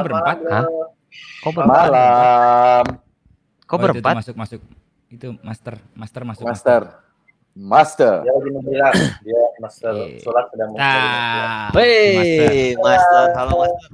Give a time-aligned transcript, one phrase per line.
[0.00, 0.36] cuma berempat?
[0.46, 0.64] Hah?
[1.40, 1.76] Kok berempat?
[1.86, 2.84] Malam,
[3.60, 4.14] Kok Oh, itu tuh berempat?
[4.16, 4.60] masuk masuk.
[5.08, 6.44] Itu master, master masuk.
[6.44, 6.82] Master.
[7.52, 8.14] Master.
[8.22, 11.02] Dia lagi membilang, dia master sholat sedang mencari.
[11.02, 11.10] Nah,
[11.66, 11.74] Master.
[11.76, 13.24] Wih, Master.
[13.34, 13.88] Halo, Master.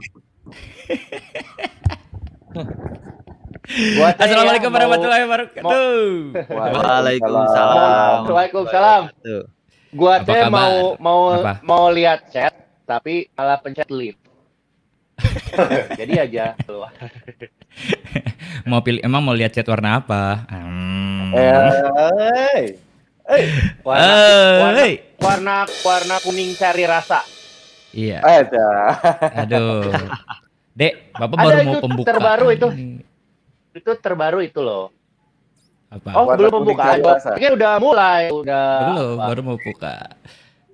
[3.96, 6.04] Gua teh Assalamualaikum ya, mau- warahmatullahi wabarakatuh.
[6.46, 8.18] Waalaikumsalam.
[8.24, 9.02] Waalaikumsalam.
[9.18, 9.44] Tuh.
[9.90, 11.52] Gua teh mau mau Apa?
[11.62, 12.52] mau lihat chat
[12.84, 14.20] tapi malah pencet leave.
[15.98, 16.92] Jadi aja keluar.
[18.68, 20.44] Mau pilih emang mau lihat chat warna apa?
[20.46, 21.30] Hmm.
[21.32, 21.70] Eh,
[23.26, 23.44] hey.
[23.80, 24.92] Warna, Eh, warna, hey.
[25.18, 27.22] warna warna kuning cari rasa.
[27.90, 28.20] Iya.
[28.20, 28.68] Ada.
[29.42, 29.88] Aduh.
[30.72, 32.08] Dek, Bapak Ada baru mau pembukaan.
[32.10, 32.68] terbaru itu.
[33.72, 34.92] Itu terbaru itu loh.
[35.86, 36.10] Apa?
[36.12, 36.98] Oh, Warna belum pembukaan.
[37.34, 38.68] pikir udah mulai, udah.
[38.84, 39.96] Belum, baru mau buka.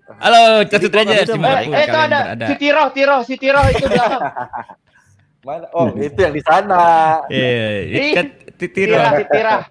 [0.03, 2.47] Halo, Raja, itu Eh, di mana pun eh, itu kalian ada berada.
[2.47, 4.09] si Tiroh, Tiroh, si Tiroh itu udah.
[5.47, 5.67] Mana?
[5.75, 6.83] Oh, itu yang di sana.
[7.27, 8.95] Iya, itu kan titira,
[9.27, 9.63] Tirah,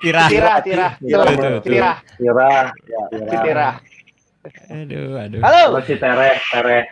[0.00, 0.88] Tirah, tira.
[0.96, 1.26] Tirah,
[1.60, 1.60] Tirah.
[1.60, 1.96] Tirah,
[3.36, 3.72] Tirah.
[4.70, 5.40] Aduh, aduh.
[5.44, 5.62] Halo.
[5.76, 6.84] Terus si Tereh, Tereh,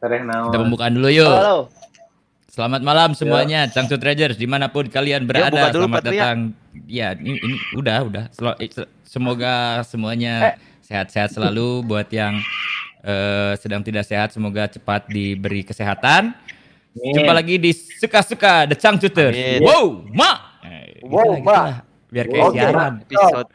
[0.00, 0.50] Tereh naon.
[0.50, 1.30] Kita pembukaan dulu yuk.
[1.30, 1.56] Halo.
[2.50, 5.54] Selamat malam semuanya, Cangcut Rangers di mana pun kalian berada.
[5.54, 6.18] buka dulu, Selamat Patria.
[6.18, 6.38] datang.
[6.90, 8.24] Ya, ini, ini udah, udah.
[8.58, 10.54] Eh, se- Semoga semuanya
[10.90, 11.86] sehat-sehat selalu.
[11.86, 12.34] Buat yang
[13.06, 16.34] eh, sedang tidak sehat, semoga cepat diberi kesehatan.
[16.90, 17.14] Amin.
[17.14, 19.38] Jumpa lagi di suka-suka The Cangcuters.
[19.38, 19.62] Amin.
[19.62, 20.58] Wow, ma.
[20.66, 21.54] Eh, Wow, gitu Ma.
[21.54, 21.76] lah.
[22.10, 22.92] Biar kayak Oke, siaran.
[23.06, 23.48] Episode.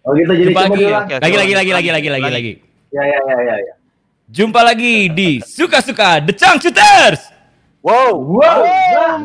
[0.00, 2.52] Oh gitu jadi Jumpa lagi, lagi, lagi, lagi, lagi, lagi, lagi, lagi.
[2.90, 3.74] Ya ya ya ya ya.
[4.32, 7.20] Jumpa lagi di suka-suka The Cangcuters.
[7.84, 8.16] Wow.
[8.16, 8.60] Wow.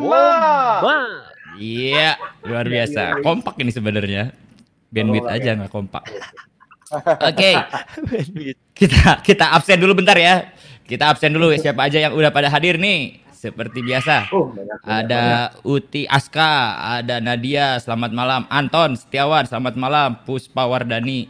[0.04, 0.76] Wah.
[0.84, 1.08] Wah.
[1.56, 3.24] Iya, luar biasa.
[3.24, 4.36] Kompak ini sebenarnya.
[4.92, 6.04] Bandwidth aja nggak kompak.
[6.94, 7.50] Oke,
[8.78, 10.54] kita kita absen dulu bentar ya.
[10.86, 13.26] Kita absen dulu siapa aja yang udah pada hadir nih.
[13.36, 14.32] Seperti biasa.
[14.32, 15.22] Oh, banyak, banyak, Ada
[15.66, 18.42] Uti Aska, ada Nadia, selamat malam.
[18.48, 20.10] Anton Setiawan, selamat malam.
[20.24, 21.28] Puspa Wardani.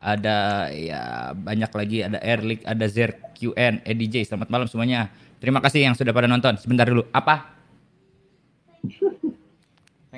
[0.00, 1.02] Ada ya
[1.36, 4.28] banyak lagi, ada Erlik, ada Zer QN, EDJ.
[4.28, 5.12] Selamat malam semuanya.
[5.40, 6.56] Terima kasih yang sudah pada nonton.
[6.60, 7.08] Sebentar dulu.
[7.12, 7.56] Apa?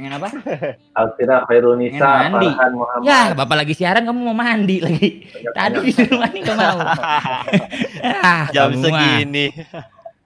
[0.02, 0.34] Pengen apa?
[0.98, 2.02] Alfira Khairunisa.
[2.26, 3.06] Farhan Muhammad.
[3.06, 5.30] Ya, Bapak lagi siaran kamu mau mandi lagi.
[5.54, 6.78] Tadi disuruh mandi nggak mau.
[8.26, 8.98] ah, Jam kamu mah.
[8.98, 9.46] segini.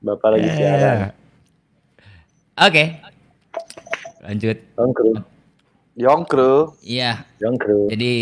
[0.00, 0.54] Bapak lagi Eh.
[0.56, 0.96] siaran.
[2.56, 2.84] Oke.
[4.24, 4.56] Lanjut.
[4.80, 5.12] Jongkru,
[5.92, 6.54] Yongkru.
[6.80, 7.92] Iya, jongkru.
[7.92, 8.12] jadi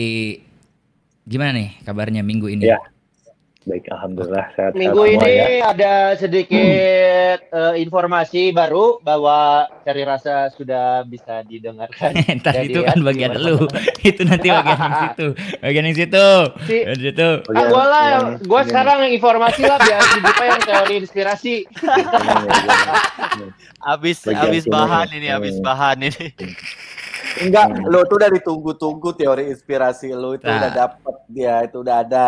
[1.23, 2.67] gimana nih kabarnya minggu ini?
[2.67, 2.83] Iya.
[3.65, 4.77] Baik, alhamdulillah sehat.
[4.77, 5.73] Minggu semua ini ya.
[5.73, 6.61] ada sedikit
[7.41, 12.13] eh, informasi baru bahwa cari rasa sudah bisa didengarkan.
[12.45, 13.65] Ntar Jadi itu ya, kan bagian lu.
[14.05, 15.27] itu nanti bagian yang situ.
[15.59, 16.27] Bagian yang situ.
[16.69, 17.29] Si- Bagian situ.
[17.51, 20.95] Ah, gua lah, Yang- gua yang- sekarang yang informasi lah biar si Dipa yang teori
[21.01, 21.55] inspirasi.
[23.81, 24.73] Abis Bagian abis sini.
[24.73, 25.39] bahan ini, Hmm.
[25.41, 26.27] abis bahan ini.
[27.37, 30.59] Enggak, lo tuh udah ditunggu-tunggu teori inspirasi lo itu Nah.
[30.61, 32.27] udah dapet dia itu udah ada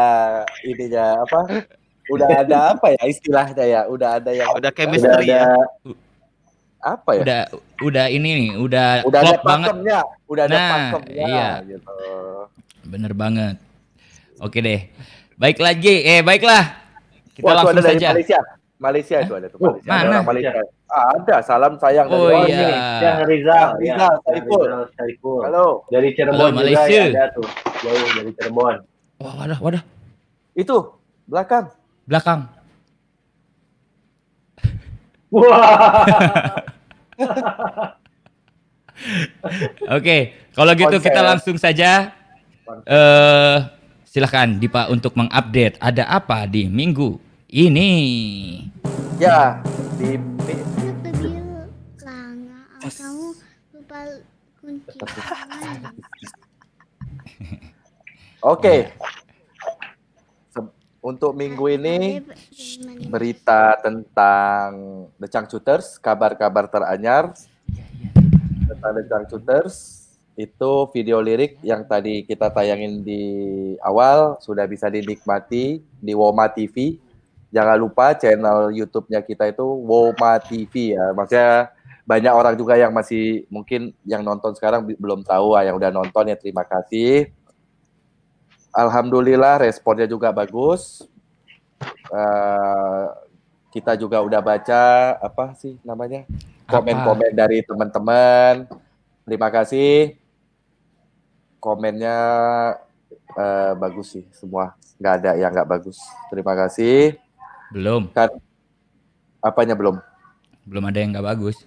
[0.62, 1.40] ininya apa?
[2.06, 3.80] Udah ada apa ya istilahnya ya?
[3.86, 5.46] Udah ada yang Udah Udah chemistry ya.
[5.46, 5.54] ada
[6.80, 7.22] apa ya?
[7.22, 7.40] Udah
[7.80, 9.70] udah ini nih, udah, Udah ada banget.
[10.24, 11.48] udah ada Nah, pakemnya iya.
[11.62, 11.94] gitu.
[12.84, 13.54] Bener banget.
[14.38, 14.86] Oke deh.
[15.34, 16.82] Baik lagi, eh baiklah.
[17.30, 18.08] Kita Wah, itu langsung ada dari saja.
[18.10, 18.40] Malaysia.
[18.76, 19.88] Malaysia itu ada tuh Oh, Malaysia.
[19.88, 19.96] mana?
[19.98, 20.52] Ada orang Malaysia.
[20.86, 22.68] Ah, ada, salam sayang Oh, dari iya.
[23.00, 23.94] Yang Rizal, Rizal, ya.
[24.22, 24.62] Saiful.
[24.62, 25.40] Rizal Saiful.
[25.42, 25.66] Halo.
[25.88, 26.92] Dari Cirebon Halo, juga Malaysia.
[26.92, 27.48] ya, ada tuh.
[27.80, 28.74] Jauh dari Cirebon.
[29.16, 29.82] Wah, wadah, wadah.
[30.52, 30.76] Itu
[31.24, 31.72] belakang.
[32.04, 32.40] Belakang.
[35.32, 36.62] Wah.
[39.90, 40.16] Oke,
[40.52, 42.12] kalau gitu kita langsung saja.
[42.82, 43.56] Eh,
[44.02, 47.14] silahkan Dipa untuk mengupdate ada apa di minggu
[47.56, 47.92] ini.
[49.16, 49.64] Ya,
[49.96, 50.20] di
[52.86, 53.26] kamu
[53.72, 54.00] lupa
[54.60, 54.96] kunci.
[58.44, 58.92] Oke.
[60.52, 62.20] Se- Untuk minggu ini
[63.08, 64.70] berita tentang
[65.16, 67.32] The Changcuters, kabar-kabar teranyar
[68.68, 69.76] tentang The Changcuters
[70.36, 73.24] itu video lirik yang tadi kita tayangin di
[73.80, 77.00] awal sudah bisa dinikmati di Woma TV.
[77.54, 81.14] Jangan lupa channel YouTube-nya kita itu Woma TV ya.
[81.14, 81.70] Maksudnya
[82.06, 86.30] banyak orang juga yang masih mungkin yang nonton sekarang belum tahu ah, yang udah nonton
[86.30, 87.34] ya terima kasih.
[88.70, 91.02] Alhamdulillah responnya juga bagus.
[92.12, 93.06] Eh,
[93.74, 94.82] kita juga udah baca
[95.20, 96.24] apa sih namanya
[96.70, 98.70] komen-komen dari teman-teman.
[99.26, 100.14] Terima kasih.
[101.58, 102.18] Komennya
[103.34, 104.78] eh, bagus sih semua.
[105.02, 105.98] Nggak ada yang nggak bagus.
[106.30, 107.25] Terima kasih.
[107.68, 108.30] Belum, Kan
[109.40, 109.98] apanya belum?
[110.62, 111.62] belum ada yang nggak bagus.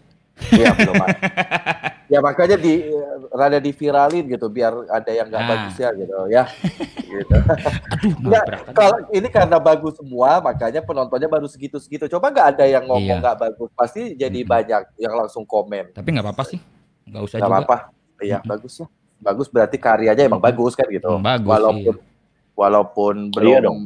[0.50, 0.96] Iya belum.
[0.96, 1.20] ada.
[2.12, 2.84] ya makanya di
[3.30, 5.50] rada diviralin gitu biar ada yang nggak Nah.
[5.50, 6.44] bagus ya gitu ya.
[7.00, 7.36] gitu.
[7.94, 12.08] Aduh, Nggak, kalau ini karena bagus semua makanya penontonnya baru segitu-segitu.
[12.08, 13.22] Coba nggak ada yang ngomong Iya.
[13.22, 14.52] nggak bagus pasti jadi Mm-mm.
[14.52, 15.92] banyak yang langsung komen.
[15.92, 16.60] Tapi nggak apa-apa sih,
[17.06, 17.58] nggak usah Nggak juga.
[17.62, 17.78] apa-apa.
[18.20, 18.52] Iya Mm-mm.
[18.52, 18.88] bagus ya.
[19.20, 21.08] Bagus berarti karyanya emang bagus kan gitu.
[21.12, 21.96] Emang bagus, walaupun
[22.54, 23.78] walaupun belum Iya dong.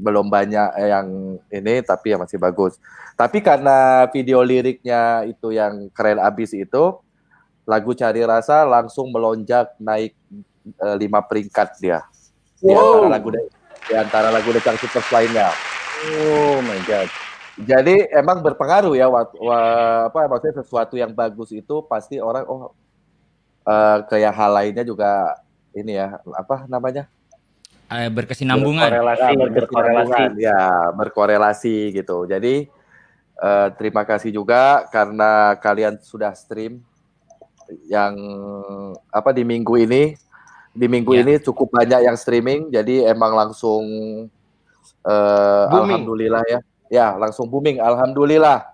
[0.00, 1.08] Belum banyak yang
[1.52, 2.80] ini tapi ya masih bagus.
[3.14, 6.96] Tapi karena video liriknya itu yang keren abis itu
[7.68, 10.16] lagu Cari Rasa langsung melonjak naik
[10.64, 12.00] eh, lima peringkat dia
[12.60, 15.48] di antara lagu di antara lagu Decang Super lainnya.
[16.20, 17.08] Oh my god.
[17.60, 22.72] Jadi emang berpengaruh ya wa- wa- apa maksudnya sesuatu yang bagus itu pasti orang oh
[23.68, 25.36] eh, kayak hal lainnya juga
[25.76, 27.08] ini ya apa namanya
[27.90, 28.86] Eh, berkesinambungan.
[28.86, 30.22] Berkorelasi, Ya, berkorelasi.
[30.38, 30.62] Ya,
[30.94, 32.22] berkorelasi gitu.
[32.22, 32.70] Jadi
[33.40, 36.78] eh, terima kasih juga karena kalian sudah stream
[37.90, 38.14] yang
[39.10, 40.14] apa di minggu ini.
[40.70, 41.26] Di minggu Ya.
[41.26, 43.82] ini cukup banyak yang streaming, jadi emang langsung
[45.02, 46.60] eh, alhamdulillah ya.
[46.90, 47.82] Ya, langsung booming.
[47.82, 48.70] Alhamdulillah.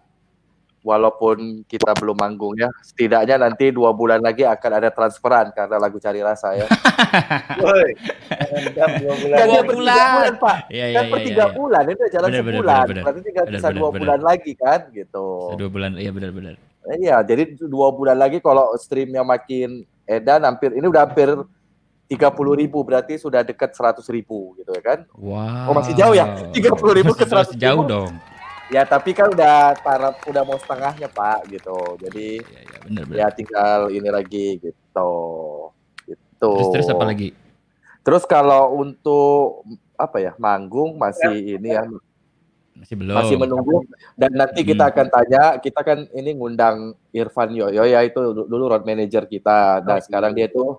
[0.87, 5.99] Walaupun kita belum manggung ya, setidaknya nanti dua bulan lagi akan ada transferan karena lagu
[5.99, 6.67] Cari Rasa ya.
[7.67, 7.91] Woi.
[9.03, 9.35] Dua bulan.
[9.35, 10.07] Kan Dua per tiga bulan.
[10.15, 10.57] bulan, Pak.
[10.71, 11.11] Iya, iya, kan iya.
[11.11, 11.55] per iya, tiga iya.
[11.55, 14.01] bulan itu jalan benar, sebulan benar, berarti tinggal benar, bisa benar, dua benar.
[14.01, 15.27] bulan lagi kan gitu
[15.59, 16.55] Dua bulan, iya benar-benar.
[16.97, 21.35] iya jadi dua bulan lagi kalau streamnya makin edan hampir ini udah hampir
[22.07, 25.67] tiga puluh ribu berarti sudah dekat seratus ribu gitu ya kan Wow.
[25.67, 26.31] Oh, masih jauh ya?
[26.55, 26.79] 30.000
[27.11, 27.59] ke Masih 100.000.
[27.59, 28.15] jauh dong.
[28.69, 31.79] Ya tapi kan udah taraf udah mau setengahnya pak gitu.
[31.99, 33.17] Jadi Iya, iya, benar benar.
[33.19, 35.13] ya tinggal ini lagi gitu.
[36.03, 36.51] Gitu.
[36.53, 37.31] Terus terus apa lagi?
[38.01, 39.67] terus kalau untuk
[39.99, 41.83] apa ya manggung masih ini ya.
[42.77, 43.17] Masih belum.
[43.19, 43.83] masih menunggu.
[44.15, 44.93] Dan nanti kita Hmm.
[44.95, 49.83] akan tanya kita kan ini ngundang Irfan Yoyo ya itu dulu road manager kita.
[49.83, 50.77] Nah sekarang dia itu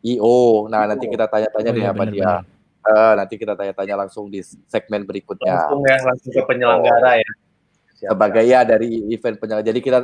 [0.00, 2.32] IO nah nanti kita tanya-tanya Oh, deh iya, sama benar, dia.
[2.80, 5.68] Eh, nanti kita tanya-tanya langsung di segmen berikutnya.
[5.68, 7.30] Langsung ya, langsung ke penyelenggara ya.
[8.00, 9.68] Siap, sebagai ya dari event penyelenggara.
[9.68, 9.98] Jadi kita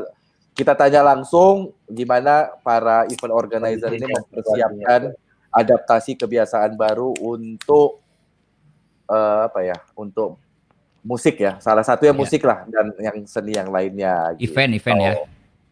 [0.53, 5.17] kita tanya langsung gimana para event organizer ini mempersiapkan
[5.49, 8.05] adaptasi kebiasaan baru untuk
[9.09, 10.37] eh, apa ya untuk
[11.01, 11.57] musik ya.
[11.65, 12.23] Salah satu yang Iya.
[12.29, 14.53] musik lah dan yang seni yang lainnya gitu.
[14.53, 15.13] Event event ya.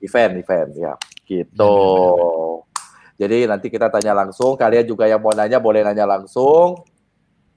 [0.00, 0.92] event event ya.
[1.28, 1.76] Gitu.
[3.20, 4.56] Jadi nanti kita tanya langsung.
[4.56, 6.80] Kalian juga yang mau nanya boleh nanya langsung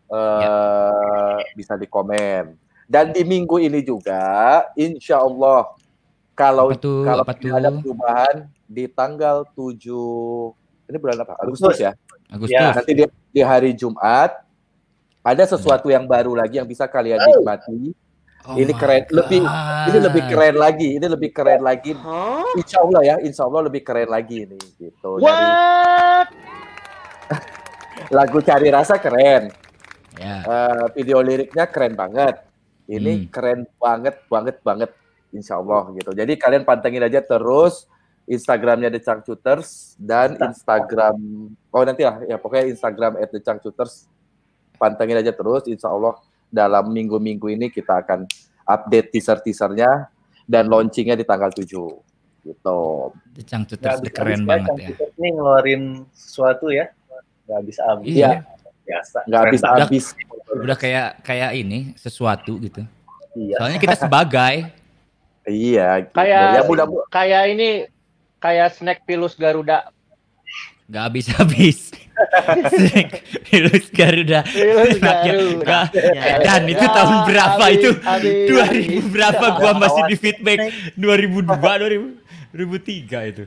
[0.08, 4.24] eh bisa di komen dan di minggu ini juga
[4.74, 5.68] insya Allah
[6.32, 7.04] kalau Apa tuh?
[7.04, 9.84] kalau Apa tidak ada perubahan di tanggal 7
[10.86, 11.92] ini bulan apa Agustus ya
[12.28, 12.54] Agustus.
[12.54, 12.72] Ya.
[12.72, 14.44] nanti di, di hari Jumat
[15.20, 17.92] ada sesuatu yang baru lagi yang bisa kalian nikmati
[18.44, 19.04] Oh ini keren.
[19.10, 19.88] Lebih- God.
[19.92, 22.48] ini lebih keren lagi ini lebih keren lagi Hah?
[22.56, 26.28] Insya Allah ya Insya Allah lebih keren lagi ini gitu dari What?
[28.16, 29.52] lagu cari rasa keren
[30.18, 30.38] Ya.
[30.42, 32.42] Eh, video liriknya keren banget
[32.88, 33.30] ini Hmm.
[33.30, 34.92] keren banget banget banget
[35.30, 37.86] Insya Allah gitu jadi kalian pantengin aja terus
[38.26, 41.16] Instagramnya The Changcuters dan Instagram
[41.70, 44.08] oh nanti lah ya pokoknya Instagram at The Changcuters
[44.76, 46.16] pantengin aja terus Insya Allah
[46.48, 48.24] dalam minggu-minggu ini kita akan
[48.64, 50.08] update teaser-teasernya
[50.48, 51.68] dan launchingnya di tanggal 7
[52.48, 52.80] gitu
[53.36, 54.88] The Nggak udah bisa keren banget ya.
[54.96, 55.84] Changcuters Ini ngeluarin
[56.16, 56.88] sesuatu ya.
[57.48, 58.16] Nggak bisa habis.
[58.16, 58.30] Iya.
[58.88, 59.18] Biasa.
[59.28, 60.06] nggak habis habis
[60.48, 62.88] Udah kayak kayak ini sesuatu gitu.
[63.36, 63.60] Iya.
[63.60, 64.72] Soalnya kita sebagai
[65.44, 66.16] iya gitu.
[66.16, 67.68] Kayak ya mudah kayak ini
[68.40, 69.92] kayak snack pilus Garuda.
[70.88, 71.92] nggak habis-habis.
[73.52, 74.42] Virus Garuda.
[74.48, 75.92] Pilus Garuda.
[76.42, 77.90] Dan itu tahun berapa Habis, itu?
[78.02, 80.60] habis, 2000 berapa gua masih di feedback
[80.96, 83.44] 2002 2000 2003 itu.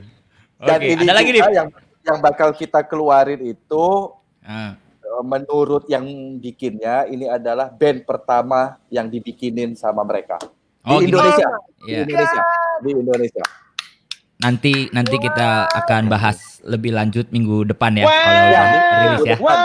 [0.61, 1.41] Oke, ini ada lagi nih.
[1.49, 1.67] yang
[2.01, 3.85] yang bakal kita keluarin itu
[4.45, 4.71] eh,
[5.19, 6.07] menurut yang
[6.39, 10.39] bikinnya ini adalah band pertama yang dibikinin sama mereka
[10.81, 11.19] Oh, di gitu.
[11.19, 11.99] Indonesia di Iya.
[12.07, 12.41] Indonesia
[12.79, 13.43] di Indonesia
[14.41, 18.17] Nanti nanti kita akan bahas lebih lanjut minggu depan ya Wah.
[18.17, 18.65] kalau udah
[18.97, 19.37] rilis ya.
[19.37, 19.57] What?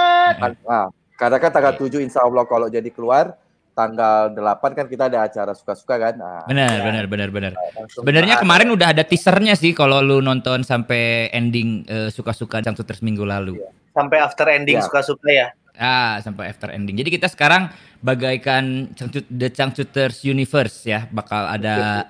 [0.69, 0.87] Nah,
[1.17, 3.41] karena kan tanggal 7 insya Allah kalau jadi keluar
[3.73, 7.53] tanggal 8 kan kita ada acara suka-suka kan nah, Benar, benar, benar, benar.
[7.73, 13.00] langsung Sebenarnya kemarin udah ada teasernya sih kalau lu nonton sampai ending eh, suka-suka Changcuters
[13.00, 13.57] minggu lalu.
[13.97, 14.85] Sampai after ending Iya.
[14.85, 15.49] suka-suka ya.
[15.76, 16.97] Ah, sampai after ending.
[17.00, 17.73] Jadi kita sekarang
[18.05, 18.93] bagaikan
[19.33, 22.09] The Changcuters Universe ya, bakal ada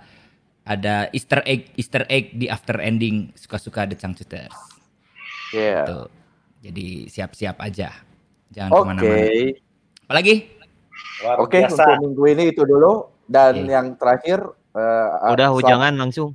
[0.66, 4.55] ada Easter egg Easter egg di after ending suka-suka The Changcuters.
[5.55, 5.87] Iya.
[5.87, 6.07] Tuh.
[6.66, 7.95] Jadi siap-siap aja.
[8.50, 8.83] Jangan Oke.
[8.83, 9.26] ke mana-mana.
[10.07, 10.35] Apalagi?
[11.38, 11.83] Oke, biasa.
[11.83, 13.71] untuk minggu ini itu dulu dan Oke.
[13.71, 14.38] yang terakhir
[14.75, 16.35] eh, Udah hujangan langsung.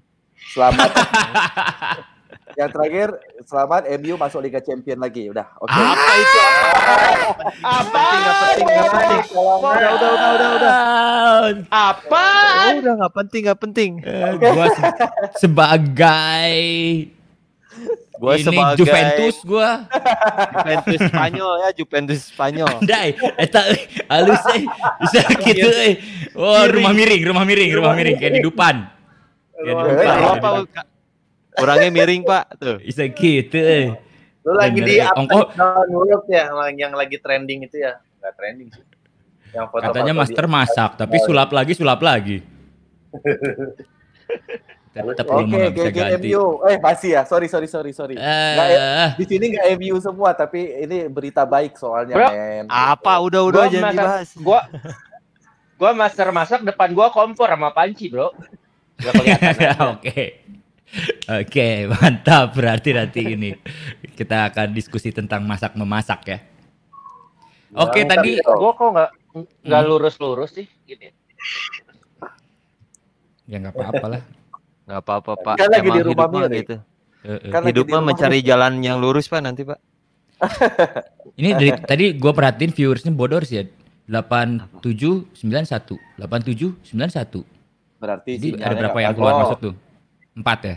[0.52, 0.90] Selamat.
[2.60, 3.08] yang terakhir
[3.52, 5.28] selamat MU masuk Liga Champion lagi.
[5.28, 5.76] Udah, oke.
[5.76, 6.40] Apa itu?
[7.60, 8.00] Apa?
[8.00, 9.22] Nggak penting, nggak penting.
[9.28, 10.78] Udah, udah, udah, udah, udah.
[11.68, 12.26] Apa?
[12.80, 13.92] Udah nggak penting, nggak penting.
[14.00, 14.96] Eh, gua se-
[15.38, 16.56] sebagai
[18.22, 19.70] Gua ini sebagai Juventus gua.
[20.54, 22.76] Juventus Spanyol ya, Juventus Spanyol.
[22.80, 24.64] Andai, eta euy, halus euy.
[25.02, 25.92] Bisa gitu euy.
[26.38, 28.88] Oh, rumah miring, rumah miring, rumah miring kayak di Dupan.
[29.58, 30.16] Kayak di Dupan.
[30.40, 30.50] Apa?
[31.62, 32.44] Orangnya miring, Pak.
[32.58, 32.78] Tuh.
[32.80, 33.88] Bisa gitu euy.
[34.42, 35.14] Lu lagi di ya.
[35.14, 38.02] and down Europe ya, yang- yang lagi trending itu ya.
[38.18, 38.84] Enggak trending sih.
[39.52, 42.38] Yang foto-foto Katanya di- master masak, tapi sulap lagi, sulap lagi.
[44.92, 46.28] Tetap Oke, rumah nggak oke, bisa oke, ganti.
[46.28, 46.44] MU.
[46.66, 47.22] Eh, masih ya.
[47.24, 48.16] Sorry, sorry, sorry, sorry.
[48.16, 52.66] Nggak, Eh, di sini nggak MU semua, tapi ini berita baik soalnya, Bro, men.
[52.68, 53.14] Apa?
[53.24, 54.30] Udah, udah Gua jangan masak- dibahas.
[54.36, 54.60] Gua
[55.78, 58.36] gua master masak depan gua kompor sama panci, Bro.
[58.98, 59.80] Gak kelihatan.
[59.96, 60.41] Oke.
[61.32, 62.52] Oke, mantap.
[62.52, 63.52] Berarti nanti ini
[64.12, 66.40] kita akan diskusi tentang masak memasak ya.
[67.74, 68.56] Oke, Mantap, tadi Bro.
[68.58, 69.10] Gua kok nggak
[69.64, 69.90] nggak Hmm.
[69.90, 71.08] lurus-lurus sih gitu.
[73.46, 74.22] ya nggak apa-apa lah.
[74.84, 75.56] Nggak apa-apa, Pak.
[75.58, 76.60] Kan lagi Emang di rumah hidup mah miring.
[76.60, 76.76] gitu.
[77.48, 79.80] Kan lagi Hidup di mah rumah mencari jalan yang lurus, Pak, nanti, Pak.
[81.40, 83.66] Ini dari tadi gua perhatiin viewersnya bodor sih ya.
[84.10, 87.48] 8791 8791.
[87.96, 89.44] Berarti Jadi ada berapa yang keluar bagus.
[89.46, 89.74] masuk tuh?
[90.38, 90.76] Empat ya?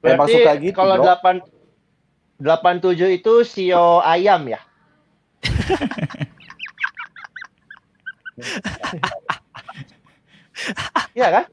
[0.00, 1.16] Memang Berarti suka gitu, kalau Bro.
[2.40, 4.60] 8 87 itu sio ayam ya?
[11.16, 11.44] Iya kan?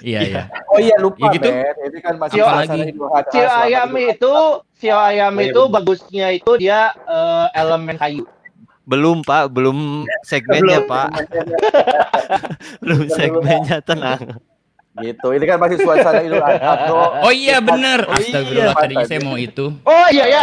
[0.00, 0.42] Iya iya.
[0.72, 1.48] Oh iya lupa, Ya gitu.
[1.52, 1.76] men.
[1.84, 2.74] Ini kan masih Adha,
[3.30, 4.34] Sio ayam itu,
[4.74, 5.74] sio ayam Oh, iya, itu betul.
[5.74, 8.24] bagusnya itu dia eh, elemen kayu.
[8.88, 9.52] Belum, Pak.
[9.52, 11.12] Belum segmennya, Pak.
[12.82, 14.40] Belum segmennya, tenang.
[15.00, 15.26] Gitu.
[15.30, 17.02] Ini kan masih suasana Idul Adha, Bro.
[17.22, 18.02] Oh iya bener.
[18.04, 18.38] Oh iya.
[18.38, 19.66] Astagfirullah tadinya saya mau itu.
[19.82, 20.42] Oh iya ya.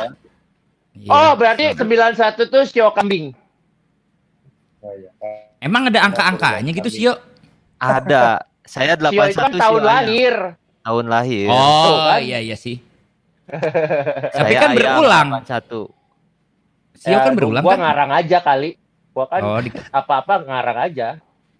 [0.95, 1.09] Iya.
[1.11, 3.35] Oh berarti 91 tuh sio kambing.
[4.79, 5.11] Oh, iya.
[5.59, 7.17] Emang ada angka-angkanya gitu sih, Yo?
[7.81, 8.45] Ada.
[8.65, 10.35] Saya Sio itu kan 81 tahun lahir.
[10.85, 11.47] Tahun lahir.
[11.49, 12.21] Tuh, Oh, kan?
[12.21, 12.77] iya iya sih.
[14.35, 15.27] Saya Tapi kan berulang.
[15.41, 15.89] 81.
[17.01, 17.79] Sio kan berulang Gua kan?
[17.81, 18.71] ngarang aja kali.
[19.13, 21.07] Gua kan Oh, di, apa-apa ngarang aja.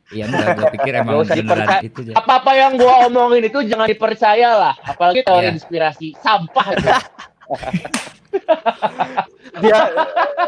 [0.10, 1.82] Iya enggak gua pikir emang Nggak usah beneran dipercaya.
[1.82, 2.14] itu aja.
[2.16, 4.74] Apa-apa yang gua omongin itu jangan dipercaya lah.
[4.84, 5.56] Apalagi teori Iya.
[5.56, 6.90] inspirasi sampah itu.
[9.56, 9.80] Dia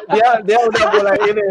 [0.10, 1.48] dia dia udah mulai ini.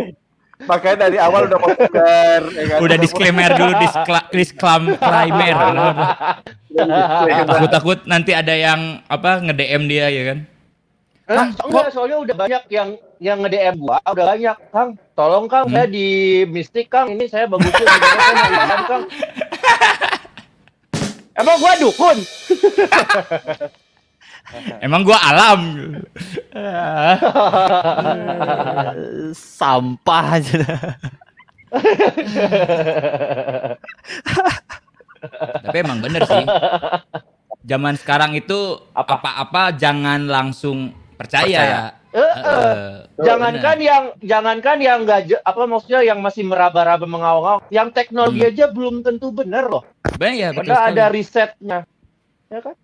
[0.59, 2.43] Makanya dari awal udah mau ya kan?
[2.79, 5.57] Udah disclaimer dulu, diskla- disclaimer.
[7.47, 10.39] Takut-takut nanti ada yang apa nge-DM dia ya kan?
[11.27, 12.89] Eh, so- enggak, soalnya udah banyak yang
[13.19, 14.91] yang nge-DM gua, udah banyak, Kang.
[15.17, 15.81] Tolong Kang, Hmm.
[15.81, 16.09] saya di
[16.45, 19.05] Mistik Kang, ini saya iklan, Kang.
[21.33, 22.17] Emang gua dukun?
[24.85, 25.61] Emang gua alam.
[29.33, 30.61] Sampah aja.
[35.65, 36.45] Tapi emang bener sih.
[37.67, 39.19] Zaman sekarang itu Apa?
[39.19, 41.43] apa-apa jangan langsung percaya.
[41.43, 41.81] Percaya.
[42.17, 48.51] Eh, Jangankan yang jangankan yang enggak apa maksudnya yang masih meraba-raba mengawang-awang, yang teknologi Hmm.
[48.51, 49.85] aja belum tentu benar loh.
[50.17, 51.85] bener ya, betul ada risetnya.
[52.49, 52.75] Ya kan?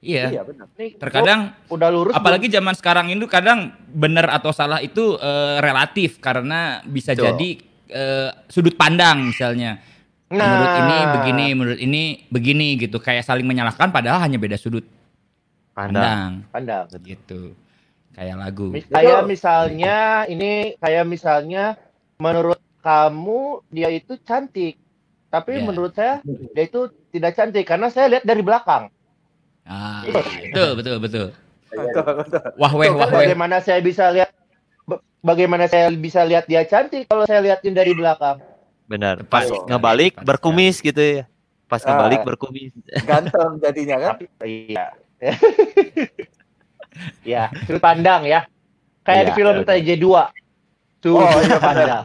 [0.00, 0.24] Iya.
[0.30, 0.66] Iya, benar.
[0.74, 2.12] Nih, Terkadang gua udah lurus.
[2.12, 7.24] apalagi zaman sekarang itu kadang benar atau salah itu eh, relatif karena bisa Betul.
[7.30, 7.48] jadi
[7.88, 9.78] eh, sudut pandang misalnya.
[10.24, 10.34] belum.
[10.34, 12.98] Nah, Menurut ini begini, menurut ini begini gitu.
[12.98, 14.82] Kayak saling menyalahkan padahal hanya beda sudut
[15.72, 16.42] Pandang.
[16.50, 17.02] pandang pandang.
[17.02, 17.54] gitu.
[18.14, 18.66] Kayak lagu.
[18.70, 21.74] Kayak misalnya ini kayak misalnya
[22.16, 24.78] menurut kamu dia itu cantik.
[25.28, 25.66] Tapi Ya.
[25.66, 26.22] menurut saya
[26.54, 28.86] dia itu tidak cantik karena saya lihat dari belakang.
[29.66, 31.26] Ah, betul betul betul.
[31.74, 32.42] Betul, betul.
[32.54, 33.26] Wah weh wah weh.
[33.26, 34.30] Bagaimana saya bisa lihat
[34.86, 38.38] ba- bagaimana saya bisa lihat dia cantik kalau saya liatin dari belakang?
[38.86, 39.26] Benar.
[39.26, 41.24] Pas sekali, ngebalik tepat berkumis gitu ya.
[41.66, 41.90] Pas Ah.
[41.90, 42.70] ngebalik berkumis.
[43.02, 44.14] Ganteng jadinya kan?
[44.46, 44.86] Iya.
[47.22, 48.44] ya, sudut pandang ya.
[49.00, 50.06] Kayak Iya, di film iya, TJ2.
[50.98, 52.04] Sudut Oh, iya, pandang.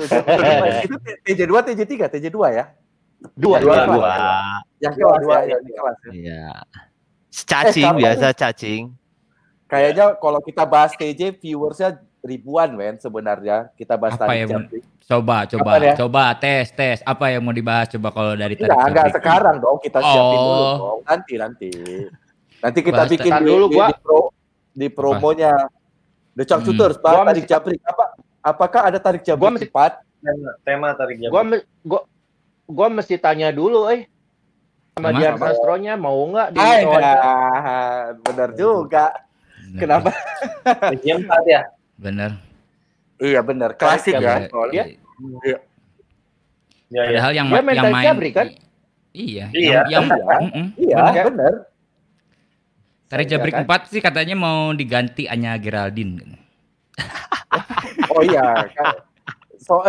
[0.84, 2.64] Itu TJ2, TJ3, TJ2 ya?
[3.34, 3.94] Dua, Dua, dua, dua.
[3.94, 4.14] dua.
[4.78, 5.96] Yang Dua, kelas dua, ya, iya, yang di kelas.
[5.98, 6.10] ya.
[6.10, 6.46] Iya.
[7.30, 8.82] Cacing sekarang- biasa cacing.
[9.66, 13.70] Kayaknya kalau kita bahas TJ viewersnya ribuan men sebenarnya.
[13.72, 14.44] Kita bahas Apa ya?
[14.46, 14.82] Japri.
[15.00, 15.94] Coba coba Kapan ya?
[15.96, 16.98] coba tes tes.
[17.02, 18.66] Apa yang mau dibahas coba kalau dari tadi?
[18.66, 19.78] Enggak, enggak sekarang dong.
[19.78, 20.74] Kita siapin dulu Oh.
[20.76, 20.98] dong.
[21.04, 21.70] Nanti nanti.
[22.60, 23.86] Nanti kita Bahas bikin dulu, di, gua.
[23.86, 24.20] di, pro,
[24.70, 25.52] di promonya
[26.32, 26.66] The Chunk Hmm.
[26.68, 26.96] Shooters.
[26.98, 27.74] Bahas tadi masih- Japri.
[27.80, 28.04] Apa?
[28.40, 30.00] apakah ada tarik jam Gua mesti- empat?
[30.62, 31.28] Tema, tarik jam.
[31.28, 31.42] Gua
[31.80, 32.00] gua
[32.64, 34.08] gua mesti tanya dulu eh
[34.92, 35.12] sama?
[35.12, 37.12] Dian Sastronya mau nggak di Ah, wawancara?
[37.16, 39.06] nah, benar juga.
[39.60, 39.78] Bener.
[39.78, 40.10] Kenapa?
[40.64, 41.60] Tarik empat ya.
[41.96, 42.30] Bener.
[43.16, 44.48] Iya benar, klasik Tarik ya.
[44.48, 44.84] soalnya.
[45.44, 45.58] Iya.
[46.90, 47.06] Ya, ya.
[47.06, 48.46] Padahal yang, main yang tarik main jabrik, kan?
[49.12, 49.80] Iya, Iya.
[49.86, 50.42] yang, yang
[50.74, 50.96] Iya.
[51.06, 51.54] Iya, Benar.
[53.10, 53.66] Tarik Iya, Jabrik kan?
[53.66, 56.38] 4 sih katanya mau diganti Anya Geraldine.
[58.08, 59.02] Oh iya, kan.
[59.56, 59.82] So-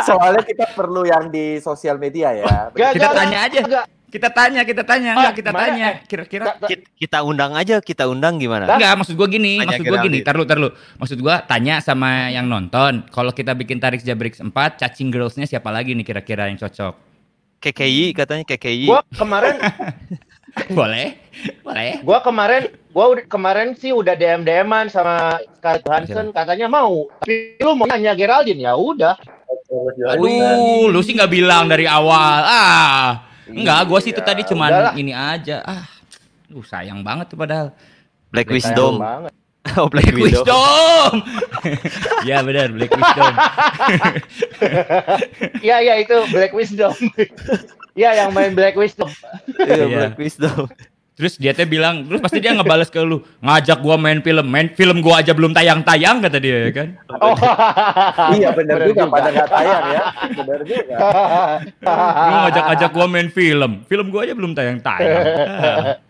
[0.00, 2.70] soalnya kita perlu yang di sosial media ya.
[2.70, 3.60] Gak, Kita gak, tanya gak, aja.
[3.62, 3.86] gak.
[4.10, 5.86] Kita tanya, kita tanya, Ah, enggak kita mana, tanya.
[5.86, 5.96] eh?
[6.02, 6.44] Kira-kira.
[6.98, 8.66] Kita, undang aja, kita undang gimana?
[8.66, 10.26] Enggak, maksud gua gini, Tanya maksud gua gini, Geraldine.
[10.26, 10.68] tar lu, tar lu.
[10.98, 15.70] Maksud gua tanya sama yang nonton, kalau kita bikin Tarik Jabrik 4, cacing girls-nya siapa
[15.70, 16.94] lagi nih kira-kira yang cocok?
[17.60, 18.86] KKI katanya KKI.
[18.88, 19.62] Gua kemarin
[20.78, 21.14] Boleh?
[21.62, 22.02] Boleh?
[22.02, 27.06] gua kemarin gua udah kemarin sih udah DM DM-an sama Scarlett Johansson katanya mau.
[27.22, 29.14] Tapi lu mau nanya Geraldine ya udah.
[30.10, 32.42] Aduh, lu sih nggak bilang dari awal.
[32.42, 34.94] Ah, enggak, gua sih itu Iya, tadi cuman udahlah.
[34.98, 35.62] ini aja.
[35.62, 35.86] Ah,
[36.50, 37.70] lu sayang banget tuh padahal.
[38.30, 38.94] Black Sayang Wisdom.
[38.98, 39.32] banget.
[39.76, 40.40] Oh, Black Black Widow.
[40.40, 41.12] Wisdom.
[42.28, 43.32] ya benar, Black Wisdom.
[45.60, 46.96] Iya iya itu Black Wisdom.
[47.92, 49.10] Iya yang main Black Wisdom.
[49.58, 49.96] Iya, Iya.
[50.06, 50.66] Black Wisdom.
[51.12, 54.72] Terus dia teh bilang, terus pasti dia ngebales ke lu, ngajak gua main film, main
[54.72, 56.88] film gua aja belum tayang-tayang kata dia ya kan.
[57.20, 57.36] Oh.
[58.32, 60.02] Iya benar juga, pada nggak tayang ya.
[60.32, 60.96] Benar juga.
[62.24, 65.20] Lu ngajak-ngajak gua main film, film gua aja belum tayang-tayang.
[65.20, 65.96] Ah.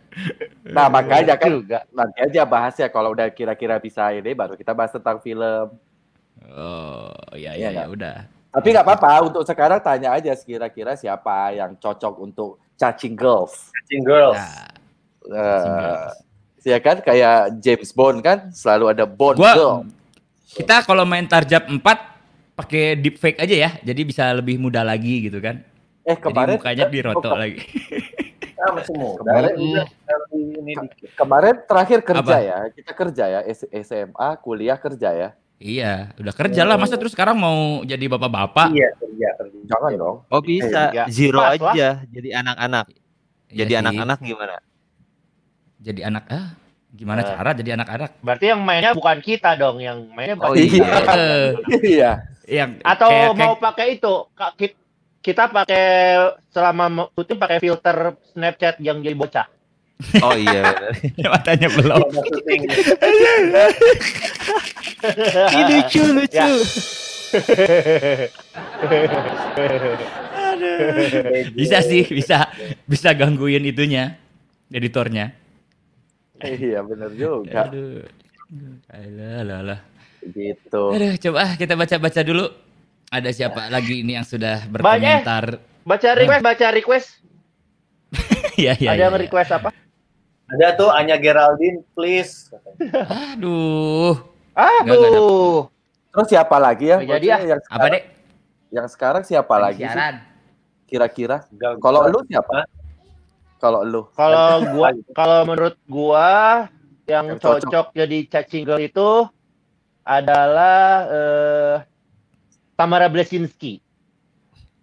[0.71, 1.87] Nah makanya kan juga.
[1.91, 5.71] nanti aja bahas ya kalau udah kira-kira bisa ini baru kita bahas tentang film.
[6.51, 7.89] Oh, iya Iya iya ya, nggak?
[7.95, 8.17] udah.
[8.51, 13.71] Tapi nggak apa-apa untuk sekarang tanya aja kira-kira siapa yang cocok untuk cacing girls.
[13.73, 14.39] Catching girls.
[14.39, 14.69] Nah,
[15.21, 16.09] Eh,
[16.67, 19.77] ya kan kayak James Bond kan selalu ada Bond Gua- girl.
[20.51, 21.79] kita kalau main Tarjab 4
[22.57, 25.61] pakai deepfake aja ya, jadi bisa lebih mudah lagi gitu kan.
[26.03, 27.61] Eh Jadi kemarin mukanya dirotok lagi.
[28.57, 29.21] Ah, masih muda.
[29.21, 31.09] Kemarin- ini dikit.
[31.15, 32.39] kemarin terakhir kerja Apa?
[32.41, 35.29] ya kita kerja ya S- SMA kuliah kerja ya.
[35.61, 36.75] Iya, udah kerja lah.
[36.75, 38.73] Masa terus sekarang mau jadi bapak-bapak?
[38.73, 39.59] Iya, kerja, kerja.
[39.69, 40.17] Jangan dong.
[40.27, 40.91] Oh, bisa.
[40.91, 41.05] Iya.
[41.07, 41.73] Zero Pas lah.
[41.73, 42.87] aja jadi anak-anak.
[43.47, 44.57] Iya Jadi anak-anak gimana?
[45.81, 46.47] Jadi anak ah
[46.91, 47.27] gimana Eh.
[47.29, 48.11] cara jadi anak-anak?
[48.21, 50.71] Berarti yang mainnya bukan kita dong, yang mainnya Oh, bukan iya.
[50.71, 51.13] kita.
[51.15, 51.49] Eh,
[51.83, 52.11] Iya.
[52.47, 54.15] yang Atau kayak- mau kayak- pakai itu,
[55.21, 55.85] kita pakai
[56.49, 57.97] selama syuting pakai filter
[58.29, 59.47] Snapchat yang jadi bocah.
[60.25, 60.75] Oh iya.
[61.33, 62.01] matanya belum.
[65.55, 66.37] Ini lucu lucu.
[66.37, 66.49] Ya.
[71.55, 72.49] Bisa sih, bisa
[72.85, 74.17] bisa gangguin itunya
[74.73, 75.33] editornya.
[76.41, 77.69] Iya benar juga.
[77.69, 78.05] Aduh.
[78.91, 79.81] Alah, alah, alah.
[80.25, 80.85] Gitu.
[80.91, 82.47] Aduh, coba kita baca-baca dulu.
[83.11, 85.59] Ada siapa lagi ini yang sudah berkomentar?
[85.83, 87.09] Baca request, baca request.
[88.61, 88.91] Iya, iya.
[88.93, 89.23] Ada iya, yang iya.
[89.25, 89.71] request apa?
[90.51, 92.51] Ada tuh Anya Geraldine, please.
[92.51, 93.07] katanya.
[93.35, 94.19] Aduh.
[94.55, 95.71] Aduh.
[96.11, 96.99] Terus siapa lagi ya?
[96.99, 98.05] Jadi Maksudnya yang Apa, sekarang, Dek?
[98.71, 99.95] yang sekarang siapa lagi sih?
[99.95, 100.15] Siaran.
[100.91, 101.37] Kira-kira?
[101.79, 102.67] Kalau lu siapa?
[103.63, 104.03] Kalau lu?
[104.19, 106.29] Kalau gua kalau menurut gua
[107.07, 107.61] yang, Yang cocok.
[107.71, 109.09] cocok jadi cacing girl itu
[110.03, 111.77] adalah eh
[112.75, 113.79] Tamara Blesinski.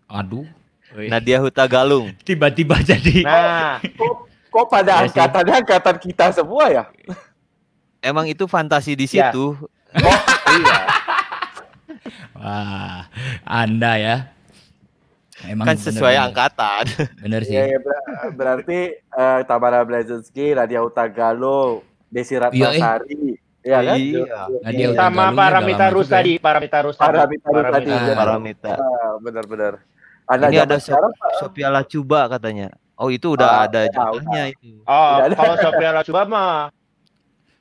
[0.08, 0.48] Aduh.
[0.96, 2.16] Nadia Hutagalung.
[2.24, 3.84] Tiba-tiba jadi Nah,
[4.48, 5.06] Kok pada Iya sih.
[5.12, 6.84] angkatannya angkatan kita semua ya?
[8.00, 9.30] Emang itu fantasi di Ya.
[9.30, 9.58] situ.
[10.54, 10.78] iya.
[12.34, 13.10] Wah,
[13.44, 14.16] Anda ya.
[15.44, 16.84] Emang kan sesuai bener-bener- angkatan.
[17.20, 17.54] Bener sih.
[17.54, 23.98] Iya, iya, ber- berarti eh, Tamara Blazinski, Nadia Utagalo, Desi Ratnasari, Iya kan?
[24.00, 24.42] Iya.
[24.64, 24.88] Nadia Iya.
[24.88, 27.06] udah sama Paramita Rusadi, Paramita Rusadi.
[27.06, 27.92] Paramita Rusadi.
[27.92, 28.14] Iya.
[28.16, 28.72] Paramita.
[28.74, 29.74] Ah, benar-benar.
[30.26, 32.72] Anak Ini ada sekarang Sophia Lacuba katanya.
[32.98, 34.82] Oh itu udah Ah, ada jadwalnya itu.
[34.82, 36.74] Oh, kalau Sophia Lacuba mah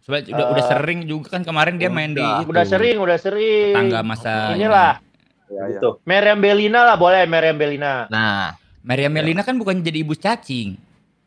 [0.01, 2.41] Soalnya udah udah Eh, sering juga kan kemarin dia main di udah.
[2.41, 3.75] itu, udah sering, udah sering.
[3.75, 5.03] tangga masa Inilah,
[5.47, 5.63] ya, ya.
[5.77, 5.99] Gitu.
[6.03, 8.07] Meriam Belina lah boleh, Meriam Belina.
[8.07, 10.79] Nah, Maria Melina kan bukan jadi ibu cacing.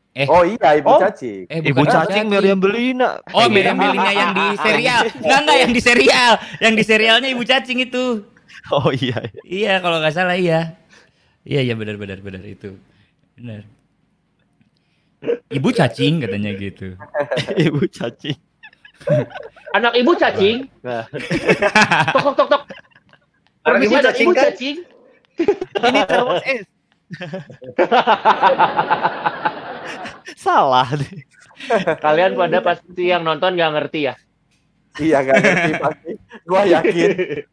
[0.10, 0.98] Eh, Oh iya, Ibu Oh.
[0.98, 1.43] Cacing.
[1.45, 3.19] eh Ibu bukan cacing Meriam Belina.
[3.30, 5.02] Oh, Meriam Belina yang di serial.
[5.13, 6.32] Enggak enggak yang di serial.
[6.58, 8.26] Yang di serialnya ibu cacing itu.
[8.69, 9.28] Oh iya.
[9.43, 10.80] Iya, kalau nggak salah iya.
[11.43, 12.80] Iya, iya benar benar benar itu.
[13.36, 13.67] Benar.
[15.49, 16.95] Ibu cacing katanya gitu.
[17.67, 18.38] Ibu cacing.
[19.77, 20.67] Anak ibu cacing.
[20.84, 21.05] Nah.
[22.15, 22.63] Tok tok tok tok.
[23.67, 24.43] Anak ibu cacing ibu kan?
[24.49, 24.77] cacing.
[25.79, 26.65] Ini terus S.
[30.39, 31.23] Salah nih.
[31.99, 34.15] Kalian pada pasti yang nonton nggak ngerti ya.
[34.99, 36.12] Iya, nggak ngerti pasti.
[36.49, 37.10] gua yakin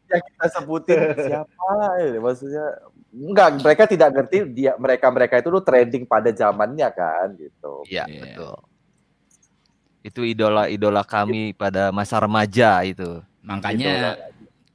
[0.09, 1.69] yang kita sebutin siapa
[2.01, 2.65] ya, maksudnya
[3.17, 8.05] enggak mereka tidak ngerti dia mereka mereka itu tuh trending pada zamannya kan gitu Iya,
[8.05, 8.21] Iya.
[8.21, 8.55] betul.
[10.05, 13.19] Itu idola-idola kami pada masa remaja itu.
[13.43, 14.15] Makanya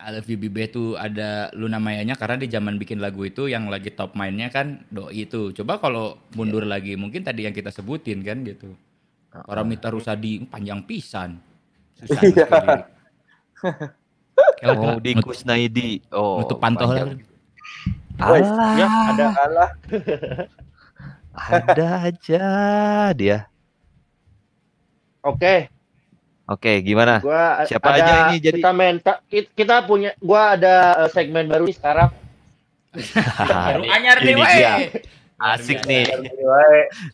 [0.02, 3.70] I Love You Bibe tuh ada Luna Mayanya karena di zaman bikin lagu itu yang
[3.70, 5.54] lagi top mainnya kan doi itu.
[5.54, 8.74] Coba kalau mundur lagi mungkin tadi yang kita sebutin kan gitu.
[9.32, 11.38] Paramita Rusadi panjang pisan.
[11.96, 12.46] Susah Iya.
[14.60, 16.02] Kalau Oh, di Kusnaidi.
[16.12, 17.14] Oh, nutup pantoh lah.
[18.22, 19.70] Woi, Alah, ya ada alah
[21.32, 22.44] ada aja
[23.12, 23.38] dia.
[25.22, 25.70] Oke,
[26.44, 27.22] Oke, gimana?
[27.22, 31.08] gua Siapa ada, aja ini jadi- kita main ta- ki- kita punya gua ada eh,
[31.10, 32.10] segmen baru nih sekarang.
[33.72, 34.74] Baru anyar nih, dia.
[35.40, 36.04] Asik nih,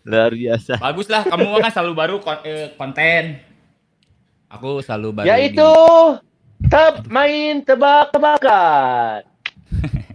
[0.02, 0.74] luar biasa.
[0.76, 3.38] Bagus lah, kamu kan selalu baru kon- eh, konten.
[4.50, 5.70] Aku selalu baru Yaitu
[6.66, 9.22] teb main tebak-tebakan.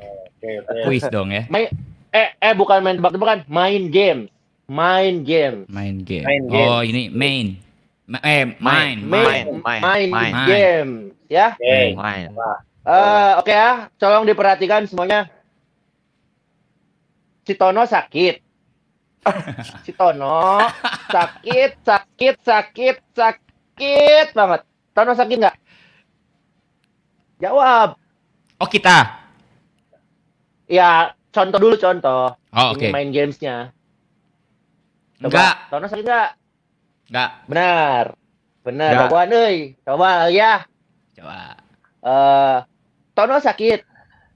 [0.44, 0.60] Oke.
[0.60, 1.48] di quiz dong ya.
[1.48, 1.72] Main
[2.12, 4.28] eh eh bukan main tebak-tebakan, main game.
[4.68, 5.64] Main game.
[5.72, 6.24] Main game.
[6.28, 6.68] Main game.
[6.68, 7.56] Oh, ini main.
[8.04, 9.44] Ma- eh, main, Main, main.
[9.64, 10.48] main, main, main.
[10.48, 10.92] game,
[11.32, 11.56] ya.
[11.56, 11.96] Oke.
[11.96, 12.28] Main.
[12.84, 15.32] Eh, oke ya, tolong diperhatikan semuanya.
[17.48, 18.44] Si Tono sakit.
[19.88, 20.60] Si Tono
[21.08, 24.62] sakit, sakit, sakit, sakit banget.
[24.92, 25.56] Tono sakit nggak?
[27.40, 27.96] Jawab.
[28.60, 29.23] Oh, kita.
[30.74, 32.34] Ya, contoh dulu contoh.
[32.50, 32.88] Oh, Ini oke.
[32.90, 33.70] main gamesnya.
[35.22, 36.30] Coba, Enggak, Tono sakit nggak?
[37.14, 37.30] enggak.
[37.46, 38.06] Benar.
[38.66, 38.92] Benar.
[39.06, 39.58] Jagoan euy.
[39.86, 40.66] Coba ya.
[41.14, 41.38] Coba.
[42.02, 42.58] Eh,
[43.14, 43.80] Tono sakit.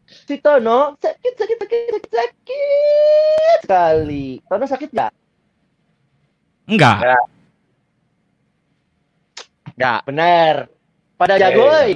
[0.07, 4.27] Si Tono sakit, sakit, sakit, sakit, sakit sekali.
[4.45, 5.11] Tono sakit nggak?
[6.69, 6.97] Enggak.
[9.73, 9.99] Enggak.
[10.05, 10.55] Benar.
[11.17, 11.41] Pada Oke.
[11.41, 11.93] jago, euy.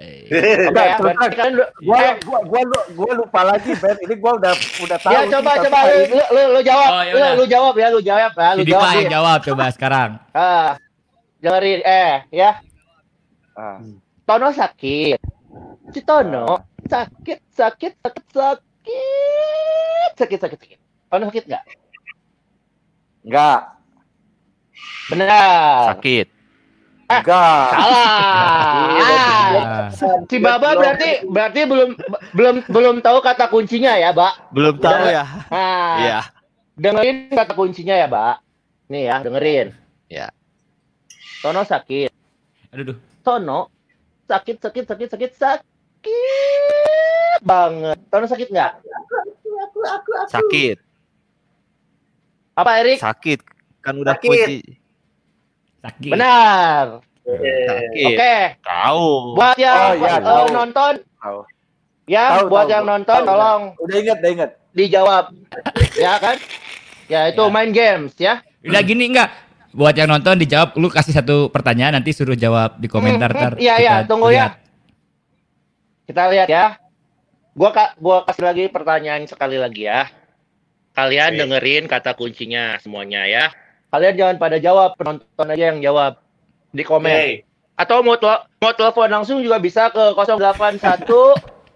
[0.00, 0.24] Eh,
[0.72, 0.96] ya,
[1.28, 5.12] kan lu, gua gua gua lu- gua lupa lagi Ben ini gua udah udah tahu
[5.12, 7.32] ya coba coba lu, lu, lu, lu jawab, Oh, ya lu, udah.
[7.36, 8.92] lu jawab ya, lu jawab ya, lu si jawab.
[8.96, 9.12] Din.
[9.12, 10.10] jawab coba sekarang.
[10.32, 10.80] Ah,
[11.44, 12.64] dengerin, eh, ya.
[13.52, 13.76] Ah.
[14.24, 15.20] Tono sakit.
[15.92, 18.58] Si Tono sakit, sakit, sakit, sakit,
[20.16, 20.78] sakit, sakit, sakit.
[21.12, 21.64] Tono sakit nggak?
[23.20, 23.60] enggak
[25.12, 25.92] Benar.
[25.92, 26.39] Sakit.
[27.10, 28.86] Enggak Salah.
[29.90, 30.22] Ah.
[30.30, 31.90] Si Baba berarti berarti belum
[32.32, 34.54] belum belum tahu kata kuncinya ya, Mbak.
[34.54, 35.24] Belum tahu ya.
[35.50, 36.20] Nah, Iya.
[36.78, 38.36] dengerin kata kuncinya ya, Mbak.
[38.88, 39.68] Nih ya, dengerin.
[40.06, 40.30] Ya.
[41.42, 42.14] Tono sakit.
[42.70, 42.98] Aduh, duh.
[43.20, 43.68] Tono
[44.30, 47.98] sakit sakit sakit sakit sakit banget.
[48.08, 48.72] Tono sakit nggak?
[50.30, 50.78] Sakit.
[52.54, 52.98] Apa Erik?
[53.00, 53.40] Sakit.
[53.80, 54.30] Kan udah Sakit.
[54.30, 54.58] kunci.
[55.80, 56.10] Sakit.
[56.10, 56.84] Benar.
[57.22, 58.06] Sakit.
[58.10, 58.36] Oke.
[58.60, 59.06] Tahu.
[59.34, 60.44] Buat yang Oh, iya, eh, tahu.
[60.50, 61.38] nonton Tahu.
[62.04, 62.90] ya, Tahu, buat tahu, yang gua.
[62.92, 65.24] nonton Tahu, tolong udah inget udah inget dijawab.
[65.96, 66.36] ya kan?
[67.06, 67.50] Ya itu Ya.
[67.50, 68.34] main games ya.
[68.60, 69.30] Udah gini enggak?
[69.70, 73.52] Buat yang nonton dijawab lu kasih satu pertanyaan nanti suruh jawab di komentar Hmm, ntar.
[73.54, 74.52] hmm, Iya kita iya, tunggu lihat.
[74.52, 74.58] ya.
[76.04, 76.64] Kita lihat ya.
[77.50, 80.10] Gua ka gua kasih lagi pertanyaan sekali lagi ya.
[80.90, 81.38] Kalian Oke.
[81.40, 83.54] dengerin kata kuncinya semuanya ya.
[83.90, 86.22] Kalian jangan pada jawab, penonton aja yang jawab
[86.70, 87.10] di komen.
[87.10, 87.42] Oke.
[87.74, 91.10] Atau mau tel- mau telepon langsung juga bisa ke 081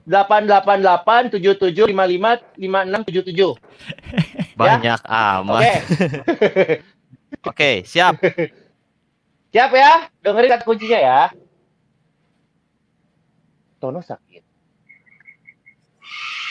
[0.04, 3.56] 888 7755 5677.
[4.54, 5.62] Banyak amat.
[5.64, 5.72] Oke,
[7.50, 8.20] Oke, siap.
[9.52, 10.06] siap ya?
[10.22, 11.20] Dengerin kata kuncinya ya.
[13.80, 14.44] Tono sakit.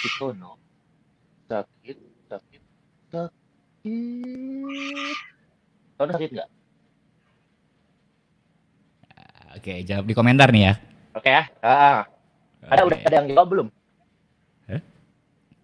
[0.02, 0.58] Si Tono
[1.47, 1.97] sakit,
[2.28, 2.62] sakit,
[3.13, 3.32] sakit.
[5.97, 6.49] Tono sakit nggak?
[9.53, 10.73] Oke, jawab di komentar nih ya.
[11.13, 11.43] Oke ya.
[11.62, 12.10] Ah,
[12.67, 13.67] ada udah ada yang jawab belum?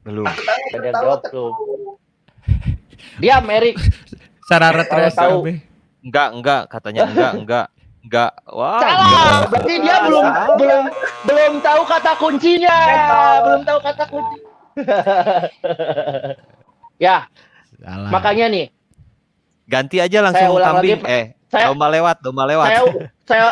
[0.06, 0.26] Belum.
[0.26, 1.54] Udah ada yang jawab belum?
[3.20, 3.76] Diam, Erik.
[4.48, 5.38] Sararat Kalau terus tahu.
[6.00, 6.62] Enggak, enggak.
[6.72, 7.68] Katanya enggak, enggak.
[8.00, 8.32] Enggak.
[8.48, 8.80] Wah.
[8.80, 9.40] Salah.
[9.52, 10.84] Berarti dia belum belum
[11.28, 12.78] belum tahu kata kuncinya.
[13.44, 14.38] Belum tahu kata kunci.
[17.06, 17.28] ya,
[17.84, 18.08] Salah.
[18.08, 18.66] makanya nih,
[19.70, 21.02] Ganti aja Saya langsung ulang lagi, kambing.
[21.06, 22.68] eh, saya- domba lewat, domba lewat.
[22.68, 22.82] saya
[23.24, 23.46] saya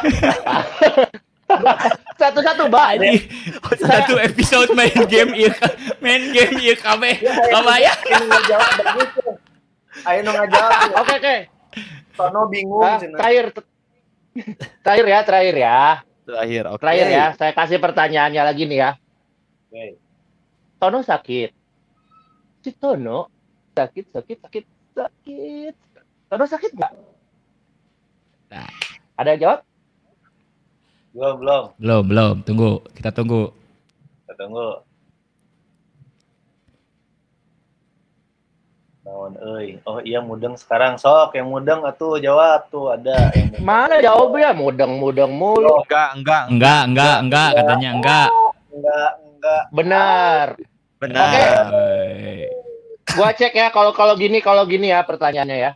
[2.19, 2.87] satu-satu, Mbak.
[2.97, 3.11] Ini
[3.77, 5.53] satu episode main game iya
[5.99, 7.03] main game iya KB.
[7.53, 7.93] Apa ya?
[7.95, 9.21] Ayo ngejawab begitu.
[10.07, 10.71] Ayo nu ngajawab.
[10.97, 11.35] Oke, oke.
[12.13, 13.17] Tono bingung Ah, cenah.
[13.17, 13.45] terakhir
[14.81, 15.79] terakhir ya, terakhir ya.
[16.23, 16.81] Terakhir, oke.
[16.81, 18.91] Terakhir ya, saya kasih pertanyaannya lagi nih ya.
[19.69, 19.85] Oke.
[20.77, 21.49] Tono sakit.
[22.59, 23.29] Si Tono
[23.71, 25.75] sakit, sakit, sakit, sakit.
[26.27, 26.93] Tono sakit nggak?
[28.51, 28.69] Nah.
[29.15, 29.59] Ada yang jawab?
[31.15, 31.63] Belum, belum.
[31.79, 32.35] Belum, belum.
[32.43, 32.71] Tunggu.
[32.93, 33.49] Kita tunggu.
[34.27, 34.83] Kita tunggu.
[39.07, 39.79] Naon euy.
[39.87, 43.63] Oh iya mudeng sekarang sok yang mudeng atuh jawab tuh ada yang mudeng.
[43.63, 44.51] Mana jawabnya?
[44.51, 45.79] Mudeng-mudeng mulu.
[45.87, 47.49] Enggak, enggak, Enggak, enggak, enggak.
[47.55, 48.29] Katanya enggak.
[48.75, 50.45] enggak enggak Benar.
[50.99, 51.63] benar.
[51.71, 52.51] Hei.
[53.15, 55.71] Gua cek ya kalau kalau gini kalau gini ya pertanyaannya ya.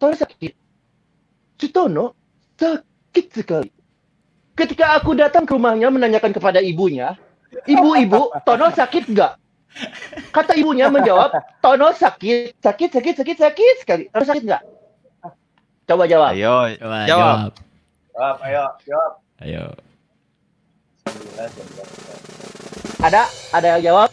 [0.00, 0.52] Tono sakit.
[1.54, 2.16] Sutono
[2.56, 3.68] sakit sekali.
[4.56, 7.16] Ketika aku datang ke rumahnya menanyakan kepada ibunya,
[7.64, 9.32] ibu-ibu, Tono sakit nggak?
[10.32, 14.04] Kata ibunya menjawab, Tono sakit, sakit, sakit, sakit, sakit sekali.
[14.08, 14.62] Tono sakit nggak?
[15.84, 16.32] Coba jawab.
[16.32, 17.06] Ayo, Coba Jawab.
[17.06, 17.52] jawab.
[18.10, 19.64] jawab ayo jawab Ayo.
[23.00, 24.08] Ada, ada yang jawab?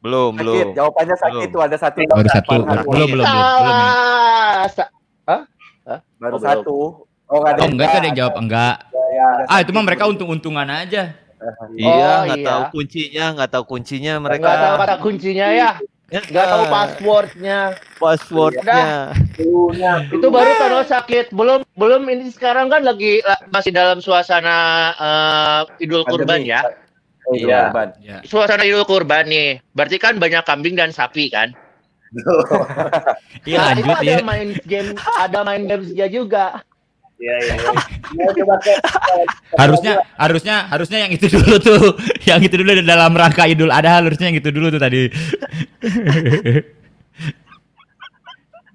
[0.00, 0.66] belum, Sakit, belum.
[0.76, 1.54] jawabannya sakit Belum.
[1.56, 1.98] tuh ada satu.
[2.04, 2.48] Baru satu.
[2.60, 3.24] Baru, Belum, belum, belum.
[3.24, 4.84] belum ya.
[5.24, 6.40] Sa- baru Oh, belum.
[6.40, 6.76] satu.
[7.24, 8.76] Oh, nggak Oh, enggak ada yang jawab enggak.
[8.86, 11.16] Ya, ada Ah, itu mah mereka untung-untungan aja.
[11.74, 12.46] Iya, Oh, nggak iya.
[12.46, 14.40] tahu kuncinya, nggak tahu kuncinya mereka.
[14.40, 15.70] Nggak tahu kata kuncinya ya,
[16.10, 17.58] nggak tahu passwordnya.
[17.98, 19.12] passwordnya.
[20.08, 21.26] Itu baru Tono sakit.
[21.30, 24.56] Belum belum ini sekarang kan lagi la- masih dalam suasana
[24.94, 26.64] eh, Idul Kurban ya.
[27.26, 27.60] Idul Iya.
[27.66, 27.88] Kurban.
[28.00, 28.18] Ya.
[28.22, 29.60] Suasana Idul Kurban nih.
[29.72, 31.52] Berarti kan banyak kambing dan sapi kan?
[33.42, 34.14] Iya, Nah, lanjut itu ya.
[34.14, 36.62] ada main game, ada main games dia juga.
[37.14, 37.54] Iya iya.
[37.54, 37.72] iya.
[38.14, 38.72] Ya, coba ke
[39.54, 41.82] Harusnya harusnya harusnya yang itu dulu tuh.
[42.24, 45.08] Yang itu dulu dalam rangka Idul Adha harusnya yang itu dulu tuh tadi.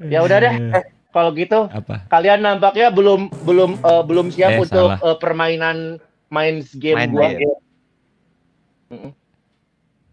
[0.01, 0.53] Ya udah deh.
[0.71, 2.07] Eh, kalau gitu Apa?
[2.07, 4.99] kalian nampaknya belum belum eh, belum siap Eh, untuk salah.
[5.03, 5.77] eh, permainan
[6.29, 7.27] main game Main gua.
[7.29, 7.57] game.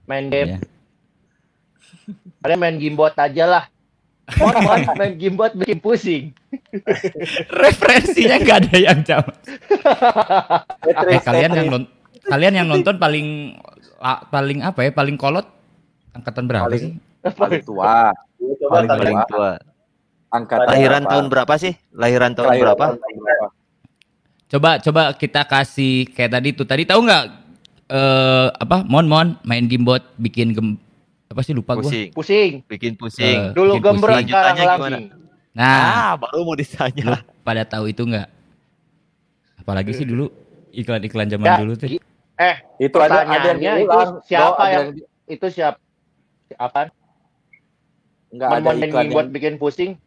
[0.05, 0.49] Main game.
[0.55, 0.59] Iya.
[2.41, 3.65] Kalian main gimbot aja lah.
[4.39, 4.53] Mon,
[4.99, 6.25] main gimbot bikin pusing.
[7.49, 8.99] Referensinya nggak ada yang.
[9.03, 11.91] Tetris, Eh, kalian yang non-
[12.27, 13.57] kalian yang nonton paling
[14.29, 14.91] paling apa ya?
[14.91, 15.47] Paling kolot
[16.13, 17.27] angkatan berapa Paling- sih?
[17.27, 18.13] paling tua.
[18.63, 19.51] Paling Paling tua.
[20.27, 21.11] Angkatan Lahiran berapa?
[21.13, 21.73] tahun berapa sih?
[21.93, 22.85] Lahiran tahun Kelahiran berapa?
[22.99, 23.47] tahun berapa?
[24.47, 26.67] Coba coba kita kasih kayak tadi tuh.
[26.67, 27.25] Tadi tahu nggak
[27.89, 28.83] eh apa?
[28.83, 30.69] Mon mon main gimbot bikin gem
[31.37, 31.85] apa sih lupa gua.
[31.85, 32.53] Pusing, Pusing.
[32.65, 33.53] bikin pusing.
[33.53, 34.81] Eh, Dulu gembrot sekarang Lanjutannya lagi.
[34.81, 34.99] gimana?
[35.53, 37.21] Nah, Ah, baru mau lu ditanya.
[37.45, 38.29] pada tahu itu nggak?
[39.61, 40.33] Apalagi sih dulu
[40.71, 42.01] iklan-iklan zaman Ya, dulu tuh.
[42.39, 44.97] eh, Itu ada ada yang itu siapa yang-
[45.27, 45.77] itu siap
[46.55, 46.89] apa?
[48.29, 50.01] Enggak ada iklan yang bikin pusing.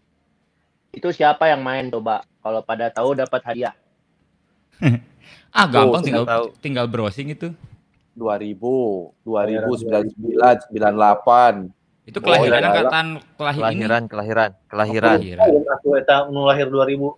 [0.89, 2.25] Itu siapa yang main coba?
[2.41, 3.77] Kalau pada tahu dapat hadiah.
[5.49, 6.45] Ah, gampang Tuh, tinggal tahu.
[6.61, 7.49] tinggal browsing itu.
[8.19, 11.71] 2000, 2099, 98.
[12.09, 12.67] Itu kelahiran iya.
[12.67, 13.05] angkatan
[13.39, 13.63] kelahi ini.
[13.63, 15.17] Kelahiran, kelahiran, kelahiran.
[15.23, 15.47] Kelahiran.
[15.71, 17.15] aku eta nu lahir 2000.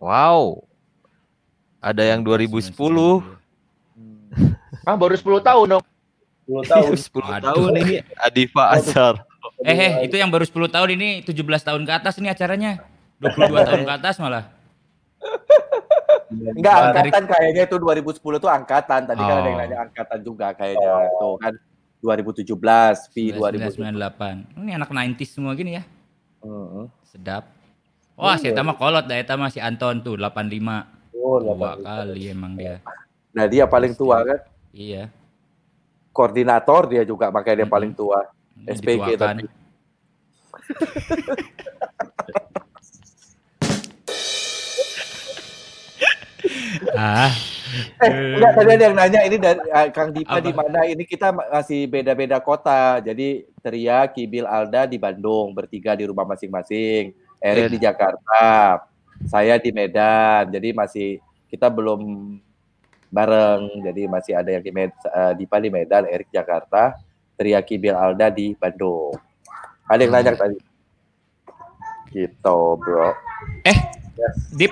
[0.00, 0.64] Wow.
[1.84, 2.72] Ada yang 2010.
[4.88, 5.84] Ah, baru 10 tahun dong.
[6.48, 6.92] 10 tahun.
[7.10, 7.44] 10 Aduh.
[7.52, 9.14] tahun ini Adifa Azhar.
[9.64, 12.80] Eh, eh, itu yang baru 10 tahun ini 17 tahun ke atas nih acaranya.
[13.20, 14.48] 22 tahun ke atas malah.
[16.30, 19.00] Enggak, Dari- angkatan kayaknya itu 2010 tuh angkatan.
[19.06, 19.60] Tadi kan ada yang Oh.
[19.60, 20.90] nanya angkatan juga kayaknya.
[21.14, 21.52] Tuh kan
[22.00, 23.78] 2017, Pi 2017.
[23.78, 24.34] 1998.
[24.56, 25.82] Ini anak 90s semua gini ya.
[26.40, 26.84] Heeh.
[27.06, 27.42] Sedap.
[28.14, 30.86] Wah, si Eta mah kolot dah Eta mah si Anton tuh 85.
[31.14, 32.78] Oh, Dua kali emang dia.
[33.32, 34.38] Nah, dia paling tua kan.
[34.70, 35.08] Iya.
[36.10, 38.22] Koordinator dia juga makanya dia paling tua.
[38.62, 39.36] SPG Dituakan.
[39.40, 39.44] tapi.
[46.92, 47.30] Ah,
[47.98, 50.86] Eh, enggak tadi ada yang nanya ini dari eh, Kang Dipa di mana?
[50.86, 53.02] Ini kita masih beda-beda kota.
[53.02, 57.10] Jadi Tria, Kibil, Alda di Bandung, bertiga di rumah masing-masing.
[57.42, 57.72] Erik Iya.
[57.74, 58.44] di Jakarta,
[59.26, 60.48] saya di Medan.
[60.48, 61.08] Jadi masih
[61.50, 62.00] kita belum
[63.10, 63.82] bareng.
[63.82, 66.94] Jadi masih ada yang di Med, eh, Dipa di Medan, Erik Jakarta,
[67.34, 69.18] Tria, Kibil, Alda di Bandung.
[69.84, 70.58] Ada yang nanya tadi.
[72.08, 73.10] Gitu, bro.
[73.66, 73.78] eh,
[74.54, 74.70] Dip,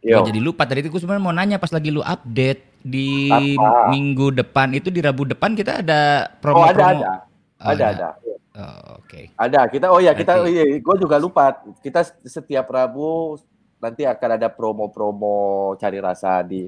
[0.00, 0.16] Yo.
[0.20, 3.92] Gua jadi lupa tadi itu gue sebenarnya mau nanya pas lagi lu update di Apa?
[3.92, 6.80] minggu depan itu di Rabu depan kita ada Oh, ada, promo-promo.
[6.80, 7.12] ada.
[7.60, 8.08] Oh, Ada, ada.
[8.56, 9.28] Oh, Oke.
[9.36, 11.52] Ada, kita oh ya kita oh iya, gue juga lupa.
[11.84, 13.36] Kita setiap Rabu
[13.76, 15.36] nanti akan ada promo-promo
[15.76, 16.64] cari rasa di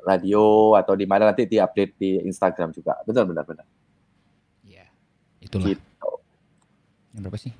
[0.00, 3.00] radio atau di mana nanti diupdate di Instagram juga.
[3.08, 3.64] Benar benar benar.
[4.64, 4.84] Iya.
[5.40, 5.72] Itulah.
[5.72, 6.10] Gitu.
[7.16, 7.52] Yang berapa sih?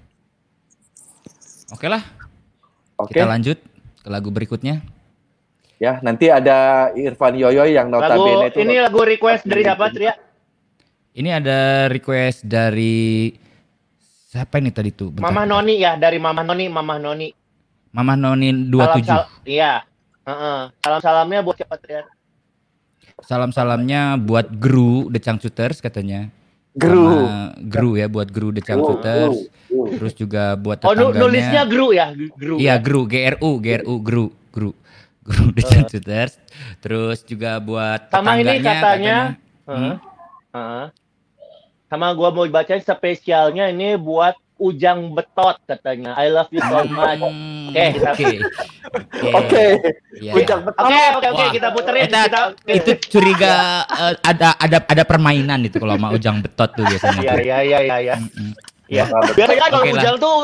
[1.70, 2.02] Oke lah,
[2.98, 3.14] Oke.
[3.14, 3.56] kita lanjut
[4.00, 4.80] ke lagu berikutnya.
[5.80, 10.12] Ya, nanti ada Irfan Yoyoy yang Lagu notabene itu ini lagu request dari siapa, Tria?
[11.16, 13.32] Ini ada request dari
[14.28, 15.08] siapa ini tadi tuh?
[15.16, 15.24] Bentar.
[15.24, 17.28] Mama Noni ya, dari Mama Noni, Mama Noni.
[17.90, 19.08] Mama Noni Salam 27.
[19.08, 19.72] sal- Iya.
[20.20, 20.60] Heeh.
[20.84, 22.06] Salam-salamnya buat siapa Trian?
[23.24, 26.28] Salam-salamnya buat Gru The Shooters katanya.
[26.74, 27.26] Gru.
[27.66, 28.62] Gru ya buat Gru The.
[28.62, 29.34] Gru.
[29.70, 31.18] Terus juga buat Oh, tetangganya.
[31.18, 32.56] nulisnya Gru ya, Gru.
[32.58, 34.70] Iya, Gru, GRU, GRU, Gru, Gru.
[35.20, 36.34] Gru The Shooters.
[36.80, 39.16] Terus juga buat Sama ini tetangganya katanya,
[39.70, 39.76] Hmm.
[39.76, 39.94] Heeh.
[40.50, 40.86] Heeh.
[41.86, 46.12] Sama gua mau bacain spesialnya ini buat Ujang Betot katanya.
[46.14, 47.16] I love you so much.
[47.16, 48.28] Hmm, Oke, kita- Oke.
[49.32, 49.64] Oke.
[50.20, 50.84] Iya, Ujang betul.
[50.84, 52.02] Oke, oke, oke, kita puterin.
[52.04, 53.52] Eta, kita, itu curiga
[53.88, 57.20] eh, ada ada ada permainan itu kalau sama Ujang Betot tuh biasanya.
[57.24, 58.14] Iya, iya, iya, iya, iya.
[58.86, 59.04] Iya.
[59.32, 60.02] Biasanya kalau Oke lah.
[60.04, 60.36] Ujang tuh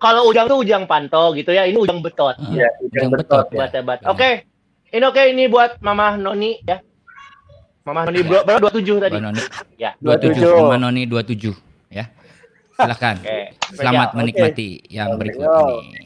[0.00, 1.68] kalau Ujang tuh Ujang Panto gitu ya.
[1.68, 2.40] Ini Ujang Betot.
[2.48, 3.46] Iya, Ujang Ujang Betot.
[3.52, 3.80] Betot, ya.
[3.84, 4.08] Iya.
[4.08, 4.30] Oke.
[4.92, 6.80] Ini oke ini buat Mama Noni ya.
[7.82, 9.16] Mama Noni bro, berapa 27 tadi?
[9.18, 9.40] Mbak Noni.
[9.74, 9.90] Ya.
[9.98, 10.62] 27, 27.
[10.62, 11.50] Mama Noni 27
[11.90, 12.04] ya.
[12.76, 13.16] Silakan.
[13.20, 13.38] Oke.
[13.72, 14.18] Selamat Spesial.
[14.18, 16.01] menikmati yang berikut ini.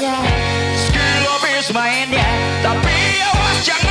[0.00, 0.16] Gitarnya,
[0.80, 2.24] skill habis mainnya,
[2.64, 3.89] tapi awas janganlah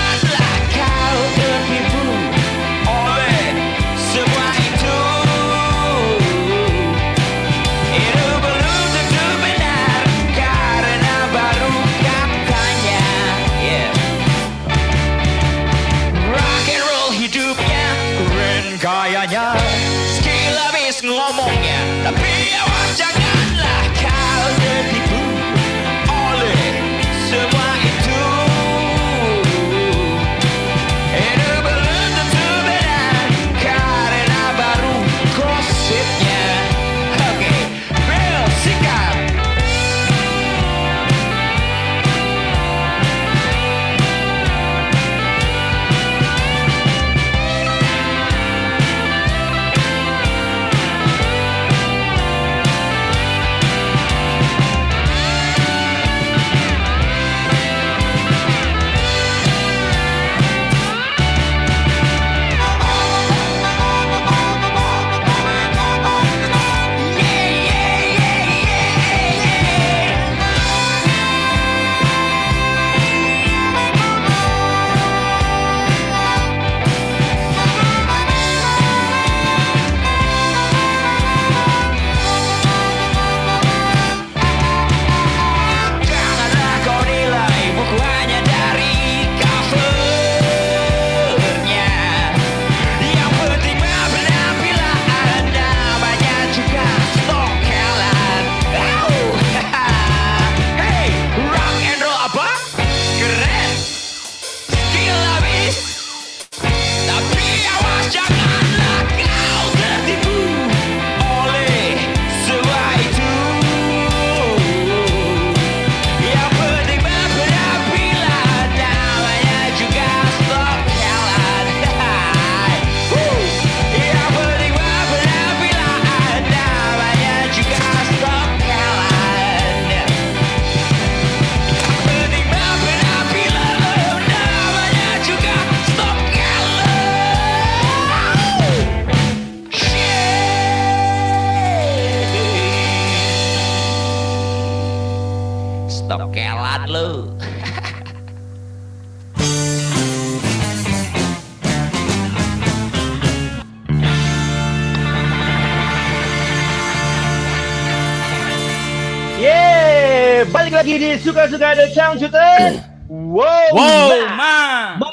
[161.09, 162.85] di suka-suka ada Chang Shooter.
[163.09, 163.73] Wow.
[163.73, 164.93] Wow, ma.
[165.01, 165.09] ma.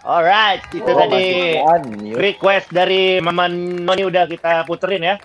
[0.00, 2.16] Alright, itu Oh, tadi mute.
[2.16, 5.20] request dari Mama Noni udah kita puterin ya.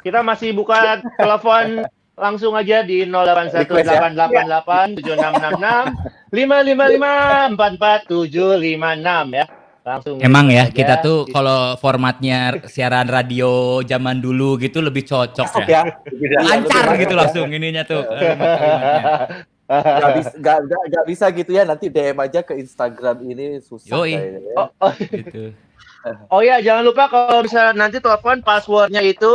[0.00, 1.84] Kita masih buka telepon
[2.16, 9.44] langsung aja di 081888 7666 555 44756 ya.
[9.86, 10.74] Langsung Emang ya, aja.
[10.74, 15.86] kita tuh kalau formatnya siaran radio zaman dulu gitu lebih cocok Masuk ya.
[16.10, 16.40] ya.
[16.42, 18.02] Lancar gitu masuk langsung ininya tuh.
[18.02, 18.34] ya.
[19.66, 21.62] Gak bisa, gak, gak, gak bisa gitu ya.
[21.66, 24.14] Nanti DM aja ke Instagram ini susah Yoi.
[24.14, 24.40] kayaknya.
[24.42, 24.54] ya.
[24.58, 25.42] Oh, oh, Gitu.
[26.34, 29.34] oh ya, jangan lupa kalau bisa nanti telepon passwordnya itu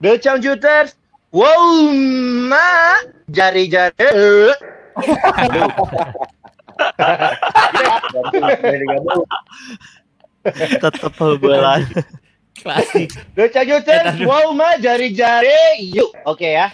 [0.00, 0.96] The Changcuters
[1.30, 1.92] Wow,
[2.48, 2.98] ma,
[3.30, 4.50] jari-jari.
[10.82, 11.80] Tetap bola.
[12.60, 13.08] Klasik.
[13.36, 15.80] Juters, Eh, wow, ma, jari-jari.
[15.96, 16.68] Yuk, oke ya.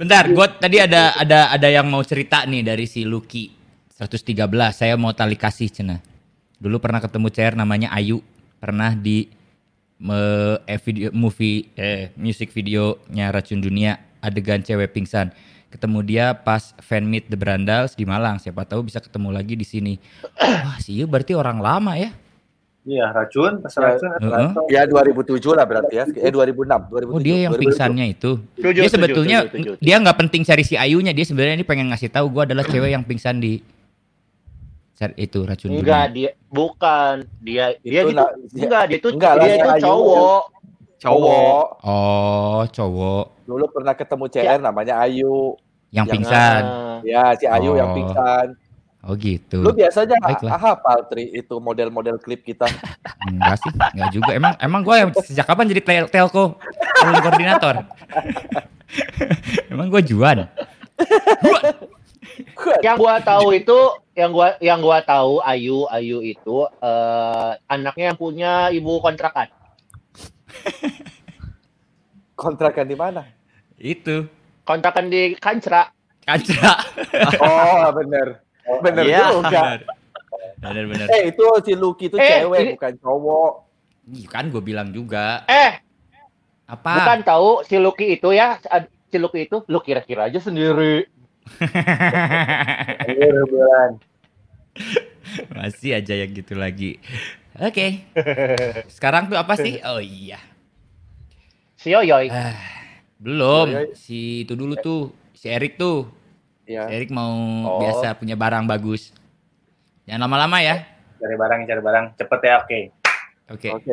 [0.00, 3.52] Bentar, gua tadi ada ada ada yang mau cerita nih dari si Lucky
[3.96, 4.48] 113.
[4.72, 6.00] Saya mau tali kasih cina.
[6.56, 8.24] Dulu pernah ketemu CR namanya Ayu.
[8.60, 9.28] Pernah di
[10.00, 10.20] me,
[10.64, 15.32] eh, video movie eh music videonya Racun Dunia adegan cewek pingsan.
[15.70, 18.42] Ketemu dia pas fan meet The Brandals di Malang.
[18.42, 19.94] Siapa tahu bisa ketemu lagi di sini.
[20.66, 22.10] Wah, si Yu berarti orang lama ya.
[22.80, 24.10] Iya, racun, pas Ya, racun.
[24.18, 24.50] Heeh.
[24.72, 26.04] Ya 2007 lah berarti ya.
[26.10, 27.14] Eh 2006, 2007.
[27.14, 27.62] Oh, dia yang 2007.
[27.62, 28.30] pingsannya itu.
[28.58, 29.38] Dia sebetulnya
[29.78, 32.90] dia nggak penting cari si Ayunya, dia sebenarnya ini pengen ngasih tahu gua adalah cewek
[32.90, 33.62] yang pingsan di
[35.16, 37.24] itu racun Enggak, dia bukan.
[37.40, 38.20] Dia dia Itu
[38.68, 39.96] enggak, dia itu enggak dia itu Ayu.
[41.00, 41.64] Cowok.
[41.82, 45.56] Oh, cowok Dulu pernah ketemu CR namanya Ayu.
[45.90, 46.62] yang Yang- pingsan.
[47.02, 47.96] Ya, si Ayu yang Oh.
[47.96, 48.46] pingsan.
[49.00, 49.64] Oh gitu.
[49.64, 50.52] Lu biasanya Baiklah.
[50.54, 52.68] ah, hafal Tri itu model-model klip kita.
[53.32, 54.30] Enggak sih, enggak juga.
[54.36, 56.60] Emang emang gua yang sejak kapan jadi tel telco
[57.00, 57.74] calling koordinator?
[59.72, 60.44] emang gua juan.
[62.84, 63.78] yang gua tahu itu
[64.12, 69.48] yang gua yang gua tahu Ayu Ayu itu eh, anaknya yang punya ibu kontrakan.
[72.40, 73.22] Kontrakan di mana?
[73.76, 74.28] Itu
[74.62, 75.90] Kontrakan di Kancra.
[76.20, 76.72] kaca.
[77.42, 78.38] Oh, bener.
[78.80, 79.34] Bener Iya.
[79.34, 79.62] juga.
[80.60, 81.06] Bener bener.
[81.10, 83.52] Eh, itu si Lucky itu Eh, cewek ini- bukan cowok.
[84.10, 85.42] Ih, Kan gue bilang juga.
[85.44, 85.80] Eh,
[86.64, 87.02] Apa?
[87.02, 88.60] bukan tahu si Lucky itu ya,
[89.06, 91.08] si Lucky itu lu kira-kira aja sendiri.
[93.10, 93.90] Iya, bulan.
[95.50, 96.98] Masih aja yang gitu lagi.
[97.58, 98.06] Oke.
[98.94, 99.82] Sekarang tuh apa sih?
[99.82, 100.38] Oh iya.
[101.74, 102.30] Si Yoyoy.
[102.30, 102.54] Ah,
[103.16, 103.66] belum.
[103.68, 103.94] Iya, iya.
[103.96, 105.00] Si itu dulu tuh,
[105.32, 106.06] si Erik tuh.
[106.62, 106.86] Si Ya.
[106.86, 107.34] Erik mau
[107.66, 107.80] Oh.
[107.82, 109.10] biasa punya barang bagus.
[110.06, 110.86] Jangan lama-lama ya.
[111.18, 112.04] Cari barang, cari barang.
[112.14, 112.78] Cepet ya, oke.
[113.50, 113.68] Oke.
[113.74, 113.92] Oke.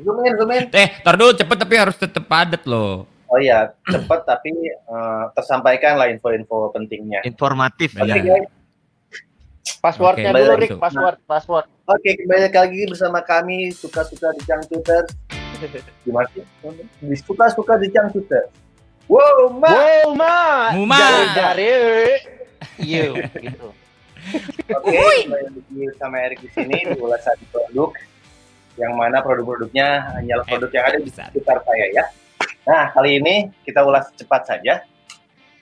[0.00, 0.64] Zoom in, zoom in.
[0.72, 3.04] Eh, tar dulu cepet tapi harus tetep padat loh.
[3.28, 7.20] Oh iya, cepet tapi eh, tersampaikan lah info-info pentingnya.
[7.24, 7.92] Informatif.
[7.96, 8.04] Iya.
[8.08, 8.48] Oke guys,
[9.78, 10.52] Passwordnya Oke, dulu.
[10.56, 10.70] Rick.
[10.78, 11.66] Password, password.
[11.92, 15.04] Oke kembali lagi bersama kami suka-suka di Cangcuter.
[16.04, 16.44] Gimana sih?
[17.04, 18.48] Di suka-suka di Cangcuter.
[19.10, 19.68] Wow, ma.
[19.68, 20.36] Wow, ma.
[20.72, 20.96] Muma.
[20.96, 21.76] Jari-jari.
[22.80, 23.68] You, gitu.
[24.72, 27.90] Oke, kembali lagi sama Erik di sini di ulasan produk
[28.80, 32.04] yang mana produk-produknya hanyalah produk yang ada di sekitar saya ya.
[32.64, 34.86] Nah, kali ini kita ulas cepat saja.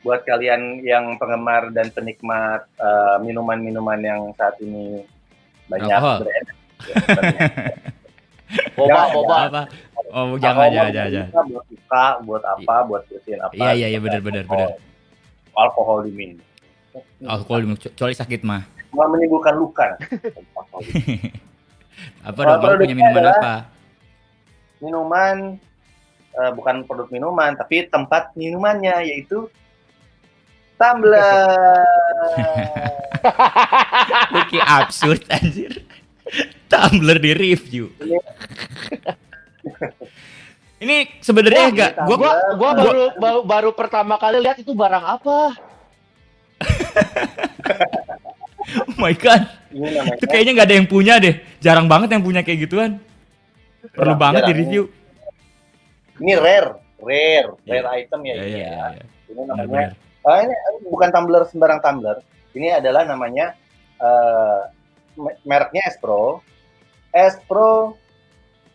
[0.01, 5.05] Buat kalian yang penggemar dan penikmat eh, minuman-minuman yang saat ini
[5.71, 6.19] banyak Alkohol.
[6.27, 6.55] beredar.
[8.75, 9.37] Boba, Jangan, boba.
[9.47, 9.63] Apa?
[10.11, 11.31] Oh, jangan, jangan, jangan.
[11.31, 11.45] jangan.
[11.55, 13.55] Buat suka, buat apa, buat bersihin apa.
[13.55, 14.75] Iya, iya, iya, benar, benar, benar.
[15.55, 16.43] Alkohol diminum.
[17.23, 18.67] Alkohol kecuali sakit mah.
[18.91, 19.95] Malah menimbulkan luka.
[22.27, 22.59] Apa dong?
[22.59, 23.55] Kamu punya minuman apa?
[24.81, 25.61] minuman
[26.33, 29.53] eh, bukan produk minuman tapi tempat minumannya yaitu
[30.81, 31.85] tumbler.
[34.33, 35.85] Lucky absurd anjir.
[36.71, 37.93] Tumblr di review.
[40.81, 45.39] Ini sebenarnya enggak gua Gua, gua baru, baru baru pertama kali lihat itu barang apa?
[48.89, 49.45] oh my god.
[49.69, 51.37] Ini Itu kayaknya nggak ada yang punya deh.
[51.61, 52.97] Jarang banget yang punya kayak gituan.
[53.93, 54.85] Perlu Jarang, banget di review.
[56.21, 57.81] ini rare, rare, Iya.
[57.81, 58.85] rare item ya Iya, ini iya, ya.
[58.93, 59.05] iya.
[59.33, 59.89] Ini namanya.
[60.21, 60.53] Ah, ini
[60.85, 62.21] bukan tumbler sembarang tumbler.
[62.53, 63.57] Ini adalah namanya
[63.97, 64.61] eh,
[65.17, 66.45] me- mereknya Espro.
[67.11, 67.97] Espro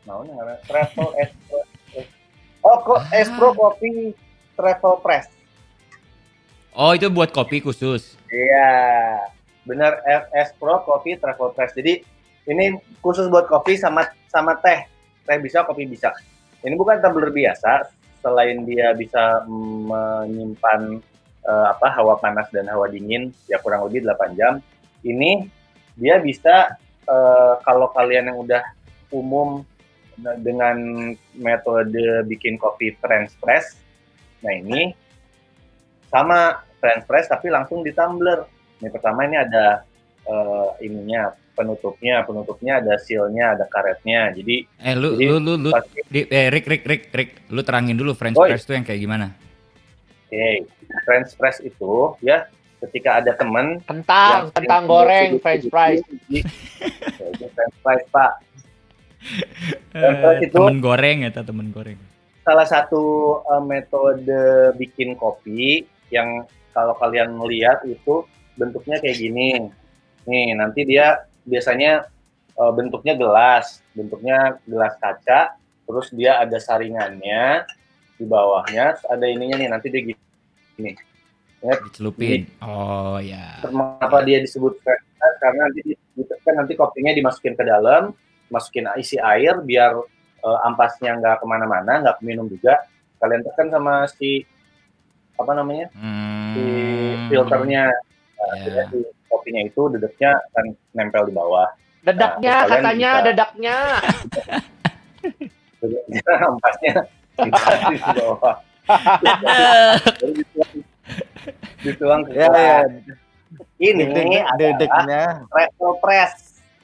[0.05, 1.59] mau namanya Travel Espro.
[2.65, 4.17] Oh, kok Espro Coffee
[4.57, 5.29] Travel Press.
[6.73, 8.17] Oh, itu buat kopi khusus.
[8.27, 8.73] Iya,
[9.63, 11.77] benar F- Espro Coffee Travel Press.
[11.77, 12.01] Jadi
[12.45, 14.89] ini khusus buat kopi sama sama teh.
[15.23, 16.09] Teh bisa, kopi bisa.
[16.65, 17.85] Ini bukan tumbler biasa.
[18.19, 20.97] Selain dia bisa menyimpan
[21.45, 24.59] eh, apa hawa panas dan hawa dingin ya kurang lebih 8 jam.
[25.05, 25.45] Ini
[25.95, 26.75] dia bisa
[27.05, 28.63] eh, kalau kalian yang udah
[29.13, 29.63] umum
[30.19, 30.77] dengan
[31.35, 33.75] metode bikin kopi French press.
[34.39, 34.95] Nah, ini
[36.07, 38.47] sama French press tapi langsung di tumbler.
[38.79, 39.83] Ini pertama ini ada
[40.25, 44.31] eh, ininya penutupnya, penutupnya ada sealnya, ada karetnya.
[44.35, 47.61] Jadi Eh lu Jadi, lu lu lu pasti di, eh Rick Rick Rick Rick lu
[47.63, 48.51] terangin dulu French Oi.
[48.51, 49.27] press itu yang kayak gimana?
[50.25, 50.65] Oke,
[51.05, 52.49] French press itu ya
[52.81, 56.01] ketika ada teman Kentang, yang kentang goreng, french fries.
[56.27, 56.41] Ya,
[57.49, 58.31] French fries pak.
[59.89, 61.97] Dan Eh, itu- temen goreng ya temen goreng.
[62.41, 63.01] salah satu
[63.43, 64.37] eh, metode
[64.77, 65.81] bikin kopi
[66.13, 68.21] yang kalau kalian melihat itu
[68.53, 69.65] bentuknya kayak gini.
[70.25, 72.05] Nih, nanti dia biasanya
[72.53, 77.65] eh, bentuknya gelas, bentuknya gelas kaca, terus dia ada saringannya
[78.15, 80.91] di bawahnya, ada ininya nih, nanti dia gini.
[81.59, 82.45] Dicelupin.
[82.61, 83.59] Oh ya.
[83.59, 85.35] Kenapa dia disebut fresh press?
[85.41, 85.81] Karena nanti
[86.45, 88.13] kan nanti kopinya dimasukin ke dalam,
[88.47, 89.97] masukin isi air biar
[90.45, 92.85] eh, ampasnya nggak ke mana-mana, nggak minum juga.
[93.17, 94.45] Kalian tekan sama si
[95.35, 95.89] apa namanya
[96.53, 97.27] si Hmm.
[97.27, 97.89] filternya,
[98.35, 98.51] Nah, Ya.
[98.61, 101.65] akhirnya si kopinya itu dedeknya akan nempel di bawah.
[102.05, 103.77] Dedaknya Nah, katanya, bisa- dedaknya.
[105.81, 106.93] Dedeknya ampasnya
[107.37, 108.55] bawah.
[111.81, 112.77] Dituang, ke Ya, ya.
[113.77, 115.23] Ini Dedek- adalah dedeknya.
[115.47, 116.33] travel press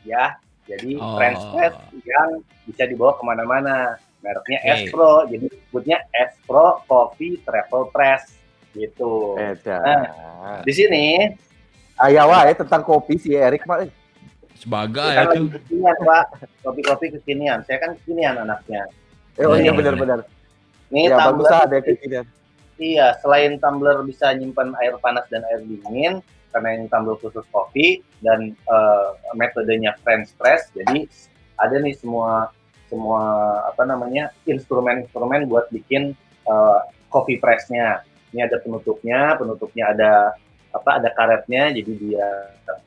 [0.04, 0.38] ya.
[0.64, 1.18] Jadi Oh.
[1.18, 2.30] French press yang
[2.64, 3.78] bisa dibawa ke mana-mana.
[4.22, 4.70] Mereknya Oke.
[4.78, 8.38] Espro, jadi sebutnya Espro Coffee Travel Press
[8.72, 9.34] gitu.
[9.34, 9.82] Beda.
[10.62, 11.26] Di sini
[11.98, 13.90] Ayah wae tentang kopi si Erik eh.
[14.54, 15.10] Sebagai
[15.50, 16.26] kekinian pak,
[16.62, 17.66] kopi-kopi kekinian.
[17.66, 18.86] Saya kan kekinian anaknya.
[19.36, 20.22] Eh, oh iya Iya, benar-benar.
[20.92, 22.26] Nih Ya bagus tumbler, lah ada kekinian.
[22.76, 26.20] iya selain tumbler bisa nyimpan air panas dan air dingin,
[26.52, 29.08] karena ini tumbler khusus kopi dan eh,
[29.40, 31.08] metodenya French press, jadi
[31.56, 32.52] ada nih semua
[32.92, 33.24] semua
[33.72, 36.12] apa namanya instrumen-instrumen buat bikin
[36.46, 38.04] eh, coffee pressnya.
[38.32, 40.12] Ini ada penutupnya, penutupnya ada
[40.72, 42.28] apa ada karetnya, jadi dia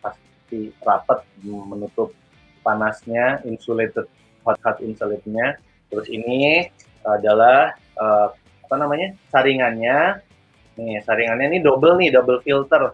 [0.01, 2.17] pasti rapat menutup
[2.65, 4.09] panasnya, insulated
[4.45, 5.61] hot hot insulatednya.
[5.93, 6.65] Terus ini
[7.05, 8.29] adalah eh,
[8.65, 10.21] apa namanya saringannya.
[10.75, 12.91] Nih saringannya ini double nih, double filter.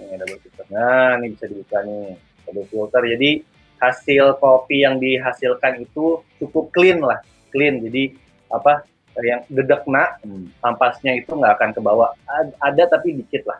[0.00, 0.64] Nih double filter.
[0.72, 2.16] Nah ini bisa dibuka nih
[2.48, 3.02] double filter.
[3.04, 3.30] Jadi
[3.78, 7.20] hasil kopi yang dihasilkan itu cukup clean lah,
[7.52, 7.78] clean.
[7.78, 8.16] Jadi
[8.48, 8.82] apa
[9.18, 10.16] yang dedekna
[10.62, 12.10] ampasnya itu nggak akan ke bawah.
[12.24, 13.58] Ad- Ada tapi dikit lah,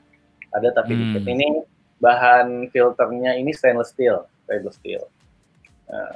[0.54, 1.00] ada tapi Hmm.
[1.04, 1.22] dikit.
[1.26, 1.46] Ini
[1.98, 5.02] bahan filternya ini stainless steel, stainless steel.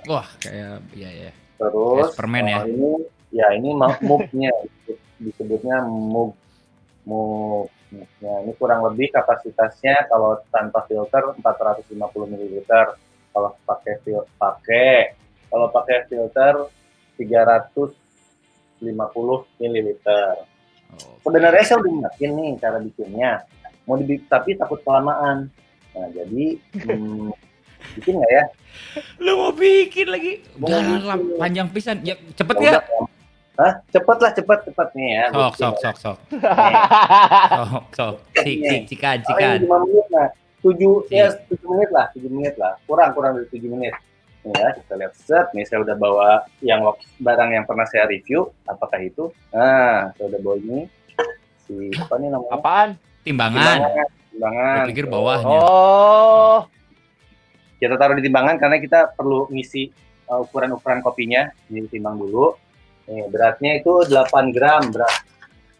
[0.07, 1.33] Wah, kayak iya ya.
[1.59, 2.59] Terus Kayak permen ya?
[2.61, 2.93] eh, ini
[3.33, 3.73] ya ini
[4.09, 4.53] mug-nya
[5.19, 6.37] disebutnya mug
[7.09, 8.35] mug mugnya.
[8.49, 11.93] Ini kurang lebih kapasitasnya kalau tanpa filter 450
[12.33, 12.71] ml.
[13.33, 15.17] Kalau pakai fil pakai
[15.49, 16.69] kalau pakai filter
[17.21, 18.81] 350
[19.61, 19.89] ml.
[20.93, 21.17] Oh.
[21.25, 23.33] Sebenarnya saya udah nyiapin nih cara bikinnya.
[23.89, 25.49] Mau dibikin tapi takut kelamaan.
[25.93, 26.57] Nah, jadi
[26.89, 27.33] hmm,
[28.01, 28.45] bikin nggak ya?
[29.21, 30.45] Lu mau bikin lagi?
[30.61, 32.01] Lah, panjang pisan.
[32.05, 32.81] Ya cepet Ya ya.
[33.53, 33.73] Hah?
[33.89, 35.25] Cepet lah, cepet, cepet nih ya.
[35.29, 36.17] Sok, sok, sok, sok.
[37.53, 38.15] Sok, sok.
[38.35, 39.55] Cik, cik, cikan, Oh, cikan.
[39.55, 40.29] ini 5 menit nah.
[40.63, 40.73] 7
[41.11, 41.27] Iya.
[41.29, 42.73] ya 7 menit lah, 7 menit lah.
[42.83, 43.93] Kurang kurang dari 7 menit.
[44.43, 45.47] Nih ya, kita lihat set.
[45.53, 46.29] Nih saya udah bawa
[46.61, 46.81] yang
[47.19, 48.49] barang yang pernah saya review.
[48.65, 49.31] Apakah itu?
[49.51, 50.81] Nah, saya udah bawa ini.
[51.61, 52.51] Si apa nih namanya?
[52.53, 52.89] Apaan?
[53.23, 53.77] Timbangan.
[54.33, 54.77] Timbangan.
[54.81, 55.13] Gue pikir Tuh.
[55.13, 55.47] bawahnya.
[55.53, 56.59] Oh,
[57.77, 59.91] Kita taruh di timbangan karena kita perlu ngisi
[60.27, 61.51] uh, ukuran-ukuran kopinya.
[61.67, 62.55] Ini timbang dulu.
[63.05, 64.15] Nih, beratnya itu 8
[64.51, 65.17] gram berat.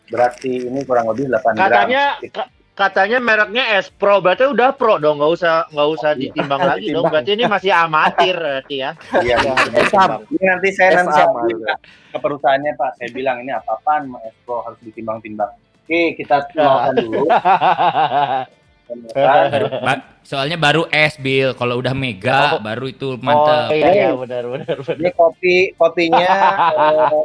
[0.07, 1.63] Berarti ini kurang lebih 8 gram.
[1.63, 6.21] katanya ka- katanya mereknya S Pro, berarti udah pro dong, nggak usah nggak usah Iya.
[6.23, 7.07] ditimbang lagi dong.
[7.07, 8.91] Berarti ini masih amatir berarti ya.
[9.15, 10.21] Iya, ditimbang.
[10.27, 11.79] Ini nanti saya nanti bilang
[12.11, 15.53] ke- perusahaannya Pak, saya bilang ini apa-apaan Mas Espro harus ditimbang-timbang.
[15.83, 17.25] Oke, kita kenalkan dulu.
[19.11, 19.49] Kan?
[19.49, 21.53] Baru, ba- soalnya baru es bil.
[21.53, 22.61] Kalau udah mega, Oh.
[22.61, 23.73] baru itu Oh mantep.
[23.73, 24.97] iya, iya benar benar benar.
[24.97, 27.25] Ini kopi kopinya eh,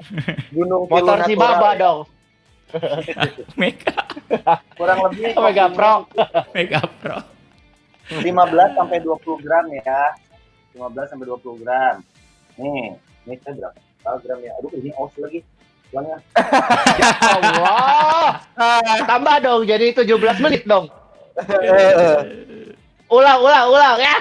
[0.49, 1.33] Gunung Motor si.
[1.33, 1.99] Baba dong.
[3.55, 3.95] Mega,
[4.75, 6.03] Kurang lebih Mega Pro.
[6.51, 7.17] mega pro.
[8.11, 8.27] 15
[8.73, 10.11] sampai 20 gram ya.
[10.75, 11.95] 15 sampai 20 gram.
[12.55, 12.91] Nih,
[13.23, 13.79] ini saya berapa?
[14.19, 14.51] Gram ya?
[14.59, 15.39] Aduh, ini aus lagi.
[15.89, 16.19] Uangnya.
[17.39, 18.43] Allah.
[19.03, 20.91] Tambah dong jadi 17 menit dong.
[21.37, 22.19] Eh, eh.
[23.07, 24.15] Ulang ulang ulang ya.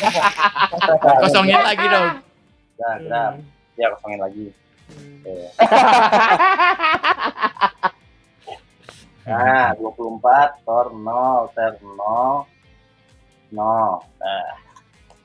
[1.20, 2.08] Kosongin lagi dong.
[2.80, 3.34] Nah, gram.
[3.76, 4.46] Ya, kosongin lagi.
[5.20, 5.36] Oke.
[9.30, 12.48] Nah, 24 tor 0 ter 0
[13.54, 14.02] 0.
[14.18, 14.48] Nah,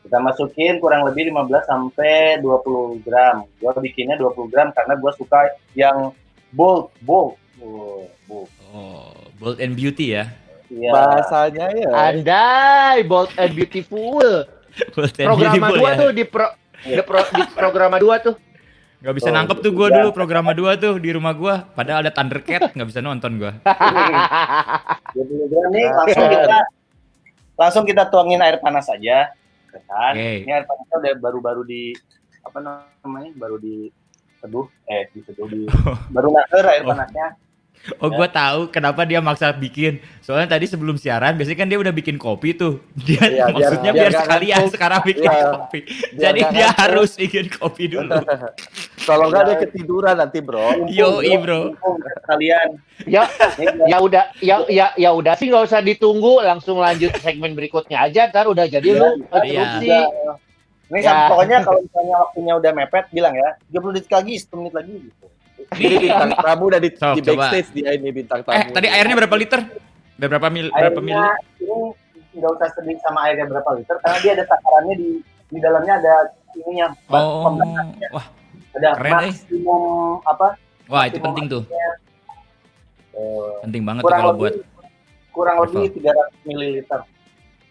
[0.05, 3.47] kita masukin kurang lebih 15 sampai 20 gram.
[3.57, 6.13] Gua bikinnya 20 gram karena gua suka yang
[6.53, 7.39] bold, bold.
[7.63, 8.51] Oh, bold.
[8.76, 10.30] Oh, bold and beauty ya.
[10.68, 10.91] Iya.
[10.91, 11.89] Bahasanya ya.
[11.91, 14.45] Andai bold and beautiful.
[14.91, 15.97] Bold and Programa beautiful dua ya.
[15.97, 16.47] tuh di pro
[16.82, 18.36] di, pro, di programa dua tuh.
[18.99, 20.01] Gak bisa Oh, nangkep tuh gua iya.
[20.01, 21.61] dulu programa 2 tuh di rumah gua.
[21.70, 23.53] Padahal ada Thundercat, nggak bisa nonton gua.
[25.13, 26.59] 20 gram nih langsung kita
[27.55, 29.30] langsung kita tuangin air panas aja.
[29.30, 30.13] Ya Kan?
[30.16, 30.41] Oke.
[30.41, 31.93] Ini air panasnya udah baru-baru di
[32.41, 35.61] apa namanya baru diseduh eh diseduh di
[36.16, 36.89] baru naker air Oh.
[36.89, 37.28] panasnya
[37.97, 39.97] Oh, gua tahu kenapa dia maksa bikin.
[40.19, 42.82] Soalnya tadi sebelum siaran biasanya kan dia udah bikin kopi tuh.
[42.97, 44.73] Dia Iya, biar- maksudnya biar biar, sekalian ngantuk.
[44.73, 45.80] sekarang bikin Iya, kopi.
[45.86, 46.82] biar Jadi dia ngantuk.
[46.82, 48.17] harus bikin kopi dulu.
[48.99, 50.65] Kalau nggak dia ketiduran nanti bro.
[50.88, 51.59] Yo, bro.
[51.71, 51.95] Mumpung
[52.26, 52.69] kalian
[53.05, 57.51] Ya, Ini ya udah, ya ya ya udah sih nggak usah ditunggu, langsung lanjut segmen
[57.51, 58.26] berikutnya aja.
[58.26, 59.45] Ntar udah jadi lu Iya.
[59.45, 59.89] interupsi.
[60.86, 61.05] Ini Ya.
[61.05, 64.93] sam- pokoknya kalau misalnya waktunya udah mepet bilang ya 30 detik lagi, 10 menit lagi
[65.03, 65.26] gitu.
[65.72, 67.34] Ini bintang tamu udah di, Sok, di coba.
[67.41, 68.53] backstage dia ini bintang tamu.
[68.53, 69.59] Eh, tadi airnya berapa liter?
[70.16, 70.68] Berapa mil?
[70.70, 71.16] Berapa mil?
[71.16, 71.78] Airnya ini
[72.36, 75.09] nggak usah sedih sama airnya berapa liter karena dia ada takarannya di
[75.45, 76.13] di dalamnya ada
[76.53, 78.07] ininya Oh, pembatasnya.
[78.11, 78.26] wah,
[78.74, 79.16] ada keren, eh.
[79.32, 79.84] maksimum
[80.22, 80.47] apa
[80.86, 81.63] wah itu penting tuh.
[83.13, 84.55] eh, Penting banget tuh kurang kalau lebih buat
[85.32, 85.80] kurang level.
[85.80, 86.99] lebih 300 mililiter.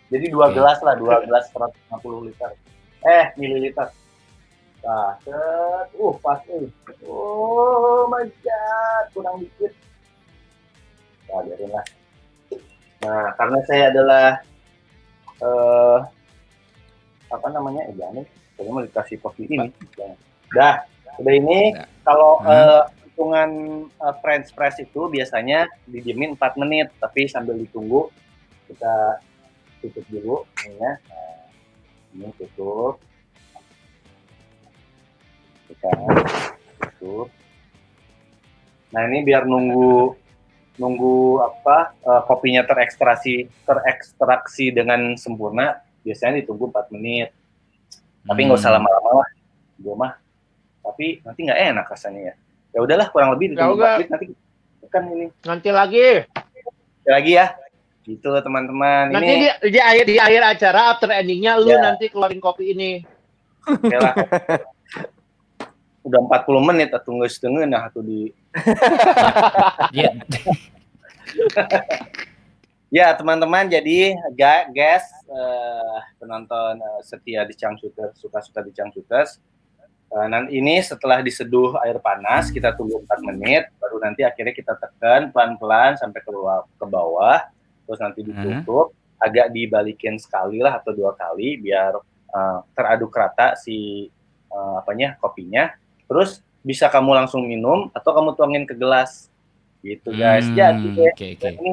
[0.06, 0.54] Jadi dua Oke.
[0.54, 1.72] gelas lah, dua gelas 150
[2.24, 2.50] liter.
[3.02, 3.88] Eh, mililiter.
[4.84, 6.68] Nah, set, uh, pas eh.
[7.08, 9.72] Oh my god, kurang dikit.
[11.24, 11.84] Nah, biarin lah.
[13.00, 14.26] Nah, karena saya adalah
[15.40, 15.98] eh
[17.32, 17.88] apa namanya?
[17.88, 18.26] Eh, jangan nih.
[18.54, 19.72] Saya mau dikasih kopi ini.
[19.96, 20.16] Jangan.
[20.52, 20.76] Dah,
[21.16, 21.88] udah ini Dah.
[22.04, 22.52] kalau Hmm.
[22.52, 23.50] eh, hitungan
[23.88, 28.12] eh, French press itu biasanya didiemin 4 menit, tapi sambil ditunggu
[28.68, 29.16] kita
[29.80, 30.36] tutup dulu
[30.68, 30.92] ini ya.
[31.08, 31.40] Nah,
[32.12, 33.00] ini tutup.
[35.64, 35.88] Kita
[36.98, 37.28] tutup.
[38.90, 40.14] Nah, ini biar nunggu
[40.74, 47.30] nunggu apa eh, kopinya terekstraksi terekstraksi dengan sempurna biasanya ditunggu 4 menit.
[48.22, 48.78] Tapi nggak usah Hmm.
[48.78, 49.28] lama-lama lah.
[49.76, 50.12] Gue mah.
[50.80, 52.34] Tapi nanti nggak enak rasanya ya.
[52.70, 53.94] Ya udahlah kurang lebih Ya ditunggu udah.
[53.94, 54.26] 4 menit nanti
[54.86, 56.06] kan ini Nanti lagi.
[57.04, 57.46] lagi ya.
[58.04, 59.10] Gitu teman-teman.
[59.10, 59.34] Nanti Ini
[59.64, 61.80] di, di akhir di akhir acara after endingnya lu Ya.
[61.82, 63.00] nanti keluarin kopi ini.
[63.64, 64.14] Oke lah.
[66.04, 68.28] Udah 40 menit atau nggak setengah nah tuh di
[69.96, 70.10] Iya.
[72.94, 79.42] Ya teman-teman jadi ga- guys eh, penonton eh, setia di Cangcuters suka-suka di Cangcuters
[80.14, 84.78] Eh, nanti ini setelah diseduh air panas kita tunggu 4 menit baru nanti akhirnya kita
[84.78, 87.38] tekan pelan-pelan sampai ke bawah, ke bawah
[87.82, 91.98] terus nanti ditutup agak dibalikin sekali lah atau dua kali biar
[92.30, 94.06] eh, teraduk rata si
[94.54, 95.74] eh, apanya kopinya
[96.04, 96.30] terus
[96.60, 99.28] bisa kamu langsung minum atau kamu tuangin ke gelas
[99.80, 101.48] gitu guys Hmm, jadi deh, Oke, oke.
[101.54, 101.70] ini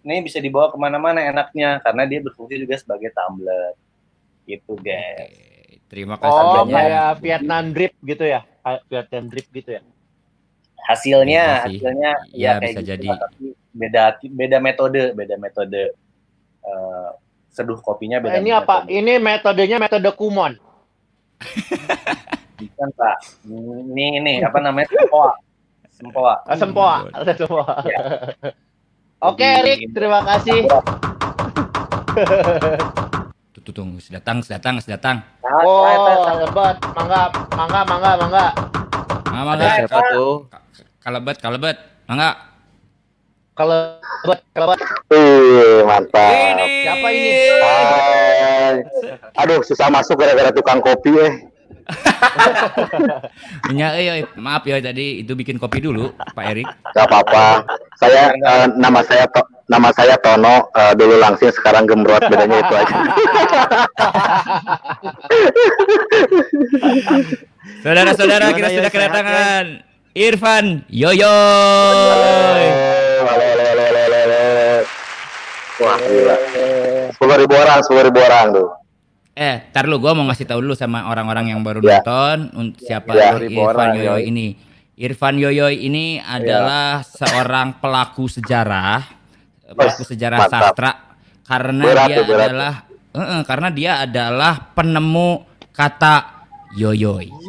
[0.00, 3.72] ini bisa dibawa ke mana-mana enaknya karena dia berfungsi juga sebagai tumbler
[4.44, 5.48] gitu guys Oke.
[5.90, 6.70] Terima kasih Oh, banyak.
[6.70, 8.46] kayak Vietnam drip gitu ya?
[8.62, 9.82] Kayak Vietnam drip gitu ya?
[10.80, 13.08] hasilnya Iya hasilnya Iya, ya kayak bisa gitu jadi.
[13.70, 15.82] beda beda metode beda metode
[16.62, 17.08] eh,
[17.50, 18.86] seduh kopinya beda Eh, ini apa?
[18.86, 18.90] metode.
[18.94, 20.54] Ini metodenya metode Kumon.
[22.62, 25.30] bukan pak ini ini apa namanya sempoa
[25.90, 26.94] sempoa Ah, Sempoa.
[27.04, 27.64] Hmm, Sempoa.
[27.84, 28.00] Ya.
[29.20, 29.92] Oke, Rick.
[29.92, 30.64] Terima kasih.
[33.52, 34.00] Tuh, tuh, tunggu.
[34.08, 35.16] Datang, datang, datang.
[35.44, 35.84] Nah, Oh,
[36.40, 36.80] lebat.
[36.96, 38.46] Mangga, mangga, mangga, mangga.
[39.28, 39.76] Mama Ada enggak?
[39.76, 40.34] siapa tuh?
[41.00, 41.76] Kalebet, kalebet.
[42.08, 42.30] Mangga.
[43.52, 44.78] Kalau lebat.
[45.12, 46.32] Wih, mantap.
[46.32, 46.66] Ini.
[46.80, 47.30] Siapa ini?
[47.60, 48.74] Hai.
[49.36, 51.32] Aduh, susah masuk gara-gara tukang kopi eh.
[53.70, 56.66] Ya, eh, eh, maaf ya tadi itu bikin kopi dulu, Pak Erik.
[56.94, 57.64] Gak apa-apa.
[57.98, 62.74] Saya eh, nama saya To- nama saya Tono eh, dulu langsing sekarang gembrot bedanya itu
[62.74, 62.96] aja.
[67.84, 69.64] Saudara-saudara, kita ya, sudah kedatangan
[70.16, 71.28] Irfan Yoyo.
[73.24, 74.42] Halo, halo, halo, halo.
[75.80, 76.36] Wah, gila.
[77.40, 78.79] Ribu orang, sepuluh ribu orang tuh.
[79.40, 82.04] Eh, tar lu gua mau ngasih tahu dulu sama orang-orang yang baru Ya.
[82.04, 83.40] nonton un- siapa Ya.
[83.40, 84.28] Irfan Yoyo Yoy.
[84.28, 84.46] ini.
[85.00, 89.00] Irfan Yoyo ini adalah seorang pelaku sejarah,
[89.72, 90.76] pelaku sejarah mantap.
[90.76, 90.92] sastra
[91.40, 95.30] karena Berat dia berat adalah eh, eh, karena dia adalah penemu
[95.72, 96.44] kata
[96.76, 97.32] yoyoy.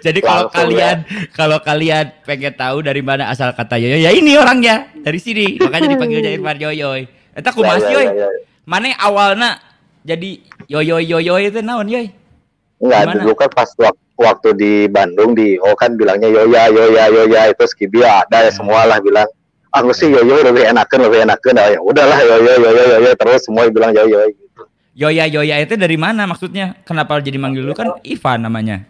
[0.00, 0.96] Jadi kalau kalian
[1.30, 5.58] kalau kalian pengen tahu dari mana asal kata yoyoy, ya ini orangnya dari sini.
[5.58, 7.18] Makanya dipanggilnya Irfan Yoyoy.
[7.34, 8.06] Eta kumaha sih, Ya, yoy?
[8.06, 8.40] ya, ya, ya.
[8.66, 9.58] Mana awalnya
[10.02, 12.10] jadi yoyoy yoyoy itu naon yoy?
[12.80, 17.42] Enggak, dulu kan pas wak- waktu di Bandung di oh kan bilangnya Yoya, Yoya, Yoya
[17.48, 19.24] itu Skibi ada ya semua lah bilang
[19.72, 21.56] aku sih Yoyo lebih enakan, lebih enakan.
[21.56, 24.62] Oh, ya udahlah Yoyo, Yoyo, Yoyo terus semua bilang Yoyo gitu.
[24.92, 26.76] Yoya yoya itu dari mana maksudnya?
[26.84, 28.84] Kenapa jadi manggil lu kan Ivan namanya?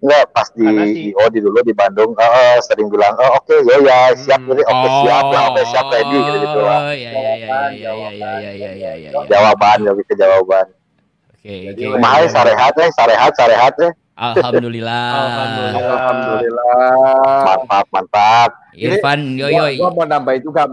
[0.00, 3.36] Enggak, pas di Karena si- IO di dulu di Bandung, oh, oh, sering bilang, oh
[3.36, 4.48] oke Yoya, siap, Hmm.
[4.48, 6.78] jadi oke siap lah, oke siap ready gitu gitu lah.
[6.80, 9.10] Oh, ya ya ya ya ya ya ya ya ya ya.
[9.28, 10.72] Jawaban, lebih ke jawaban.
[11.28, 12.00] Oke, Jadi, oke.
[12.00, 13.92] Mahal sarehat eh, sarehat sarehat eh.
[14.16, 15.04] Alhamdulillah.
[15.12, 15.80] Alhamdulillah.
[15.84, 16.92] Alhamdulillah.
[17.44, 18.50] Mantap, mantap.
[18.72, 19.84] Irfan, yo Gua, yo.
[19.84, 20.64] gua mau nambahin juga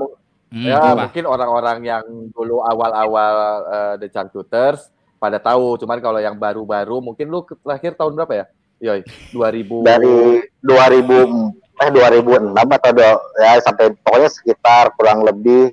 [0.48, 1.12] Hmm, ya apa?
[1.12, 3.36] mungkin orang-orang yang dulu awal-awal
[3.68, 4.88] eh, The Changcuters
[5.20, 8.46] pada tahu, cuman kalau yang baru-baru mungkin lu terakhir tahun berapa ya?
[8.78, 9.02] Yoi,
[9.32, 10.18] 2000 Dari
[10.60, 15.70] 2000 eh 2006 atau do- ya sampai pokoknya sekitar kurang lebih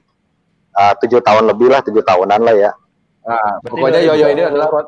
[0.72, 2.70] eh, tujuh tahun lebih lah, tujuh tahunan lah ya.
[3.22, 4.86] Nah, pokoknya Yoyo 2000 ini adalah rot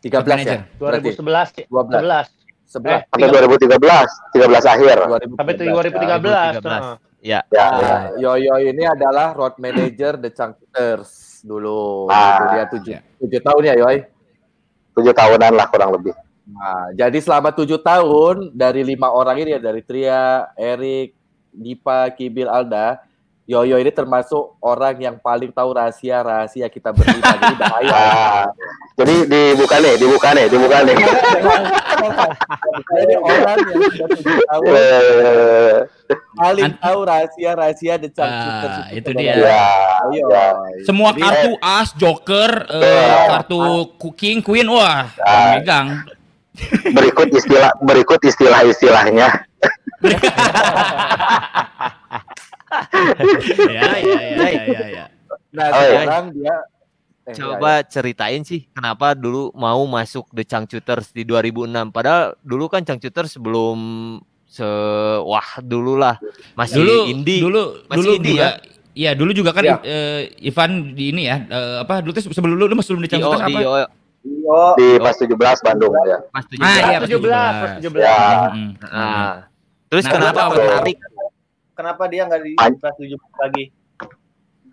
[0.00, 0.54] 13 Manager.
[0.54, 0.62] ya?
[0.76, 1.66] Berarti 2011 ya?
[1.66, 1.90] 12.
[1.96, 2.26] 11
[2.66, 4.96] 11 Sampai 2013, 13 akhir.
[5.00, 5.38] 2013.
[5.38, 6.18] sampai 2013.
[6.18, 6.62] 2013.
[6.62, 6.96] Nah.
[7.18, 7.40] Ya.
[7.48, 11.10] Ya, Nah, Yoyo ini adalah road manager The Changcuters
[11.42, 12.06] dulu.
[12.06, 13.00] Ah, Itu dia tujuh, ya.
[13.18, 13.96] tujuh tahun ya, Yoy.
[14.94, 16.14] tujuh tahunan lah kurang lebih.
[16.46, 21.10] Nah, jadi selama tujuh tahun dari lima orang ini ya dari Tria, Erik,
[21.50, 23.02] Dipa, Kibil, Alda,
[23.44, 27.30] Yoyo ini termasuk orang yang paling tahu rahasia-rahasia kita berlima.
[27.32, 27.94] jadi bahaya.
[27.94, 28.44] Ah,
[28.94, 30.96] jadi dibuka nih, dibuka nih, dibuka nih.
[32.86, 35.74] Jadi orang yang sudah tujuh tahun Eh,
[36.34, 39.34] paling An- tahu rahasia-rahasia The Changcuters Ah, itu dia.
[39.36, 39.62] ya,
[40.04, 40.26] Ayo.
[40.26, 40.46] ya.
[40.82, 43.26] Semua Jadi, kartu as, joker, eh, Betul.
[43.30, 43.60] kartu
[44.14, 45.54] king, queen, wah, Ah.
[45.54, 46.02] megang.
[46.88, 49.28] Berikut istilah berikut istilah-istilahnya.
[53.66, 55.04] ya, ya, ya, ya, ya, ya.
[55.50, 56.00] Nah, Oh, iya.
[56.02, 56.54] sekarang dia
[57.24, 61.90] eh, Coba ceritain sih kenapa dulu mau masuk The Changcuters di 2006.
[61.90, 63.78] Padahal dulu kan Changcuters belum
[64.46, 64.64] se
[65.20, 66.16] wah dulu lah
[66.54, 67.40] masih Dulu, indie.
[67.42, 68.48] dulu, Masih dulu indie juga.
[68.96, 69.76] Iya, dulu juga kan Ya.
[69.82, 73.12] eh, Ivan di ini ya, eh, apa dulu tuh sebelum lu, lu masuk di O,
[73.12, 73.54] Cangkutan di
[74.26, 74.46] apa?
[74.46, 76.18] O, Yo, Di pas 17 Bandung ya.
[76.34, 76.62] Mas 17.
[76.62, 78.00] Ah, iya, pas 17, pas 17.
[78.02, 78.18] Ya.
[78.50, 78.70] Mm-mm.
[78.82, 79.34] Nah,
[79.86, 80.54] terus Nah, kenapa kenapa?
[80.56, 80.96] tertarik?
[81.76, 83.64] kenapa dia nggak di An- kelas 7 lagi?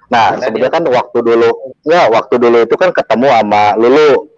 [0.07, 1.49] Nah, sebenarnya kan waktu dulu,
[1.89, 4.29] ya waktu dulu itu kan ketemu sama Lulu.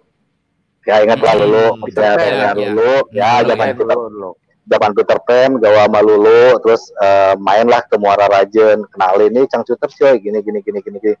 [0.86, 2.54] Ya ingatlah Hmm, Lulu, misalnya Pan, dengan ya.
[2.54, 4.30] Lulu, ya Hmm, zaman Iya, dulu.
[4.66, 9.90] zaman Peter Pan, gawa sama Lulu, terus eh, mainlah ke Muara Rajen, kenalin nih Cangcuter
[9.90, 10.98] coy, gini gini gini gini.
[11.02, 11.16] gini.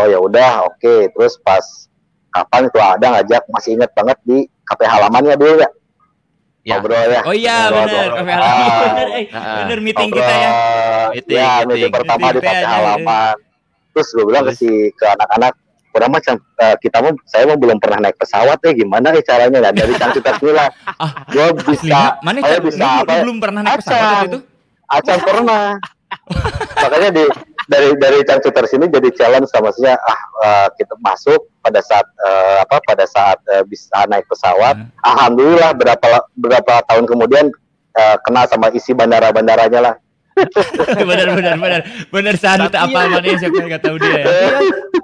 [0.00, 1.12] Oh ya udah, oke.
[1.12, 1.62] Terus pas
[2.30, 5.70] kapan itu ada ngajak, masih inget banget di kafe halamannya dulu ya.
[6.60, 6.76] Ya.
[6.76, 7.22] Ngobrol ya.
[7.24, 8.08] Oh iya, Ngobrol, ngobrol.
[8.14, 8.60] kafe halaman.
[8.60, 9.56] Ah, Bener, eh, Ah.
[9.64, 10.50] bener meeting kita ya.
[10.50, 11.68] Ngobrol, Meeting, ya, meeting.
[11.70, 13.34] meeting pertama Meeting di kafe aja, halaman.
[13.90, 14.60] Terus gue bilang ke Terus?
[14.60, 15.52] si ke anak-anak,
[15.90, 19.58] udah macam eh, kita mau saya mau belum pernah naik pesawat ya gimana ya caranya
[19.60, 23.22] nah dari Cangcuter bilang Ah, gue bisa mana saya bisa apa ya?
[23.26, 24.38] belum pernah naik pesawat itu?
[24.86, 25.64] Acan pernah
[26.80, 27.24] makanya di
[27.66, 32.56] dari dari Cangcuter sini jadi challenge sama saya ah eh, kita masuk pada saat eh,
[32.60, 34.88] apa pada saat eh, bisa naik pesawat Hmm.
[35.02, 37.46] alhamdulillah berapa berapa tahun kemudian
[37.92, 39.94] eh, kenal sama isi bandara-bandaranya lah
[40.96, 41.80] bener, bener, bener.
[42.08, 44.28] Bener sanut apa ya- mana siapa yang nggak tahu dia ya.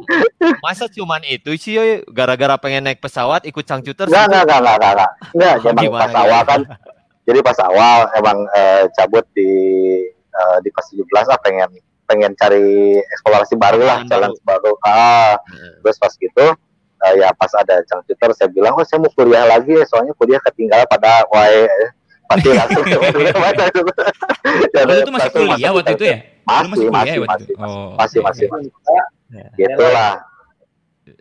[0.64, 1.77] Masa cuman itu sih
[2.09, 4.07] gara-gara pengen naik pesawat ikut gitu?
[4.07, 5.11] enggak, enggak, enggak, enggak, enggak.
[5.35, 6.61] Enggak, emang pas awal kan.
[7.27, 9.51] Jadi pas awal emang eh, cabut di
[10.37, 11.70] eh, di pas 17 lah pengen
[12.07, 14.72] pengen cari eksplorasi baru lah, challenge baru.
[14.87, 15.82] Ah, Heeh.
[15.82, 16.47] terus pas gitu
[16.97, 20.41] eh, ya pas ada Cangcuter saya bilang, "Oh, saya mau kuliah lagi ya, soalnya kuliah
[20.41, 21.66] ketinggalan pada wae."
[22.26, 22.82] Pasti langsung
[24.74, 26.16] Ya, Oh, lu tuh masih langsung kuliah masuk waktu itu ya?
[26.47, 27.55] Lu Masih, kuliah masih, ya waktu masih, itu?
[27.62, 28.62] Oh, masih, oke, masih, oke.
[28.66, 28.99] masih.
[29.59, 30.12] Gitu lah.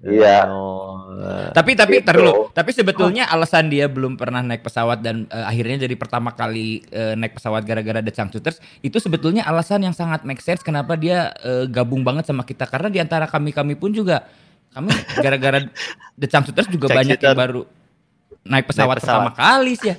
[0.01, 0.49] Iya.
[0.49, 1.05] Oh,
[1.53, 2.09] Tapi tapi Gitu.
[2.09, 2.49] tar dulu.
[2.49, 7.13] Tapi sebetulnya alasan dia belum pernah naik pesawat dan eh, akhirnya jadi pertama kali eh,
[7.13, 11.69] naik pesawat gara-gara The Changcuters itu sebetulnya alasan yang sangat make sense kenapa dia eh,
[11.69, 14.25] gabung banget sama kita karena di antara kami-kami pun juga
[14.73, 14.89] kami
[15.21, 15.69] gara-gara
[16.17, 17.61] The Changcuters juga banyak yang baru
[18.41, 19.29] naik pesawat, pesawat.
[19.29, 19.97] pertama kali sih ya.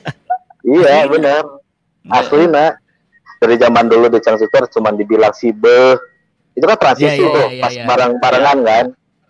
[0.67, 1.43] Iya, benar.
[2.07, 2.83] Asli nak
[3.39, 5.95] dari zaman dulu di Cangcuter cuma dibilang si be
[6.57, 7.85] itu kan transisi Iya, iya, tuh iya, pas iya.
[7.87, 8.87] bareng barengan kan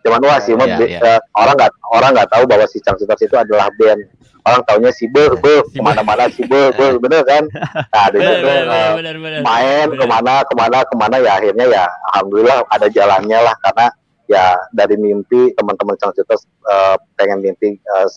[0.07, 1.03] cuman wah sih be- iya.
[1.03, 4.07] eh, orang nggak orang nggak tahu bahwa si Cangcuter itu adalah band
[4.47, 5.79] orang taunya si be be Si Be.
[5.79, 7.43] ke mana-mana si be be bener kan
[7.91, 9.41] nah dari Benar, situ, benar, eh, benar, benar.
[9.43, 9.99] main Benar.
[9.99, 11.85] ke mana ke mana ke mana ya akhirnya ya
[12.15, 13.87] alhamdulillah ada jalannya lah karena
[14.27, 16.39] ya dari mimpi teman-teman Cangcuter
[16.71, 18.09] eh, pengen mimpi eh,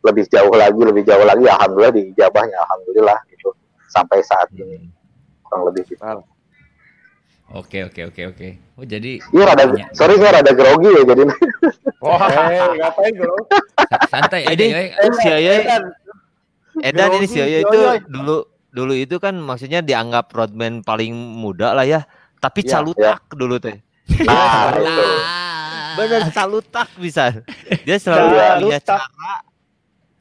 [0.00, 3.52] lebih jauh lagi lebih jauh lagi alhamdulillah diijabahnya alhamdulillah gitu
[3.92, 4.88] sampai saat ini
[5.44, 6.00] kurang lebih gitu.
[7.48, 8.48] Oke oke oke oke.
[8.74, 9.86] Oh jadi Iya rada Iya.
[9.92, 11.22] sorry saya rada grogi ya jadi
[11.96, 13.34] Eh, ngapain bro?
[13.80, 15.10] sa- santai aja Ini ya.
[15.14, 15.58] si Yoy,
[16.82, 17.98] Edan ini si Yoyo itu Yoyoy.
[18.04, 18.36] dulu
[18.68, 22.04] dulu itu kan maksudnya dianggap roadman paling muda lah ya.
[22.36, 23.78] Tapi Iya, calutak dulu teh.
[24.20, 25.04] nah itu
[25.96, 27.32] Bener calutak bisa.
[27.80, 28.58] Dia selalu Calutak.
[28.60, 29.06] punya cara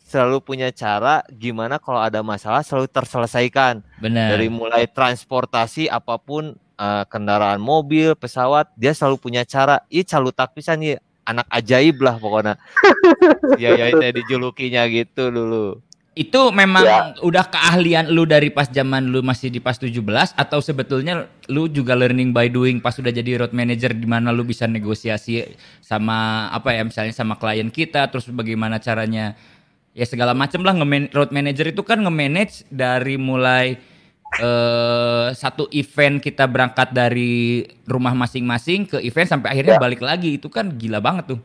[0.05, 4.31] selalu punya cara gimana kalau ada masalah selalu terselesaikan Benar.
[4.31, 10.51] dari mulai transportasi apa pun eh, kendaraan mobil pesawat dia selalu punya cara ih calutak
[10.53, 12.55] pisan ya anak ajaib lah pokoknya.
[13.61, 15.81] Iya ya itu dijulukinya gitu dulu.
[16.15, 16.99] Itu memang Ya.
[17.19, 19.99] udah keahlian lu dari pas zaman lu masih di pas 17
[20.31, 24.47] atau sebetulnya lu juga learning by doing pas udah jadi road manager di mana lu
[24.47, 25.43] bisa negosiasi
[25.83, 29.35] sama apa ya misalnya sama klien kita terus bagaimana caranya
[29.91, 33.75] ya segala macam lah nge road manager itu kan nge-manage dari mulai
[34.39, 39.81] eh satu event kita berangkat dari rumah masing-masing ke event sampai akhirnya Ya.
[39.81, 41.39] balik lagi itu kan gila banget tuh.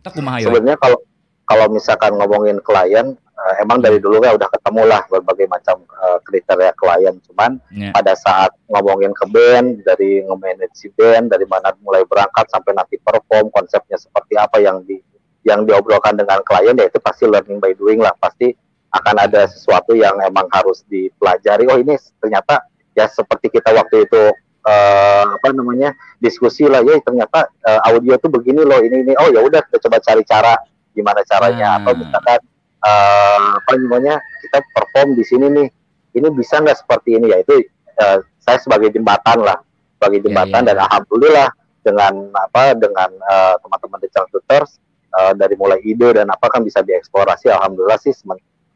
[0.00, 0.98] Kita kumaha sebenarnya kalau
[1.46, 6.18] kalau misalkan ngomongin klien eh, emang dari dulu kan udah ketemu lah berbagai macam eh,
[6.24, 7.90] kriteria klien cuman Ya.
[7.94, 12.96] pada saat ngomongin ke band dari nge-manage si band dari mana mulai berangkat sampai nanti
[12.98, 14.98] perform konsepnya seperti apa yang di
[15.46, 18.50] yang diobrolkan dengan klien ya itu pasti learning by doing lah pasti
[18.96, 22.64] akan ada sesuatu yang emang harus dipelajari oh ini ternyata
[22.96, 24.22] ya seperti kita waktu itu
[24.66, 29.28] eh, apa namanya diskusi lah ya ternyata eh, audio tuh begini loh ini ini oh
[29.30, 30.54] ya udah kita coba cari cara
[30.96, 32.00] gimana caranya atau Hmm.
[32.02, 32.40] misalkan
[32.82, 35.68] eh, apa namanya kita perform di sini nih
[36.16, 37.68] ini bisa nggak seperti ini ya itu
[38.00, 39.60] eh, saya sebagai jembatan lah
[40.00, 40.82] sebagai jembatan ya, dan ya.
[40.88, 41.48] alhamdulillah
[41.84, 44.70] dengan apa dengan eh, teman-teman di Shooters
[45.14, 48.16] eh, dari mulai ide dan apa kan bisa dieksplorasi alhamdulillah sih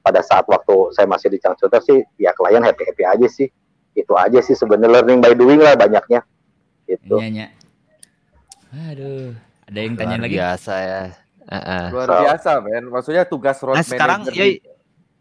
[0.01, 3.49] pada saat waktu saya masih di Shooters sih ya klien happy happy aja sih
[3.93, 6.25] itu aja sih sebenarnya learning by doing lah banyaknya
[6.87, 7.47] gitu Iya, Nya.
[8.71, 9.35] Aduh,
[9.67, 10.37] ada yang tanya Luar lagi?
[10.39, 11.03] biasa ya.
[11.43, 11.85] Heeh.
[11.91, 12.85] Luar So- biasa, men.
[12.87, 14.51] Maksudnya tugas road Nah, sekarang manager ya di,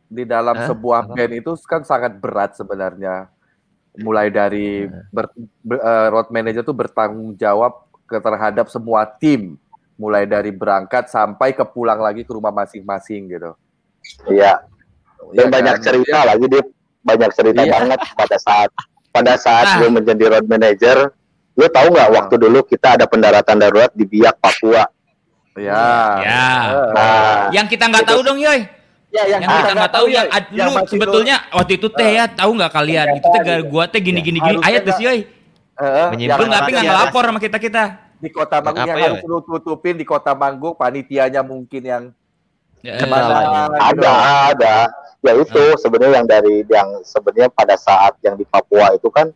[0.08, 0.68] di dalam Hah?
[0.70, 1.14] sebuah Apa?
[1.18, 3.26] band itu kan sangat berat sebenarnya.
[3.98, 7.74] Mulai dari ber- ber- eh, road manager itu bertanggung jawab
[8.06, 9.58] ke terhadap semua tim,
[9.98, 13.52] mulai dari berangkat sampai ke pulang lagi ke rumah masing-masing gitu.
[14.26, 14.62] iya
[15.32, 15.84] Ya dan banyak kan?
[15.84, 16.64] cerita lagi dia
[17.00, 17.72] banyak cerita Iya.
[17.72, 18.70] banget pada saat
[19.10, 19.78] pada saat Ah.
[19.78, 20.98] gue menjadi road manager
[21.54, 24.86] lu tahu nggak waktu dulu kita ada pendaratan darurat di Biak Papua
[25.54, 25.76] Ya.
[26.18, 26.48] Ya.
[26.90, 28.64] Nah Yang kita nggak tahu dong, Yoy.
[29.10, 32.72] ya, Yang kita nggak tahu yang ad- lu sebetulnya waktu itu teh ya tahu nggak
[32.72, 33.06] kalian?
[33.10, 33.64] Yang Itu teh tadi.
[33.66, 35.20] gua teh gini gini gini ayat tuh sih, eh,
[36.08, 37.84] Menyimpan yang tapi nggak ngelapor sama kita kita.
[38.16, 42.04] di kota Manggung yang ya, harus lu tutupin di kota Manggung panitianya mungkin yang
[42.80, 43.36] Ya, Kendala.
[43.36, 44.00] mana gitu.
[44.00, 44.12] ada
[44.50, 44.76] ada
[45.20, 49.32] ya itu sebenarnya yang dari yang sebenarnya pada saat yang di Papua itu kan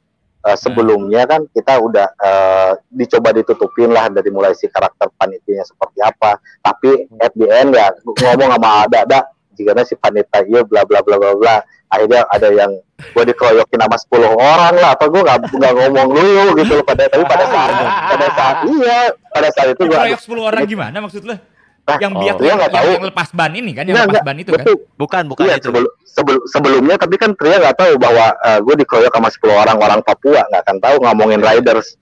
[0.47, 5.99] eh, sebelumnya kan kita udah eh, dicoba ditutupin lah dari mulai si karakter panitianya seperti
[5.99, 6.39] apa.
[6.63, 9.19] Tapi at the end ya ngomong sama ada ada
[9.53, 11.57] jika si panitia iya bla bla bla bla bla.
[11.93, 12.73] Akhirnya ada yang
[13.13, 17.05] gue dikeroyokin sama 10 orang lah apa gue nggak nggak ngomong dulu gitu loh pada
[17.11, 17.73] tapi pada saat
[18.15, 18.97] pada saat iya
[19.29, 21.35] pada saat itu gue Proyek 10 orang gimana maksud lu?
[21.83, 22.19] Ah, Yang oh.
[22.21, 22.89] biak Dia yang, nggak yang, tahu.
[22.93, 24.57] yang lepas ban ini kan, yang Nggak, lepas nggak, ban itu kan.
[24.57, 25.65] betul Bukan, bukan iya itu.
[25.67, 29.77] sebelum sebelum- sebelumnya tapi kan Tria nggak tahu bahwa eh, gue dikeroyok sama 10 orang
[29.77, 31.99] orang Papua nggak akan tahu ngomongin riders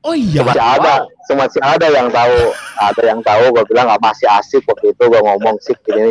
[0.00, 0.40] Oh iya.
[0.40, 2.32] masih ada masih ada yang tahu
[2.74, 6.08] ada yang tahu gue bilang nggak masih asik waktu itu gue ngomong sih gini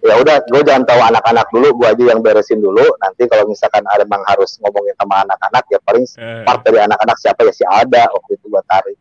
[0.00, 3.82] ya udah gue jangan tahu anak-anak dulu gue aja yang beresin dulu nanti kalau misalkan
[3.84, 6.42] ada emang harus ngomongin sama anak-anak ya paling Eh.
[6.42, 8.96] part dari anak-anak siapa ya si ada waktu itu gue tarik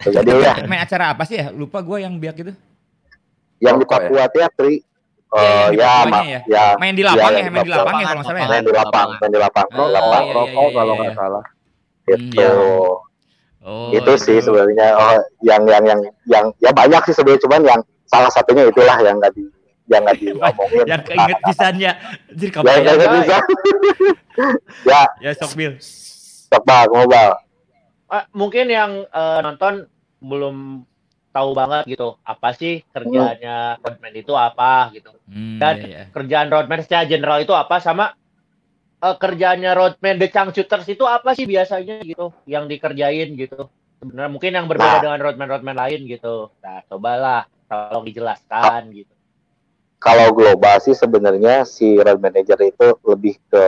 [0.00, 1.50] jadi ya Main acara apa sih ya?
[1.50, 2.52] Lupa gua yang biak itu.
[3.58, 3.90] yang di ya?
[3.90, 4.74] Papua Teatri
[5.28, 6.40] yang eh, di ya, ma- ya.
[6.46, 8.48] ya Main di lapang Iya, ya, main di lapang ya kalau nggak salah ya.
[8.48, 11.44] main di lapang main di lapang Oh, iya, iya, rokok iya, kalau nggak salah.
[12.06, 12.50] gitu Iya.
[13.60, 17.80] Oh, itu sih sebenarnya oh, yang yang yang yang ya banyak sih sebenarnya cuman yang
[18.06, 19.44] salah satunya itulah yang nggak di
[19.84, 21.92] yang nggak diomongin Yang keinget pisannya.
[22.30, 23.36] Jadi ya kapan yang nggak bisa
[24.86, 25.72] ya Ya sok Bil.
[26.48, 27.28] sok bang ngobal
[28.08, 29.84] Ah, mungkin yang eh, nonton
[30.24, 30.80] belum
[31.28, 36.04] tahu banget gitu apa sih kerjanya roadman itu apa gitu Hmm, Dan- iya, iya.
[36.08, 38.16] kerjaan roadman secara general itu apa sama
[38.98, 43.68] eh, kerjanya roadman the shooters itu apa sih biasanya gitu yang dikerjain gitu
[44.00, 45.02] sebenarnya mungkin yang berbeda Nah.
[45.04, 49.12] dengan roadman roadman lain gitu nah cobalah tolong dijelaskan gitu
[50.00, 53.64] kalau global sih sebenarnya si road manager itu lebih ke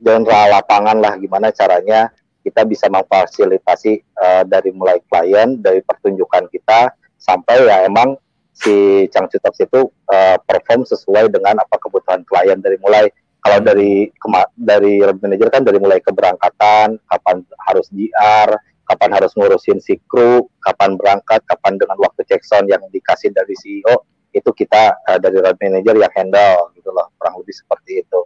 [0.00, 2.10] general lapangan lah gimana caranya
[2.44, 8.20] kita bisa memfasilitasi eh, dari mulai klien dari pertunjukan kita sampai ya emang
[8.52, 13.08] si Changcuters itu eh, perform sesuai dengan apa kebutuhan klien dari mulai
[13.40, 14.08] kalau dari
[14.56, 17.36] dari road manager kan dari mulai keberangkatan kapan
[17.68, 18.48] harus GR
[18.84, 23.56] kapan harus ngurusin si kru kapan berangkat kapan dengan waktu check sound yang dikasih dari
[23.56, 28.20] CEO itu kita uh, dari road manager yang handle gitu loh kurang lebih seperti itu.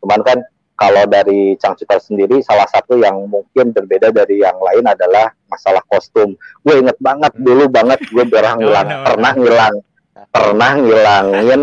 [0.00, 0.38] Cuman kan
[0.80, 6.32] kalau dari Changcuter sendiri salah satu yang mungkin berbeda dari yang lain adalah masalah kostum
[6.64, 9.74] gue inget banget dulu banget gue pernah ngilang pernah ngilang
[10.32, 11.62] pernah ngilangin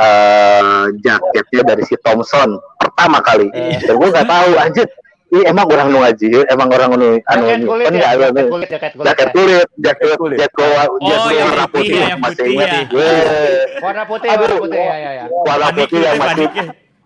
[0.00, 3.48] eh jaketnya dari si Thompson pertama kali
[3.80, 4.88] dan gue nggak tahu anjir
[5.30, 8.26] ih emang orang nu ngaji, emang orang nu anu Jaket kulit kan ya, nggak ada
[8.26, 8.50] jaket nih.
[8.50, 9.06] kulit, jaket kulit.
[9.06, 9.30] jaket ya.
[9.30, 10.38] kulit, jaket kulit.
[10.90, 12.68] Oh, go yang warna putih putih ya, yang masih putih ingat.
[12.68, 12.82] ya.
[12.90, 13.14] Weh,
[13.78, 15.24] Warna putih, warna putih ya, ya, ya.
[15.30, 16.46] warna putih ya, yang masih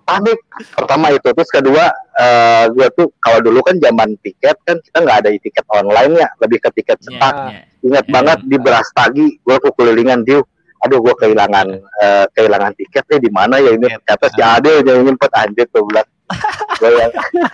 [0.05, 0.47] panik ya.
[0.47, 1.85] panik pertama itu terus kedua
[2.15, 6.29] eh gue tuh kalau dulu kan zaman tiket kan kita nggak ada tiket online ya
[6.39, 7.61] lebih ke tiket Iya, cetak iya.
[7.83, 8.13] ingat Ya.
[8.13, 10.41] banget di Brastagi gue kelilingan diu
[10.81, 14.01] aduh gue kehilangan eh, kehilangan tiket nih di mana ya ini Tiket.
[14.05, 16.05] ternyata si Adil yang nyempet anjir tuh bilang
[16.85, 17.13] yang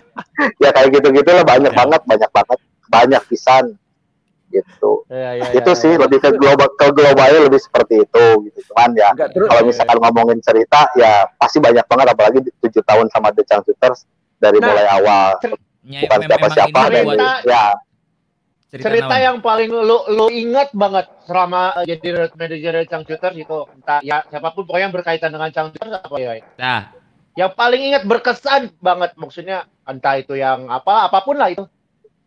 [0.63, 1.79] ya kayak gitu gitu lah banyak Ya.
[1.79, 2.59] banget banyak banget
[2.91, 3.65] banyak pisan
[4.51, 5.07] gitu.
[5.09, 5.99] Ya, ya, itu ya, sih ya.
[6.03, 8.59] lebih ke global ke globalnya lebih seperti itu gitu.
[8.71, 13.43] Cuman ya kalau misalkan ngomongin cerita ya pasti banyak banget apalagi tujuh tahun sama The
[13.47, 14.05] Changcuters
[14.43, 15.29] dari Nah, mulai awal.
[15.81, 17.67] Ya, bukan mem- siapa memang siapa ini dan Cerita- ya.
[18.71, 19.27] Cerita naon?
[19.27, 24.23] yang paling lu lu ingat banget selama uh, jadi road manager Changcuters itu entah ya
[24.31, 26.39] siapa pun pokoknya yang berkaitan dengan Changcuters apa ya.
[26.55, 26.95] Nah,
[27.35, 31.67] yang paling ingat berkesan banget maksudnya entah itu yang apa apa pun lah itu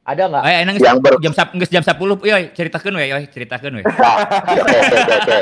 [0.03, 1.95] ada nggak eh enang yang ber jam sap jam 10
[2.27, 3.83] yoi ceritakeun we yoi ceritakeun we.
[3.87, 4.19] Nah,
[4.51, 5.37] oke, oke, oke, oke.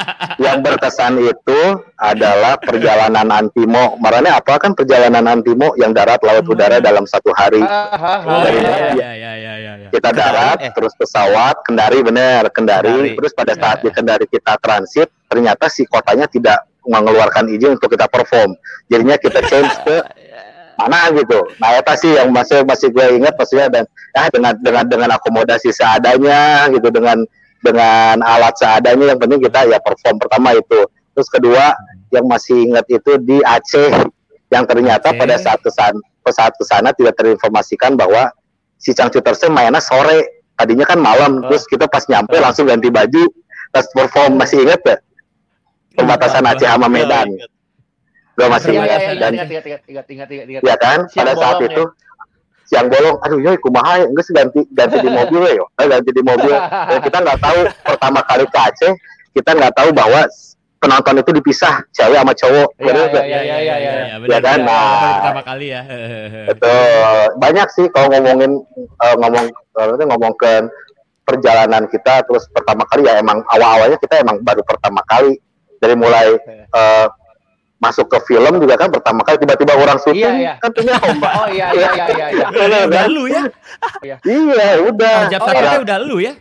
[0.46, 1.60] yang berkesan itu
[1.98, 7.58] adalah perjalanan Antimo marahnya apa kan perjalanan Antimo yang darat laut udara dalam satu hari
[7.58, 8.50] Ah, ah, ah, Oh ah,
[8.94, 9.88] iya iya iya iya iya.
[9.90, 10.70] kita darat eh.
[10.70, 13.18] terus pesawat kendari bener kendari, Kendari.
[13.18, 13.90] terus pada saat Ya.
[13.90, 18.54] di kendari kita transit ternyata si kotanya tidak mengeluarkan izin untuk kita perform
[18.86, 19.96] jadinya kita change ke
[20.78, 21.38] mana gitu.
[21.62, 25.70] Nah itu sih yang masih masih gue ingat maksudnya dan ah dengan dengan dengan akomodasi
[25.70, 27.22] seadanya gitu dengan
[27.64, 30.86] dengan alat seadanya yang penting kita ya perform pertama itu.
[31.14, 31.74] Terus kedua
[32.10, 33.90] yang masih ingat itu di Aceh
[34.50, 35.18] yang ternyata Aceh.
[35.18, 35.98] pada saat ke sana
[36.32, 38.32] saat ke sana tidak terinformasikan bahwa
[38.80, 40.44] si Cangcutersnya mainnya sore.
[40.54, 41.50] Tadinya kan malam Oh.
[41.50, 43.26] terus kita pas nyampe langsung ganti baju
[43.74, 44.96] pas perform masih inget ya?
[45.98, 47.26] Perbatasan Aceh sama Medan
[48.34, 50.62] gue masih Iya, iya, ingat iya, dan ingat, ingat, ingat, ingat, ingat, ingat, ingat.
[50.66, 51.84] ya kan Siang pada saat bolong, itu
[52.64, 55.86] siang bolong aduh yoi kumaha ya enggak sih ganti ganti di mobil ya yo Eh,
[55.86, 58.92] ganti di mobil dan kita nggak tahu pertama kali ke Aceh
[59.36, 60.24] kita nggak tahu bahwa
[60.80, 64.32] penonton itu dipisah cewek sama cowok Iya, iya, iya, iya, iya, benar.
[64.32, 64.58] Ya kan?
[64.60, 64.68] benar.
[64.68, 65.12] Nah.
[65.16, 65.80] Pertama kali ya.
[66.52, 67.16] Betul.
[67.40, 70.52] Banyak sih kalau ngomongin eh, ngomong kalau itu ngomong ke
[71.24, 75.40] perjalanan kita terus pertama kali ya emang awal-awalnya kita emang baru pertama kali
[75.80, 77.06] dari mulai eh,
[77.76, 80.54] masuk ke film juga kan pertama kali tiba-tiba orang syuting Iya, iya.
[80.56, 81.32] kan punya ombak.
[81.34, 82.26] Oh iya iya iya iya.
[82.32, 82.46] iya.
[82.48, 83.10] Bener, udah kan?
[83.10, 83.42] lu ya.
[84.00, 84.16] Iya,
[84.84, 85.16] udah.
[85.20, 85.80] Harga Oh, satu iya.
[85.80, 86.32] udah lu ya.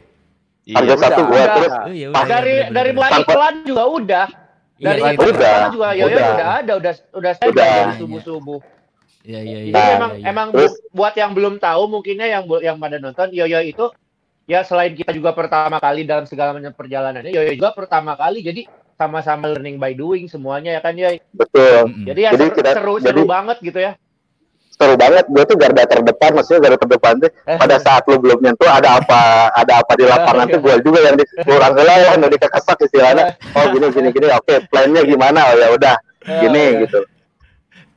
[0.66, 1.48] Harga satu udah, gua udah.
[1.54, 4.28] terus Oh, iya, udah, Dari bener, dari mulai iklan juga udah.
[4.74, 5.58] Iya, Dari iya, iklan udah.
[5.70, 6.30] juga Yoyo Udah.
[6.30, 7.66] udah ada udah udah saya Udah.
[7.66, 8.60] dari subuh subuh.
[9.24, 9.72] Iya iya iya.
[9.72, 10.30] Jadi Nah, emang iya, iya.
[10.30, 13.86] emang Terus- bu- buat yang belum tahu mungkinnya yang yang pada nonton Yoyo itu
[14.44, 18.62] ya selain kita juga pertama kali dalam segala macam perjalanannya Yoyo juga pertama kali jadi
[19.04, 21.20] sama-sama learning by doing semuanya ya kan ya.
[21.32, 21.92] betul.
[22.04, 23.94] Jadi ya Jadi seru, kita- seru, jadi- seru banget gitu ya.
[24.74, 25.26] Seru banget.
[25.28, 27.58] Gue tuh garda terdepan, maksudnya garda terdepan tuh Eh.
[27.60, 29.22] pada saat lu belum nyentuh ada apa
[29.54, 33.38] ada apa di lapangan tuh gue juga yang di kurang heula ya, nu dikekesak istilahnya.
[33.54, 34.28] Oh gini gini gini.
[34.34, 35.54] Oke, plannya gimana?
[35.54, 35.96] Oh ya udah,
[36.42, 37.00] gini Eh, gitu.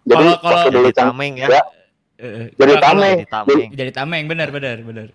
[0.05, 1.47] Jadi Kalau- kalau- waktu dulu tameng ya.
[1.49, 1.63] ya,
[2.17, 3.17] Eh, jadi tameng.
[3.19, 3.69] Jadi tameng.
[3.73, 5.07] Jadi tameng benar benar benar.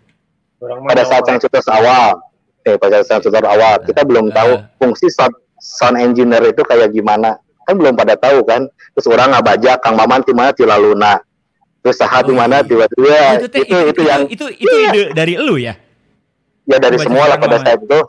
[0.60, 2.22] Orang pada saat yang cuter awal
[2.62, 4.34] eh pada saat cuter awal kita belum Eh.
[4.34, 5.09] tahu fungsi
[5.62, 9.93] sound, engineer itu kayak gimana kan belum pada tahu kan terus orang nggak baca kang
[9.93, 11.21] maman di mana di laluna
[11.79, 12.66] terus sahat di Oh, mana iya.
[12.66, 15.78] tiba-tiba Oh, itu, itu itu yang itu itu ide dari lu ya.
[16.66, 17.66] ya dari Baca semua lah pada Maman.
[17.66, 18.00] saat itu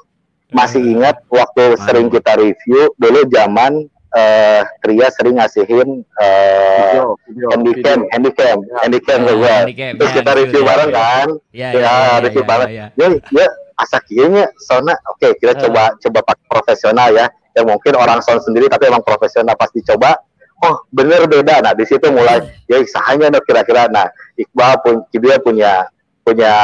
[0.50, 0.92] masih Eh.
[0.92, 1.80] ingat waktu Ah.
[1.84, 3.72] sering kita review dulu zaman
[4.12, 8.10] eh Tria sering ngasihin eh Video, video, handycam video.
[8.12, 10.96] handycam handycam Ah, handycam, terus ya, kita review ya, bareng ya.
[10.96, 12.86] kan Ya ya, review ya.
[12.92, 15.60] ya ya asa kayaknya soalnya oke kita Eh.
[15.64, 20.16] coba coba pakai profesional ya yang mungkin orang sound sendiri tapi emang profesional pasti coba
[20.60, 25.36] oh bener beda nah di situ mulai ya sahanya no, kira-kira nah Iqbal pun dia
[25.36, 25.72] punya
[26.22, 26.54] punya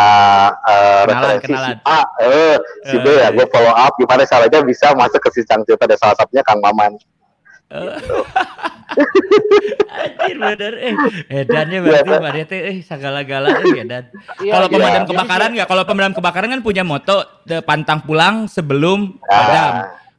[0.63, 1.75] eh, Kenalan, referensi kenalan.
[1.75, 2.55] si A eh
[2.85, 5.97] si B Eh, ya gue follow up gimana caranya bisa masuk ke si Cangcuta ada
[5.97, 6.95] salah satunya Kang Maman
[9.91, 10.95] Anjir bener eh
[11.29, 14.05] edannya berarti Iya, Maria teh eh segala-gala eh edan.
[14.41, 14.75] Iya, Kalau iya.
[14.75, 15.69] pemadam kebakaran nggak?
[15.69, 19.29] Kalau pemadam kebakaran kan punya moto "De- pantang pulang sebelum Ah.
[19.29, 19.73] padam.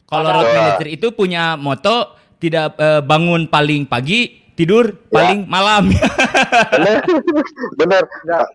[0.10, 1.98] Kalau road manager itu punya moto
[2.36, 5.14] tidak eh, bangun paling pagi, tidur Ya.
[5.14, 5.88] paling malam.
[6.74, 7.00] bener
[7.76, 8.02] bener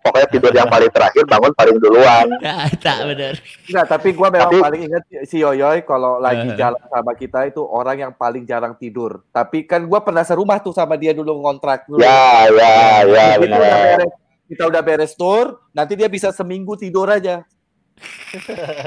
[0.01, 3.35] pokoknya tidur yang paling terakhir bangun paling duluan Ya, tak bener.
[3.65, 6.57] Enggak, tapi gua memang Tapi- paling ingat si Yoyoy kalau lagi Eh.
[6.57, 9.23] jalan sama kita itu orang yang paling jarang tidur.
[9.31, 12.01] Tapi kan gua pernah serumah tuh sama dia dulu ngontrak dulu.
[12.01, 12.75] ya ya
[13.05, 14.13] ya Kita udah benar beres,
[14.45, 17.45] kita udah beres tour, nanti dia bisa seminggu tidur aja.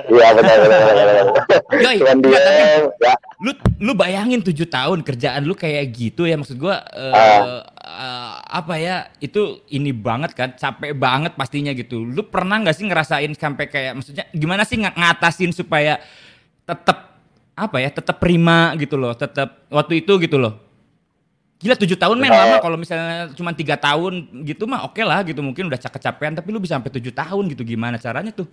[0.07, 0.81] Iya benar benar.
[1.73, 2.61] Yoi, Cuman dia enggak, tapi
[2.99, 7.63] ya lu lu bayangin tujuh tahun kerjaan lu kayak gitu ya maksud gua eh, Ah.
[7.77, 9.39] eh, apa ya itu
[9.69, 14.25] ini banget kan capek banget pastinya gitu lu pernah nggak sih ngerasain sampai kayak maksudnya
[14.31, 16.01] gimana sih ng- ngatasin supaya
[16.63, 17.15] tetap
[17.53, 20.59] apa ya tetap prima gitu loh tetap waktu itu gitu loh
[21.57, 22.37] gila tujuh tahun men Nah.
[22.43, 26.51] lama kalau misalnya cuma tiga tahun gitu mah oke lah gitu mungkin udah kecapean tapi
[26.51, 28.45] lu bisa sampai tujuh tahun gitu gimana caranya tuh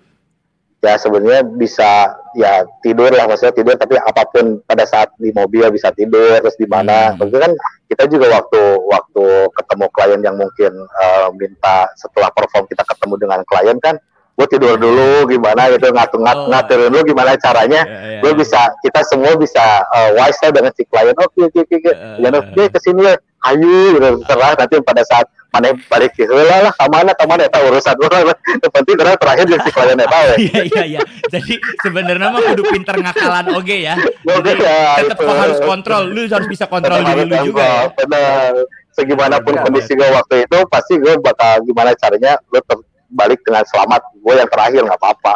[0.85, 5.65] ya sebenarnya bisa ya tidur lah maksudnya tidur tapi apa pun pada saat di mobil
[5.73, 7.31] bisa tidur terus di mana Hmm.
[7.33, 7.53] Kan
[7.89, 9.25] kita juga waktu waktu
[9.55, 13.97] ketemu klien yang mungkin eh, minta setelah perform kita ketemu dengan klien kan
[14.35, 16.51] gue tidur dulu gimana gitu ngatur ngat, Oh.
[16.51, 18.37] ngaturin dulu gimana caranya Ya, ya, gue ya.
[18.37, 22.19] bisa kita semua bisa uh, wise lah dengan si klien oke oke oke oke Eh,
[22.19, 26.27] jangan eh, oke ke sini ya ayo gitu terserah nanti pada saat mana balik ke
[26.27, 28.23] lah lah ke mana ke mana itu urusan orang
[28.65, 31.01] yang penting karena terakhir si klien tahu ya Iya iya iya.
[31.31, 33.95] Jadi sebenarnya mah kudu pinter ngakalan oge ya.
[34.35, 35.31] Oke, Jadi ya, tetap itu.
[35.31, 36.03] harus kontrol.
[36.09, 37.87] Lu harus bisa kontrol diri lu juga ya.
[37.93, 38.51] benar
[38.91, 42.83] segimanapun kondisi gue waktu itu pasti gue bakal gimana caranya lu ter-
[43.15, 45.35] balik dengan selamat gue yang terakhir nggak apa-apa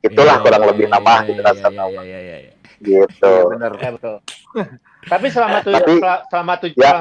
[0.00, 2.52] itulah Iya, kurang iya, lebih iya, nama iya, kan iya, iya, iya, iya, iya.
[2.78, 3.72] gitu Iya benar.
[3.76, 4.16] Ya betul.
[5.12, 6.92] Tapi selama tujuh Tapi- sel- selama tujuh Ya.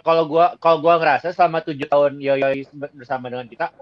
[0.00, 2.60] kalau gua kalau gua ngerasa selama tujuh tahun Yoyoi
[2.92, 3.72] bersama dengan kita,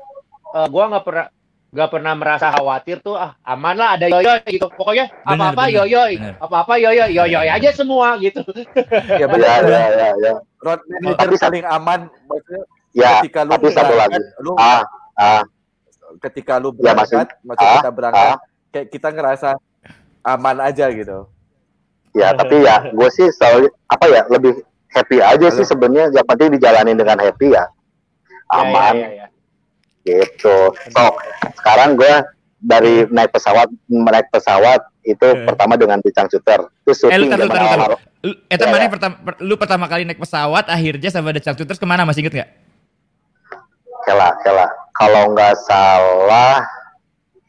[0.52, 1.27] eh, gua nggak pernah
[1.66, 4.70] nggak pernah merasa khawatir tuh ah aman lah ada Yoyoi gitu.
[4.70, 6.35] Pokoknya Benar, apa-apa benar, Yoyoi, benar.
[6.40, 8.40] apa-apa Yoyoi, Yoyoi aja semua gitu.
[8.47, 9.60] Ya ya benar.
[9.62, 13.94] ya ya ya Road manager Tapi sa- paling aman maksudnya ya ketika lu tapi satu
[13.94, 14.82] lagi lu ah
[15.14, 15.43] ah
[16.18, 18.38] ketika lu Ya, maksud- berangkat, maksud ah, kita berangkat,
[18.70, 19.48] kayak kita ngerasa
[20.22, 21.18] aman aja gitu.
[22.12, 24.52] ya tapi ya gue sih selalu apa ya lebih
[24.88, 26.09] happy aja sih sebenarnya.
[26.10, 27.64] Yang penting dijalanin dengan happy ya.
[28.48, 29.26] Aman Ya, ya, ya, ya.
[30.02, 30.56] gitu.
[30.90, 31.02] So
[31.56, 32.12] sekarang gue
[32.59, 35.44] dari naik pesawat naik pesawat itu Eh.
[35.44, 38.82] pertama dengan Bicang Cuter itu Eh lu taruh taruh Lu Ya, mana ya.
[38.82, 42.02] yang pertama per- lu pertama kali naik pesawat akhirnya sama ada Cang terus ke mana?
[42.02, 42.51] Masih inget nggak?
[44.02, 44.66] kela kela
[44.97, 46.64] kalau nggak salah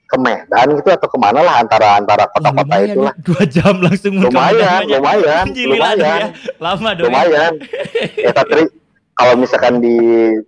[0.06, 3.76] ke Medan gitu atau ke mana lah antara antara kota-kota lumayan itulah ya, dua jam
[3.78, 6.28] langsung lumayan lumayan lumayan ya.
[6.58, 7.00] Lama dong.
[7.02, 7.06] ya.
[7.06, 7.52] lumayan
[8.16, 8.72] ya tapi
[9.14, 9.98] kalau misalkan di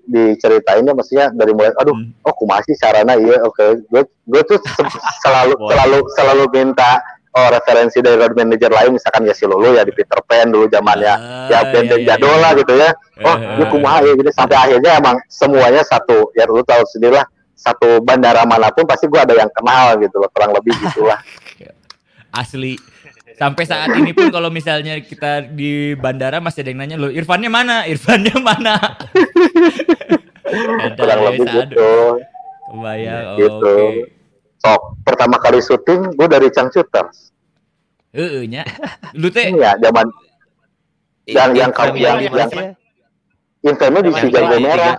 [0.06, 2.14] diceritainnya maksudnya dari mulai aduh Hmm.
[2.22, 4.88] oh kumasi sarana iya oke gue gue tuh se-
[5.24, 9.86] selalu selalu selalu minta oh referensi dari road manager lain misalkan ya si Lulu ya
[9.86, 12.42] di Peter Pan dulu zamannya Ah, ya band iya, iya, jadul iya.
[12.42, 12.90] lah gitu ya
[13.26, 17.22] oh Eh, ini kumaha ya gitu sampai akhirnya emang semuanya satu ya lu tahu sendiri
[17.22, 21.20] lah satu bandara mana pun pasti gue ada yang kenal gitu loh kurang lebih gitulah
[22.30, 22.78] Asli.
[23.40, 27.48] Sampai saat ini pun kalau misalnya kita di bandara masih ada yang nanya lo Irfannya
[27.50, 27.88] mana?
[27.88, 28.76] Irfannya mana?
[30.84, 31.92] Ada kurang lebih gitu
[32.70, 33.26] Kebayang.
[33.40, 33.56] Gitu.
[33.56, 34.19] Oke.
[34.60, 37.32] Sok pertama kali syuting gue dari Changcuters
[38.10, 38.66] Heeh nya.
[39.14, 40.10] Lu teh Iya, zaman
[41.24, 42.74] Yang- yang kamu- yang- yang- ya?
[43.62, 44.58] Infamnya di si Jago tiga.
[44.58, 44.96] Merah.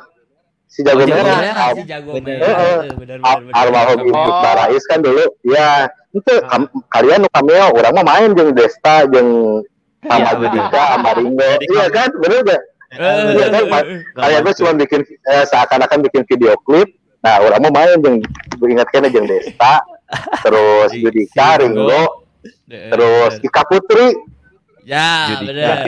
[0.71, 1.39] Si Jago Oh, Merah.
[1.75, 2.11] Si Jago.
[2.15, 2.39] Merah.
[2.39, 2.55] Heeh.
[2.55, 3.59] Heeh, benar benar Al- benar.
[3.59, 3.99] Almarhum.
[4.07, 4.39] Ibu Oh.
[4.39, 5.25] Barais kan dulu.
[5.43, 5.69] Ya,
[6.13, 9.59] itu kam- kalian nu cameo, orang mah main jeung Desta jeung
[10.01, 11.51] sama Iya, Judika sama Ringo.
[11.59, 12.09] Iya kamu- kan?
[12.15, 12.61] Bener gak?
[12.91, 13.85] Eh, Iya kan?
[14.15, 16.95] Kayak gue cuma bikin eh, seakan-akan bikin video klip.
[17.21, 19.85] Nah, orang mah main gue ingatkan jeung Desta,
[20.45, 22.25] terus Judika, Ringo.
[22.73, 24.17] Eh, terus Ika Putri.
[24.81, 25.85] ya, benar.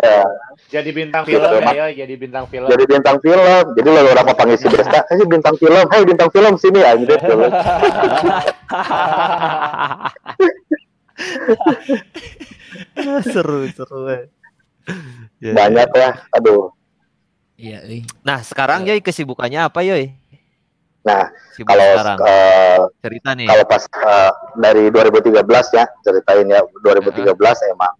[0.00, 0.24] Ya,
[0.72, 1.84] Jadi bintang film ya.
[1.84, 2.64] Yoy, jadi bintang film.
[2.64, 3.64] jadi bintang film.
[3.76, 6.96] Jadi lalu orang mau panggil si Desta, "Hey, bintang film, hey bintang film sini ya."
[6.96, 7.12] Gitu.
[13.28, 14.00] seru seru.
[15.38, 16.10] Ya, Banyak ya.
[16.32, 16.72] Aduh.
[17.60, 18.02] Iya, euy.
[18.24, 20.16] Nah sekarang Yoy kesibukannya apa Yoy?
[21.02, 22.18] Nah, Sibuk kalau sekarang.
[22.30, 23.46] eh, cerita nih.
[23.50, 25.42] kalau pas eh, dari 2013
[25.74, 27.34] ya ceritain ya 2013
[27.74, 27.94] emang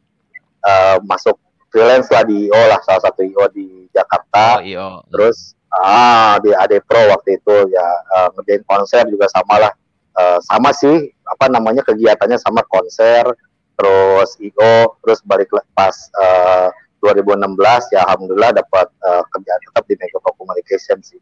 [0.62, 1.34] eh, masuk
[1.72, 4.58] freelance lah di IO lah salah satu IO di Jakarta.
[4.58, 4.88] Oh iyo.
[5.10, 9.72] terus ah di AD Pro waktu itu ya eh, ngerjain konser juga sama lah.
[10.12, 13.26] Eh, sama sih apa namanya kegiatannya sama konser
[13.74, 16.68] terus IO terus balik pas eh,
[17.02, 17.58] 2016
[17.98, 21.18] ya alhamdulillah dapat eh, kerjaan tetap di Mega Communication sih.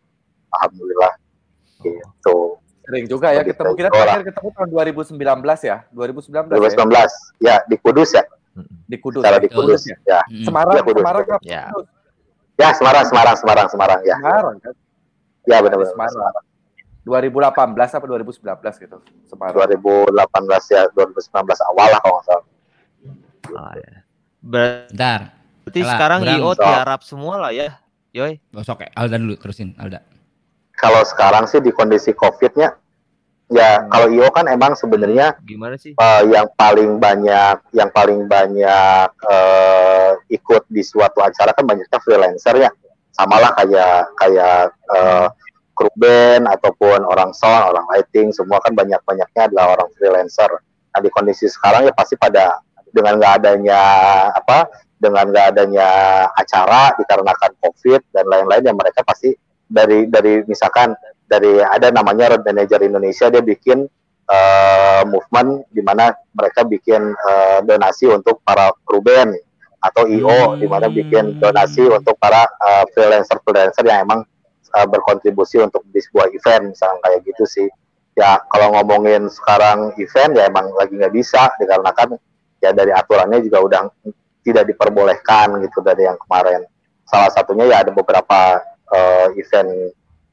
[0.60, 1.14] Alhamdulillah
[1.82, 2.36] gitu
[2.80, 5.14] Sering juga ya ketemu kita terakhir ketemu tahun 2019
[5.62, 5.76] ya.
[5.94, 6.58] 2019 ya.
[6.58, 7.06] 2019
[7.38, 8.24] ya di Kudus ya
[8.84, 9.22] Di Kudus.
[9.22, 9.40] cara ya.
[9.40, 9.96] di Kudus ya
[10.26, 10.42] Hmm.
[10.42, 11.00] Semarang, Ya, Kudus.
[11.00, 11.24] Semarang?
[11.40, 11.62] Ya.
[12.56, 14.74] ya Semarang Semarang Semarang Semarang ya Semarang kan.
[15.44, 16.44] ya benar-benar Semarang.
[17.00, 18.42] 2018 apa 2019
[18.76, 18.96] gitu.
[19.24, 19.54] Semarang.
[19.56, 20.10] 2018
[20.68, 21.30] ya 2019
[21.70, 22.44] awal lah kalau nggak salah
[23.50, 23.92] Ah, ya.
[24.40, 25.20] Berarti Bentar.
[25.70, 26.36] Salah, sekarang Bram.
[26.36, 27.78] IO tiarap semua lah ya.
[28.10, 28.38] Yoy.
[28.50, 28.88] Gosok ya.
[28.94, 30.02] Alda dulu terusin, Alda.
[30.80, 32.74] Kalau sekarang sih di kondisi covidnya
[33.50, 35.92] ya kalau IO kan emang sebenarnya Gimana sih?
[35.92, 42.56] eh, yang paling banyak yang paling banyak eh, ikut di suatu acara kan banyaknya freelancer
[42.56, 42.70] ya
[43.12, 45.28] samalah kayak kayak eh,
[45.80, 50.60] kru band ataupun orang sound, orang lighting, semua kan banyak banyaknya adalah orang freelancer.
[50.92, 52.60] Nah di kondisi sekarang ya pasti pada
[52.92, 53.80] dengan nggak adanya
[54.36, 54.68] apa
[55.00, 55.88] dengan nggak adanya
[56.36, 59.32] acara dikarenakan covid dan lain-lain yang mereka pasti
[59.70, 60.92] dari dari misalkan
[61.30, 63.86] dari ada namanya road manager Indonesia dia bikin
[64.26, 69.38] eh, movement di mana mereka bikin eh, donasi untuk para kru band
[69.80, 74.20] atau IO di mana bikin donasi untuk para eh, freelancer-freelancer yang emang
[74.74, 77.68] eh, berkontribusi untuk di sebuah event misalnya kayak gitu sih.
[78.18, 82.18] Ya kalau ngomongin sekarang event ya emang lagi nggak bisa dikarenakan
[82.58, 83.82] ya dari aturannya juga udah
[84.42, 86.66] tidak diperbolehkan gitu dari yang kemarin.
[87.06, 88.60] Salah satunya ya ada beberapa
[88.90, 89.70] eh, event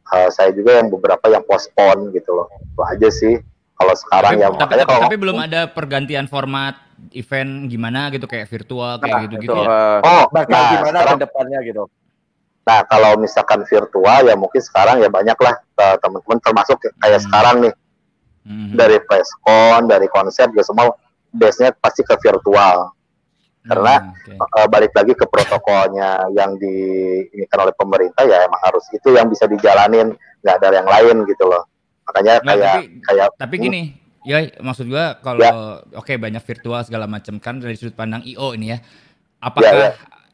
[0.08, 3.36] eh, saya juga yang beberapa yang postpone gitu loh itu aja sih
[3.74, 6.76] kalau sekarang Tapi, ya tapi, makanya tapi, kalau tapi belum ada pergantian format
[7.14, 9.70] event gimana gitu kayak virtual Nah, kayak gitu-gitu itu, ya.
[9.70, 11.84] eh, Oh, bakal nah, gimana ke sekarang- depannya gitu.
[12.68, 17.26] Nah, kalau misalkan virtual ya mungkin sekarang ya banyak lah eh, teman-teman termasuk kayak Hmm.
[17.30, 17.74] sekarang nih
[18.44, 18.74] Mhm.
[18.76, 20.86] dari presscon, dari konser juga semua
[21.30, 22.92] base-nya pasti ke virtual.
[23.68, 24.58] Karena Hmm, oke.
[24.58, 29.44] Eh, balik lagi ke protokolnya yang diinikan oleh pemerintah ya emang harus itu yang bisa
[29.46, 31.68] dijalanin, nggak ada yang lain gitu loh.
[32.08, 33.82] Makanya Nggak, kayak tapi- kayak Tapi gini,
[34.24, 35.52] ya maksud gua kalau Ya.
[35.94, 38.80] oke banyak virtual segala macam kan dari sudut pandang IO ini ya.
[39.38, 39.92] Apakah Ya, ya.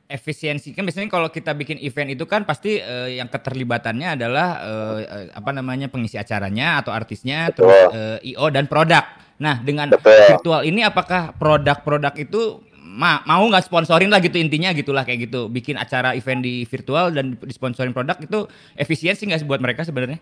[0.08, 5.00] efisiensi kan biasanya kalau kita bikin event itu kan pasti eh, yang keterlibatannya adalah eh,
[5.02, 7.66] eh, apa namanya pengisi acaranya atau artisnya Betul.
[7.66, 7.80] terus
[8.22, 9.02] eh, IO dan produk.
[9.42, 10.14] Nah, dengan Betul.
[10.30, 12.62] virtual ini apakah produk-produk itu
[12.94, 15.50] ma- mau nggak sponsorin lah gitu intinya gitulah kayak gitu.
[15.50, 18.46] Bikin acara event di virtual dan disponsorin produk itu
[18.78, 20.22] efisiensi nggak buat mereka sebenarnya?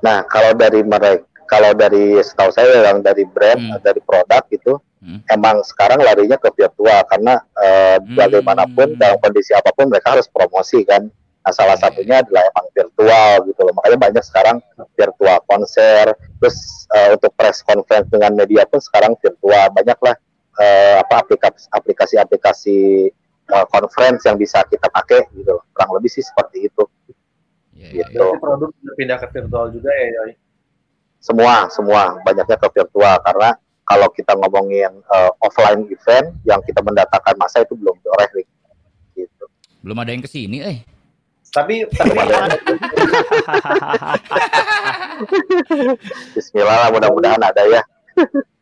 [0.00, 3.80] Nah, kalau dari mereka, kalau dari setahu saya yang dari brand, Hmm.
[3.84, 5.20] dari produk itu, Hmm.
[5.28, 8.16] emang sekarang larinya ke virtual karena eh, Hmm.
[8.16, 11.04] bagaimanapun dalam kondisi apa pun mereka harus promosi kan.
[11.44, 13.72] Nah, salah Iya, satunya adalah emang virtual gitu loh.
[13.76, 14.56] Makanya banyak sekarang
[14.96, 19.66] virtual konser, terus eh, untuk press conference dengan media pun sekarang virtual.
[19.76, 20.16] Banyaklah
[20.60, 22.76] eh, apa aplikasi aplikasi-aplikasi
[23.44, 25.64] eh, conference yang bisa kita pakai gitu loh.
[25.74, 26.84] Kurang lebih sih seperti itu.
[27.74, 28.22] Ya, ya, Gitu.
[28.22, 28.38] ya.
[28.38, 30.32] Produk pindah ke virtual juga ya, Yoi?
[31.24, 33.56] semua semua banyaknya ke virtual karena
[33.88, 38.28] kalau kita ngomongin eh, offline event yang kita mendatangkan masa itu belum dioreh
[39.16, 39.44] gitu.
[39.80, 40.78] Belum ada yang ke sini, eh.
[41.48, 42.12] Tapi tapi
[46.36, 47.80] Bismillah lah mudah-mudahan ada ya.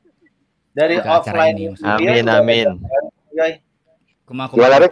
[0.73, 2.69] dari acara offline ini, Amin, amin.
[4.25, 4.89] Kuma, kuma.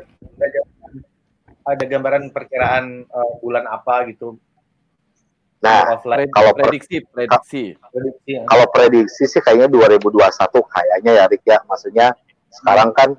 [1.60, 4.40] Ada gambaran perkiraan eh, bulan apa gitu
[5.60, 7.76] Nah, offline Kalau prediksi, prediksi.
[7.76, 8.42] prediksi ya.
[8.48, 10.16] kalau prediksi sih kayaknya 2021
[10.72, 11.60] kayaknya ya Rick ya.
[11.68, 12.16] Maksudnya
[12.48, 13.12] sekarang kan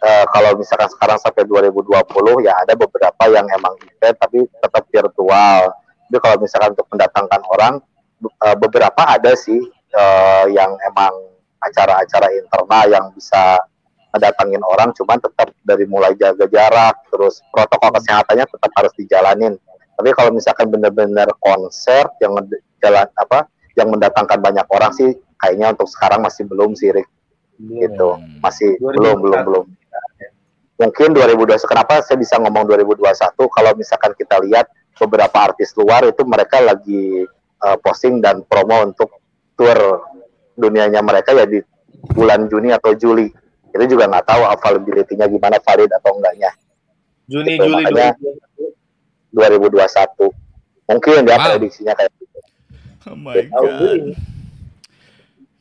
[0.00, 5.60] eh, kalau misalkan sekarang sampai 2020 ya ada beberapa yang emang event tapi tetap virtual.
[6.08, 7.74] Tapi kalau misalkan untuk mendatangkan orang
[8.24, 9.60] eh, beberapa ada sih
[9.92, 11.12] eh, yang emang
[11.62, 13.62] acara-acara internal yang bisa
[14.12, 19.54] mendatangin orang cuman tetap dari mulai jaga jarak terus protokol kesehatannya tetap harus dijalanin.
[19.96, 22.36] Tapi kalau misalkan benar-benar konser yang
[22.82, 23.48] jalan apa
[23.78, 27.08] yang mendatangkan banyak orang sih kayaknya untuk sekarang masih belum sih Rick.
[27.56, 27.80] Belum.
[27.88, 28.10] Gitu.
[28.44, 28.98] Masih 2021.
[28.98, 29.66] belum belum belum.
[30.82, 33.06] Mungkin 2021 kenapa saya bisa ngomong 2021
[33.48, 34.66] kalau misalkan kita lihat
[34.98, 37.24] beberapa artis luar itu mereka lagi
[37.62, 39.08] uh, posting dan promo untuk
[39.54, 39.78] tour
[40.54, 41.58] dunianya mereka ya di
[42.12, 43.28] bulan Juni atau Juli
[43.72, 46.50] itu juga nggak tahu availability-nya gimana valid atau enggaknya
[47.24, 48.14] Juni Gitu, Juli makanya-
[49.32, 49.72] 2021.
[49.72, 50.28] 2021
[50.84, 51.44] mungkin ya Wow.
[51.48, 52.38] prediksinya kayak gitu
[53.02, 53.96] Oh my Tahun god.
[53.98, 54.14] ini.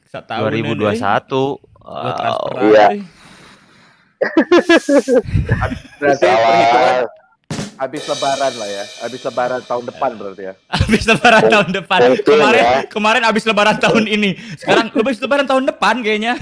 [0.06, 0.78] Setahun 2021.
[0.78, 2.42] Lo Wow.
[2.62, 2.88] Iya.
[5.98, 7.06] Berarti perhitungan
[7.82, 8.84] habis lebaran lah ya.
[9.02, 10.54] Habis lebaran tahun depan berarti ya.
[10.86, 12.00] Habis lebaran tahun depan.
[12.22, 12.80] Kemarin ya.
[12.86, 14.30] kemarin habis lebaran tahun ini.
[14.54, 16.38] Sekarang habis lebaran tahun depan kayaknya.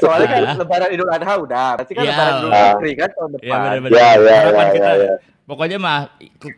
[0.00, 0.56] Soalnya kan Ah.
[0.56, 1.68] lebaran Idul Adha udah.
[1.76, 2.12] Berarti kan Iya.
[2.16, 2.64] lebaran Idul Ah.
[2.72, 3.58] Fitri kan tahun Iya depan.
[3.60, 3.92] benar-benar.
[3.92, 4.88] ya ya Harapan ya, kita.
[4.88, 5.14] ya, ya.
[5.44, 5.98] Pokoknya mah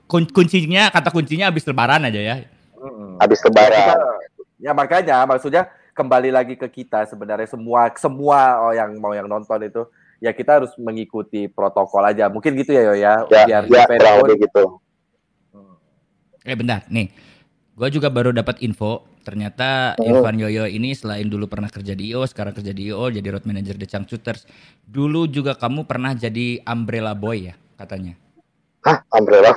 [0.06, 2.36] kun- kuncinya kata kuncinya habis lebaran aja ya.
[2.76, 3.18] Mm-mm.
[3.18, 3.98] habis lebaran
[4.56, 9.58] ya makanya maksudnya kembali lagi ke kita sebenarnya semua semua oh, yang mau yang nonton
[9.64, 9.82] itu
[10.20, 14.16] ya kita harus mengikuti protokol aja mungkin gitu ya Yo ya ya biar ya kurang
[14.24, 14.80] lebih gitu
[16.46, 17.10] Eh bentar, nih.
[17.74, 20.06] Gua juga baru dapat info, ternyata Oh.
[20.06, 23.44] Irfan Yoyo ini selain dulu pernah kerja di IO, sekarang kerja di IO jadi road
[23.50, 24.46] manager The Changcuters.
[24.86, 28.14] Dulu juga kamu pernah jadi umbrella boy ya, katanya.
[28.86, 29.50] hah umbrella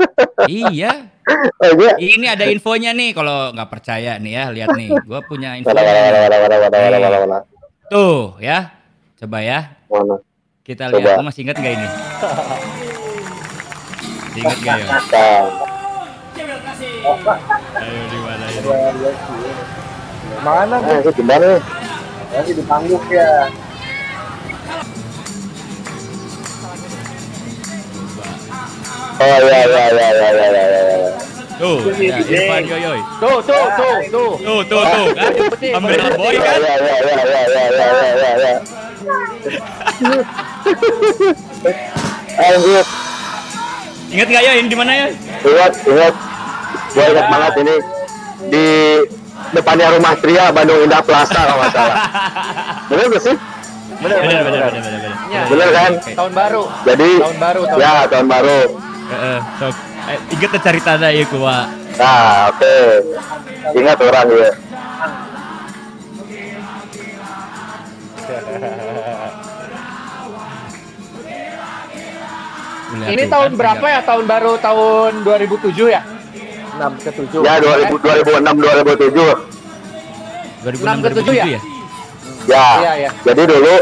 [0.46, 1.10] iya,
[1.58, 4.94] oh iya ini ada infonya nih kalau nggak percaya nih ya, lihat nih.
[5.02, 7.42] Gua punya mana
[7.90, 8.70] Tuh, ya.
[9.16, 9.72] Coba ya.
[9.88, 10.20] Mana?
[10.60, 11.00] Kita Coba.
[11.00, 11.16] lihat.
[11.16, 11.88] Lu masih ingat gak ini?
[14.28, 14.88] masih ingat gak ya?
[17.80, 18.60] Ayo di mana ini?
[20.44, 20.76] Mana?
[20.84, 21.48] Eh, di mana?
[22.28, 23.48] Lagi di panggung ya.
[29.16, 30.64] Oh ya ya ya ya ya ya.
[30.68, 31.10] ya.
[31.56, 33.00] Tuh, ya, Irfan Yoyoy.
[33.16, 34.32] Tuh, tuh, tuh, tuh.
[34.44, 35.06] Tuh, tuh, tuh.
[35.16, 35.32] Kan?
[35.72, 36.60] Ambil boy kan?
[36.60, 38.85] Ya ya ya ya ya ya ya.
[42.36, 42.86] Lanjut,
[44.06, 45.06] Ingat gak ya yang di mana ya?
[45.42, 46.14] ingat ingat.
[46.94, 47.74] Gua ingat banget ini
[48.48, 48.66] di
[49.50, 51.96] depannya rumah Tria Bandung Indah Plaza kalau nggak salah.
[52.90, 53.36] Bener gak sih?
[53.96, 54.82] Bener, Bener, bener, bener, bener.
[54.82, 55.00] bener,
[55.50, 55.66] bener.
[55.66, 55.92] Ya, kan?
[56.14, 56.62] Tahun baru.
[56.84, 58.60] Jadi Tahun baru, tahun ya tahun baru.
[59.06, 59.74] Heeh, sok.
[60.06, 61.58] Eh, inget tuh cerita ada ya kuwa.
[61.98, 62.76] Nah, oke.
[63.74, 64.50] Ingat orang ya.
[73.04, 74.00] Ini tahun berapa ya?
[74.02, 76.02] Tahun baru tahun 2007 ya?
[76.76, 77.40] 6 ke 7.
[77.40, 79.56] Ya 2000, 2006 2007.
[80.66, 81.44] 2006 ke tujuh 2007 ya?
[81.46, 81.60] ya?
[82.46, 82.66] Ya.
[82.78, 83.10] Iya, iya.
[83.24, 83.74] Jadi dulu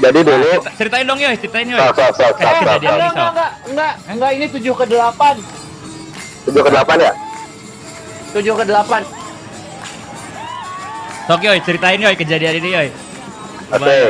[0.00, 1.76] jadi dulu Cerita- Ceritain dong ya, ceritain ya.
[1.78, 3.30] Sok, sok, sok, Kayak sok, sok, kejadian Enggak, ini, sok.
[3.30, 5.36] enggak, enggak, enggak, ini 7 ke 8.
[6.48, 7.12] 7 ke 8 ya?
[8.32, 9.02] 7 ke 8.
[11.28, 12.88] Sok yoy, ceritain yoy kejadian ini yoy.
[13.70, 14.00] Oke.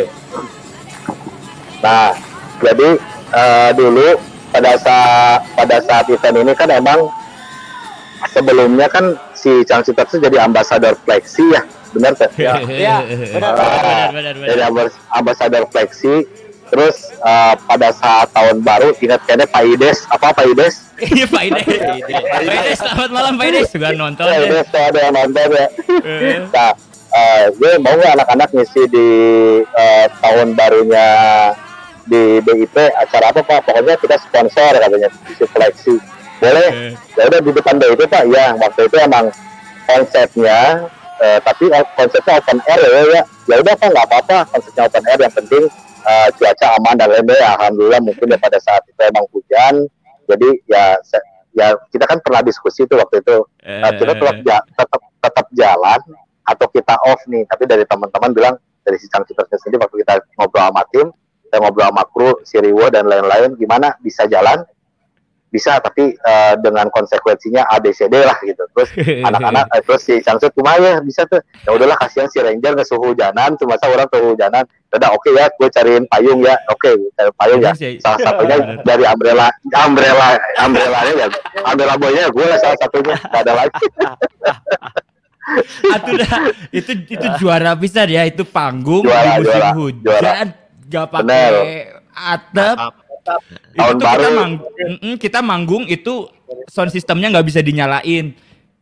[1.80, 2.12] Nah,
[2.60, 2.88] jadi
[3.30, 4.08] eh, dulu
[4.50, 7.10] pada saat pada saat event ini kan emang
[8.30, 12.28] sebelumnya kan si Changsi itu jadi ambasador Flexi ya, benar tuh?
[12.36, 14.48] Ya, benar, benar, benar, benar.
[14.52, 16.28] Jadi ambas- ambasador Flexi.
[16.70, 20.74] Terus eh, pada saat tahun baru ingat kayaknya Pak Ides apa Pak Ides?
[21.02, 21.66] Iya Pak Ides.
[21.66, 23.68] Pak Ides, selamat malam Pak Ides.
[23.74, 24.46] Juga nonton Pak ya.
[24.46, 25.66] Ides tuh ada yang nonton ya.
[25.90, 26.70] Eh, Nah,
[27.10, 29.08] eh, gue mau nggak anak-anak ngisi di
[29.66, 31.08] eh, tahun barunya
[32.10, 33.58] di BIP acara apa pak?
[33.62, 35.94] Pokoknya kita sponsor katanya si Flexi.
[36.36, 36.66] Boleh?
[36.66, 36.92] eh.
[37.14, 38.26] Ya udah di depan BIP pak.
[38.26, 39.30] Ya waktu itu emang
[39.86, 40.58] konsepnya,
[41.18, 41.64] eh, tapi
[41.94, 43.22] konsepnya open air ya ya.
[43.46, 45.64] Ya udah pak nggak apa-apa konsepnya open air yang penting
[46.00, 47.38] eh, cuaca aman dan lain-lain.
[47.38, 49.74] Ya, Alhamdulillah mungkin ya pada saat itu emang hujan.
[50.26, 50.94] Jadi ya
[51.50, 53.36] ya kita kan pernah diskusi tuh waktu itu
[53.82, 56.00] Nah, kita tetap, Eh, ja- tetap tetap jalan
[56.42, 60.64] atau kita off nih tapi dari teman-teman bilang dari si Cangcuternya sendiri waktu kita ngobrol
[60.64, 61.06] sama tim
[61.50, 63.98] kita ngobrol sama kru si Riwo dan lain-lain gimana?
[63.98, 64.62] Bisa jalan?
[65.50, 68.62] Bisa tapi eh, dengan konsekuensinya ABCD lah gitu.
[68.70, 68.90] Terus
[69.26, 71.42] anak-anak eh, terus si Cangcut gimana ya bisa tuh.
[71.66, 74.62] Ya udahlah kasihan si Ranger nggak suhu hujanan cuma saya orang tuh hujanan.
[74.94, 76.54] Udah oke ya gue cariin payung ya.
[76.70, 77.74] Oke cari payung ya.
[77.98, 78.56] Salah satunya
[78.86, 80.28] dari umbrella umbrella
[80.62, 81.26] umbrellanya ya.
[81.66, 83.18] Umbrella boynya gue lah salah satunya.
[83.18, 83.86] Gak ada lagi.
[86.70, 90.46] Itu itu juara bisa ya itu panggung Juara, di musim juara, hujan
[90.90, 91.50] gak pakai
[92.10, 92.76] atap.
[93.70, 94.30] Itu Tahun kita, baru.
[94.34, 96.26] mang Mm-mm, kita manggung itu
[96.66, 98.34] sound sistemnya nggak bisa dinyalain.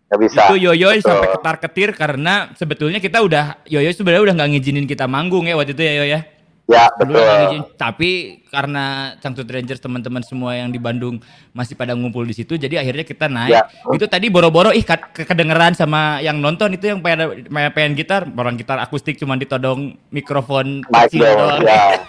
[0.08, 1.10] nggak bisa Itu yoyoy Betul.
[1.12, 5.52] sampai ketar ketir karena sebetulnya kita udah yoyoy sebenarnya udah nggak ngizinin kita manggung ya
[5.52, 6.20] waktu itu ya yoy ya.
[6.68, 7.62] Ya betul ngizinin.
[7.74, 8.10] tapi
[8.46, 8.84] karena
[9.18, 11.16] Cangcut Rangers teman-teman semua yang di Bandung
[11.50, 13.50] masih pada ngumpul di situ jadi akhirnya kita naik.
[13.50, 13.62] Ya.
[13.88, 14.84] Itu tadi boro-boro ih
[15.14, 20.84] kedengeran sama yang nonton itu yang pengen pengen gitar, orang gitar akustik cuma ditodong mikrofon
[20.84, 21.64] kecil doang.
[21.64, 22.04] ya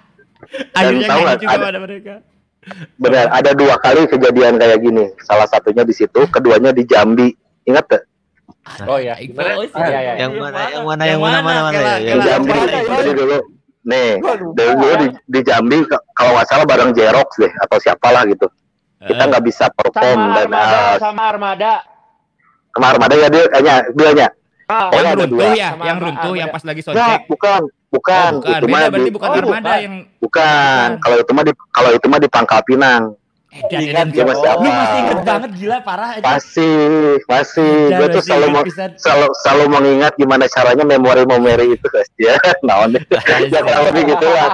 [0.78, 2.14] Akhirnya tahu juga ada- pada mereka.
[2.96, 7.28] benar ada dua kali kejadian kayak gini salah satunya di situ keduanya di Jambi
[7.64, 8.02] ingat tuh
[8.82, 8.96] Oh.
[8.96, 9.60] Itu Gimana?
[9.60, 9.68] sih.
[9.76, 10.12] Iya, iya.
[10.16, 11.60] Yang mana, yang mana, Yang yang mana, mana?
[11.60, 12.12] mana, mana, ya, di ya.
[12.14, 12.96] kela- Jambi apa, Pak?
[12.96, 13.36] jadi dulu
[13.84, 14.52] nih lupa.
[14.52, 15.78] dari dulu di, di Jambi
[16.12, 18.48] kalau nggak salah bareng Jerox deh atau siapalah gitu
[18.98, 21.72] kita Eh, nggak bisa perform Sama dan armada, uh, sama armada.
[22.70, 24.28] kemarin ada ya dia kayaknya dia nya
[24.64, 25.44] Ah, Oh, yang ada runtuh dua.
[25.44, 26.06] ya, Sama yang Armada.
[26.08, 27.20] runtuh yang pas lagi soundcheck.
[27.28, 27.60] bukan
[27.92, 28.48] bukan, Oh, bukan.
[28.50, 29.78] itu Beda mah berarti di- bukan Oh, armada bukan.
[29.78, 33.02] yang bukan kalau itu mah di kalau itu mah di Pangkal Pinang
[33.54, 34.06] edan edan.
[34.10, 36.24] dia masih Lu masih inget banget gila parah aja.
[36.26, 36.74] masih
[37.24, 38.62] masih gue tuh selalu mau
[38.98, 42.34] selalu selalu mengingat gimana caranya memori-memori itu guys ya.
[43.38, 44.48] Ya kurang lebih gitu lah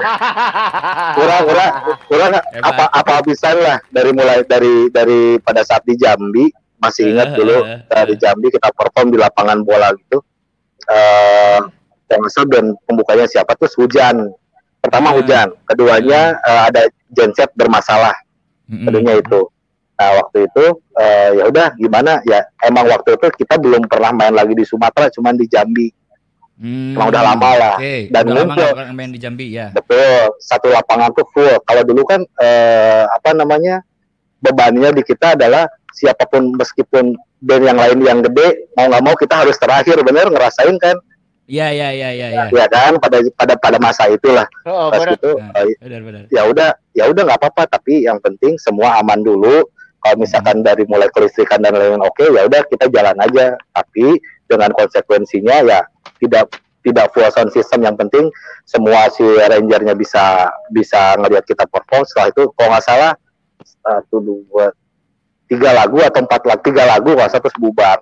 [1.16, 1.72] kurang kurang
[2.06, 2.30] kurang.
[2.70, 7.36] Apa apa habisan lah dari mulai dari dari pada saat di Jambi masih ingat Eh,
[7.36, 8.14] dulu eh, eh, dari.
[8.16, 10.20] Jambi kita perform di lapangan bola gitu.
[10.88, 11.60] Eh
[12.10, 13.54] salah dan pembukanya siapa?
[13.54, 14.28] Tuh hujan.
[14.80, 15.20] Pertama Eh.
[15.20, 16.82] hujan keduanya eh, ada
[17.12, 18.14] genset bermasalah
[18.70, 18.86] Mm-mm.
[18.86, 19.40] keduanya itu
[19.92, 20.64] nah waktu itu
[20.94, 25.10] eh, ya udah gimana ya emang waktu itu kita belum pernah main lagi di Sumatera
[25.10, 25.88] cuman di Jambi
[26.60, 27.74] Hmm, Emang udah lama lah.
[27.80, 28.60] Oke, Dan udah lama muncul.
[28.60, 29.72] nggak pernah main di Jambi ya.
[29.72, 33.80] betul satu lapangan tuh full kalau dulu kan eh, apa namanya
[34.38, 39.16] bebannya di kita adalah siapa pun meskipun band yang lain yang gede mau nggak mau
[39.16, 41.00] kita harus terakhir bener ngerasain kan
[41.50, 42.44] Iya iya iya iya iya.
[42.46, 42.94] ya kan?
[43.02, 44.46] Pada pada pada masa itulah.
[44.62, 45.18] Oh, pas benar.
[45.18, 46.22] itu Nah, eh, benar benar.
[46.30, 47.62] ya udah ya udah nggak apa-apa.
[47.74, 49.66] Tapi yang penting semua aman dulu.
[50.00, 53.58] Kalau misalkan dari mulai kelistrikan dan lain-lain oke ya udah kita jalan aja.
[53.74, 54.06] Tapi
[54.46, 55.82] dengan konsekuensinya ya
[56.22, 56.54] tidak
[56.86, 57.82] tidak full sound system.
[57.82, 58.24] Yang penting
[58.64, 62.06] semua si rangernya bisa bisa ngelihat kita perform.
[62.06, 63.12] Setelah itu kalau nggak salah
[63.60, 64.70] satu dua
[65.50, 67.98] tiga lagu atau empat lagu tiga lagu kalau satu bubar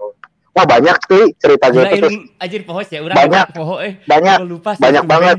[0.59, 3.47] wah banyak sih cerita gitu terus ilmu anjir poho ya, urang Banyak.
[3.55, 3.95] poho eh.
[4.03, 5.37] banyak lupa sih banyak banget.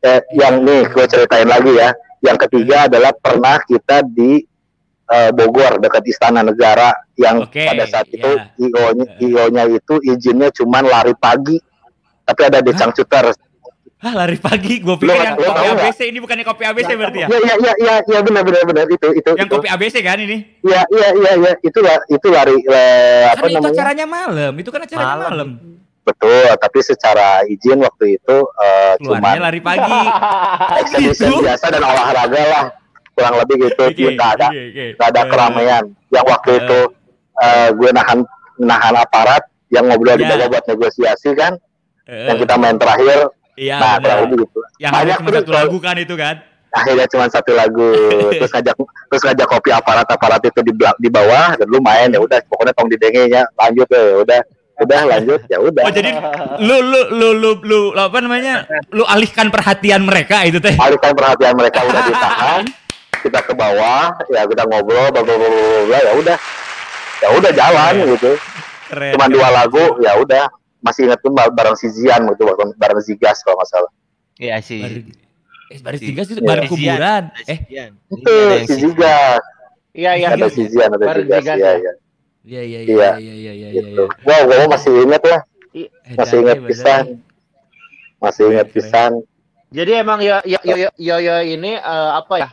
[0.00, 1.92] eh, yang nih gue ceritain lagi ya
[2.24, 4.40] yang ketiga adalah pernah kita di
[5.12, 6.88] eh, Bogor dekat Istana Negara
[7.20, 8.48] yang Oke, pada saat itu ya.
[8.56, 11.60] IO-nya IO-nya itu izinnya cuman lari pagi
[12.24, 13.28] tapi ada decang cuter
[14.00, 14.80] Hah, lari pagi.
[14.80, 15.66] Gua pikir Lu- yang lu kopi?
[15.68, 17.26] ABC ini bukannya kopi ABC berarti ya?
[17.28, 19.54] ya ya ya ya, ya benar benar benar itu itu Yang itu.
[19.54, 20.36] kopi ABC kan ini?
[20.62, 24.52] ya ya ya ya itu lah itu lari eh, apa Kan itu namanya acaranya malam.
[24.56, 25.28] Itu kan acaranya Malam.
[25.28, 25.50] malam.
[26.00, 30.00] betul tapi secara izin waktu itu eh, Keluarnya cuman lari pagi.
[31.06, 31.32] Itu?
[31.38, 32.64] biasa dan olahraga lah
[33.12, 34.84] kurang lebih gitu Oke, nggak ada oke.
[34.96, 36.58] nggak ada Eh, keramaian yang waktu Eh.
[36.58, 36.78] itu
[37.36, 38.18] eh, gue nahan
[38.58, 40.34] nahan aparat yang ngobrol di Ya.
[40.34, 41.60] bawah buat negosiasi kan
[42.06, 45.76] eh, yang kita main terakhir Iya, nah kurang lebih gitu Yang banyak cuma satu lagu
[45.78, 46.36] kan itu kan?
[46.70, 47.88] akhirnya cuma satu lagu
[48.38, 48.74] terus ngajak
[49.10, 52.38] terus ngajak kopi aparat aparat itu di belak- di bawah dan lu main ya udah
[52.46, 54.40] pokoknya tong didengenya lanjut ya udah
[54.80, 56.10] udah lanjut ya udah Oh jadi
[56.62, 58.64] lu lu lu lu lu apa namanya?
[58.88, 60.72] Lu alihkan perhatian mereka itu teh.
[60.72, 62.62] alihkan perhatian mereka udah ditahan
[63.18, 65.48] kita ke bawah ya kita ngobrol bla bla bla
[65.84, 66.36] bla, ya udah
[67.18, 68.30] ya udah jalan gitu
[68.88, 69.12] Keren.
[69.12, 69.34] cuma keren.
[69.34, 70.44] dua lagu ya udah
[70.80, 73.92] masih inget tuh bareng si Zian gitu bareng, bareng Zigas kalau nggak salah
[74.34, 74.80] Iya sih.
[74.80, 75.04] Baris,
[75.68, 76.42] eh, baris Si- tiga itu Iya.
[76.42, 76.72] bareng Zian.
[76.72, 77.22] kuburan.
[77.44, 77.58] Eh,
[78.10, 78.32] itu
[78.64, 79.42] si Zigas
[79.92, 80.28] Iya iya.
[80.30, 81.76] ada si Zian ada Zigas Zigas ya ya.
[81.76, 81.92] ya
[82.40, 82.80] iya iya Iya.
[82.80, 83.82] iya iya iya iya iya.
[83.84, 85.40] gitu wow gue masih inget lah
[85.70, 87.04] Eh, masih eh, pisan
[88.18, 88.68] masih keren.
[88.70, 89.12] pisan
[89.70, 92.48] Jadi emang ya ya ya, ya, ya ini eh, apa ya?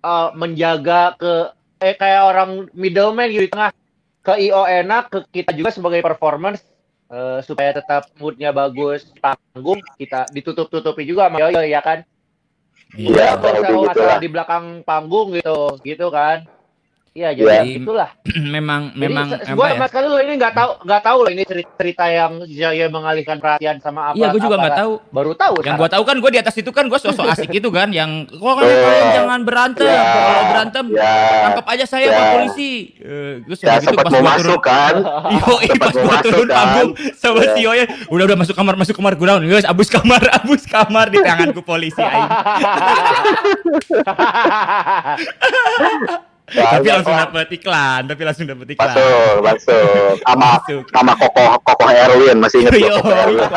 [0.00, 1.32] eh, menjaga ke
[1.80, 3.74] eh kayak orang middleman gitu di tengah
[4.20, 6.62] ke IO enak ke kita juga sebagai performance
[7.12, 12.00] eh, supaya tetap moodnya bagus panggung kita ditutup-tutupi juga sama Yoyo ya kan
[12.92, 14.20] Iya, lebih gitu masalah lah.
[14.20, 16.44] di belakang panggung gitu gitu kan
[17.12, 17.76] Iya jadi Iya.
[17.76, 18.08] itulah.
[18.56, 19.76] memang Jadi memang gua ya?
[19.76, 23.36] sama sekali lo ini nggak tahu nggak tahu loh ini cerita, cerita yang Jaya mengalihkan
[23.36, 24.16] perhatian sama apa.
[24.16, 24.92] Iya, gue juga nggak tahu.
[25.12, 25.54] Baru tahu.
[25.60, 28.24] Yang gua tahu kan gue di atas itu kan gue sosok asik itu kan yang
[28.24, 28.80] kok kalian, Betul.
[28.82, 30.00] kalian jangan berantem Ya.
[30.00, 31.12] kalau berantem Ya.
[31.44, 32.16] tangkap aja saya Ya.
[32.16, 32.72] Pak polisi.
[32.96, 34.94] Eh, terus ya udah gitu pas mau gua masuk turun kan
[35.36, 36.56] Yo, Sempat pas mau gua masuk turun kan.
[36.56, 40.22] panggung sama si Yoyo, udah udah masuk kamar masuk kamar gue down, guys, abus kamar
[40.40, 42.30] abus kamar di tanganku polisi aing.
[46.44, 47.22] tapi Banyak langsung lah.
[47.24, 48.92] dapet iklan, tapi langsung dapet iklan.
[48.92, 50.48] masuk masuk sama
[50.90, 53.48] sama kokoh kokoh Erwin masih inget Yo, gua kokoh Erwin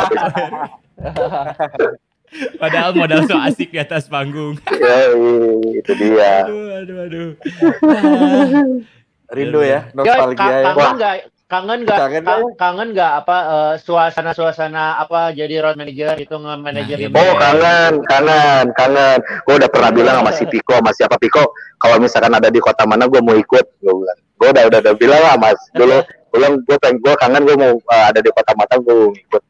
[2.56, 4.60] Padahal modal so asik di atas panggung.
[4.68, 7.30] Yoi, itu dia Aduh, aduh, aduh.
[9.32, 10.62] Rindu ya, Ya, nostalgia ya.
[10.68, 11.16] kangen nggak?
[11.46, 11.98] Kangen nggak?
[12.00, 12.58] Kangen ka- nggak?
[12.58, 17.40] Kangen nggak apa eh, suasana-suasana apa jadi road manager itu nge-manajerin Nah, Oh band?
[17.40, 19.18] kangen, kangen, kangen.
[19.46, 21.46] Gue udah pernah bilang sama si Piko, sama siapa Piko,
[21.78, 24.20] kalau misalkan ada di kota mana gue mau ikut, gue bilang.
[24.36, 27.56] Gue udah, udah, udah bilang lah mas, dulu gue bilang gue pengen gue kangen gue
[27.56, 29.42] mau uh, ada di kota mana gue mau ikut.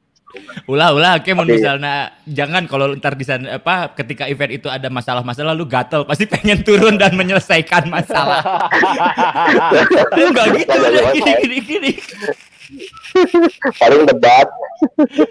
[0.66, 1.95] Ulah ulah oke mau Tapi- misalnya
[2.26, 6.66] jangan kalau ntar di sana apa ketika event itu ada masalah-masalah lu gatel pasti pengen
[6.66, 8.41] turun dan menyelesaikan masalah.
[10.16, 11.91] Enggak gitu Nggak udah jadi gini gini gini.
[13.78, 14.48] Paling debat,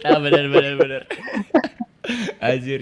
[0.06, 1.02] Nah, benar benar benar.
[2.38, 2.78] Bener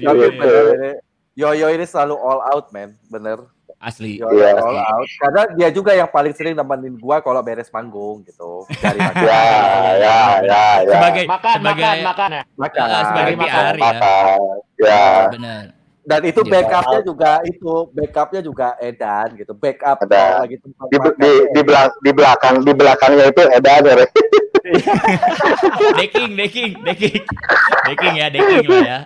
[0.77, 0.91] ini,
[1.33, 2.93] Yoyo ini selalu all out, man.
[3.09, 3.39] Bener.
[3.83, 4.23] Asli.
[4.23, 4.55] Iya.
[4.55, 5.07] out.
[5.19, 8.63] Karena dia juga yang paling sering nemenin gua kalau beres manggung gitu.
[8.79, 9.27] Dari makan.
[9.27, 9.43] ya,
[9.99, 10.63] ya, ya, ya.
[10.87, 12.43] Sebagai Makan, sebagai makan, makan ya.
[12.55, 12.87] Makan.
[12.87, 13.51] Ah, sebagai Makan.
[13.51, 13.83] PR ya.
[13.83, 14.39] Makan,
[14.79, 15.07] ya.
[15.35, 15.65] Benar.
[16.03, 19.55] Dan itu backupnya juga itu backupnya juga Edan gitu.
[19.55, 20.43] Backup Ada.
[20.43, 21.15] lagi tempat Di, makan.
[21.15, 23.95] di, di, belak- di belakang, di belakangnya itu Edan ya.
[25.99, 27.23] Decking, decking, decking.
[27.87, 28.99] Decking ya, decking lah ya.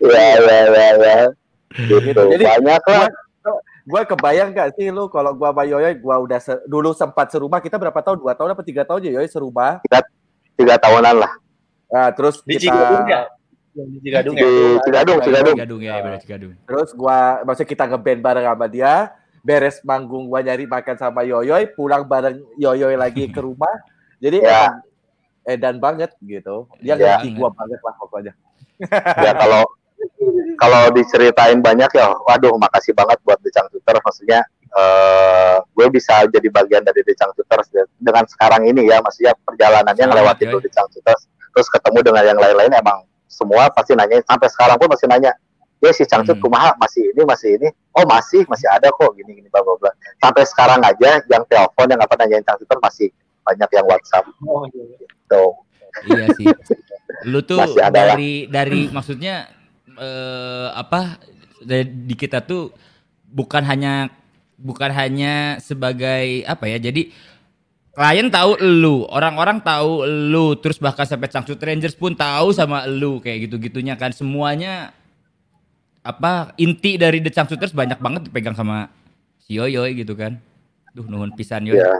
[0.00, 1.18] ya, ya, ya, ya.
[1.74, 3.08] Gitu, Jadi, banyak lah.
[3.84, 7.60] Gua kebayang gak sih lu kalau gua sama Yoyo gua udah se- dulu sempat serumah
[7.60, 8.16] kita berapa tahun?
[8.16, 9.84] Dua tahun apa tiga tahun ya Yoyo serumah.
[10.56, 11.32] Tiga tahunan lah.
[11.92, 13.20] Nah, terus Di kita Cigadung ya?
[13.74, 14.42] Di Cigadung ya?
[14.42, 15.56] Di Cigadung, Cigadung.
[15.60, 16.52] Cigadung ya, benar Cigadung.
[16.64, 18.94] Terus gua maksudnya kita ngeband bareng sama dia,
[19.44, 23.70] beres manggung gua nyari makan sama Yoyoy, pulang bareng Yoyoy lagi ke rumah.
[24.16, 24.48] Jadi Ya.
[24.48, 24.74] emang
[25.44, 26.72] edan banget gitu.
[26.80, 27.20] Dia Ya.
[27.20, 28.32] ngerti gua banget lah pokoknya.
[29.20, 29.68] ya kalau
[30.56, 34.40] kalau diceritain banyak ya waduh makasih banget buat Decang Tutor maksudnya
[34.74, 37.62] eh gue bisa jadi bagian dari Decang Tutor
[37.96, 40.52] dengan sekarang ini ya maksudnya perjalanannya Selamat, ngelewatin Joy.
[40.52, 41.16] dulu Decang Tutor
[41.54, 42.98] terus ketemu dengan yang lain-lain emang
[43.30, 45.30] semua pasti nanya sampai sekarang pun masih nanya
[45.78, 46.42] ya si Cangcut Hmm.
[46.42, 49.90] kumaha masih ini masih ini oh masih masih ada kok gini gini bla bla bla
[50.16, 53.12] sampai sekarang aja yang telepon yang apa nanyain Cangcuter masih
[53.42, 54.96] banyak yang WhatsApp Oh, iya.
[54.96, 55.44] gitu
[56.04, 56.46] Iya sih.
[57.22, 58.18] Lu tuh Masih ada lah.
[58.18, 59.46] dari dari maksudnya
[59.98, 61.18] eh apa
[61.62, 62.74] dari, di kita tuh
[63.30, 64.10] bukan hanya
[64.58, 66.78] bukan hanya sebagai apa ya.
[66.78, 67.10] Jadi
[67.94, 73.22] klien tahu lu, orang-orang tahu lu, terus bahkan sampai Cangcut Rangers pun tahu sama lu
[73.22, 74.90] kayak gitu-gitunya kan semuanya
[76.04, 78.92] apa inti dari The Cangcuters banyak banget dipegang sama
[79.40, 80.36] si Yoyoy gitu kan.
[80.94, 81.80] Duh nuhun pisan Yoy.
[81.80, 81.90] ya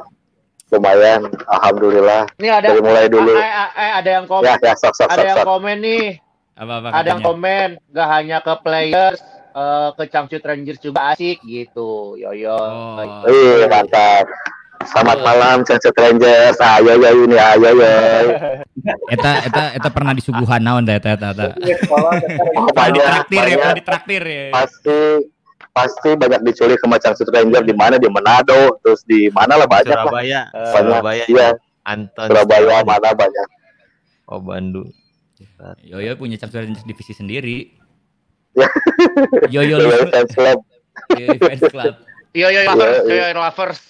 [0.72, 4.48] lumayan alhamdulillah Ini ada dari mulai dulu eh, ada yang komen.
[4.48, 6.04] ya ya sok sok ada sok yang sok komen nih.
[6.54, 9.18] Apa-apa Ada yang komen gak hanya ke players
[9.54, 12.14] eh, ke Changchut Rangers juga asik gitu.
[12.14, 12.54] Yoyo.
[12.54, 13.26] Oh.
[13.26, 14.26] Wih, mantap.
[14.84, 16.60] Selamat malam, Sunset Rangers.
[16.60, 17.92] Ayo, ayo ini, ayo, ayo.
[19.14, 21.28] Eta eta eta pernah disuguhan naon dah eta eta.
[21.32, 21.46] eta.
[22.54, 23.78] Oh, banyak, ditraktir ya, pernah banyak.
[23.80, 24.44] ditraktir ya.
[24.52, 24.98] Pasti,
[25.72, 29.96] pasti banyak diculik sama Sunset Ranger di mana di Manado, terus di mana lah banyak
[29.96, 30.04] lah.
[30.04, 31.48] Surabaya, Banyak, Surabaya, iya.
[31.88, 33.48] Anton Surabaya mana banyak.
[34.28, 34.92] Oh Bandung.
[35.80, 37.72] Yoyo punya Rangers divisi sendiri.
[38.52, 38.68] Ya.
[39.54, 40.58] Yoyo Yoyo Fans Club.
[41.10, 41.94] Yoyo Fans Club.
[42.30, 42.98] Yoyo Iya, lovers.
[43.06, 43.80] Yoyo lovers.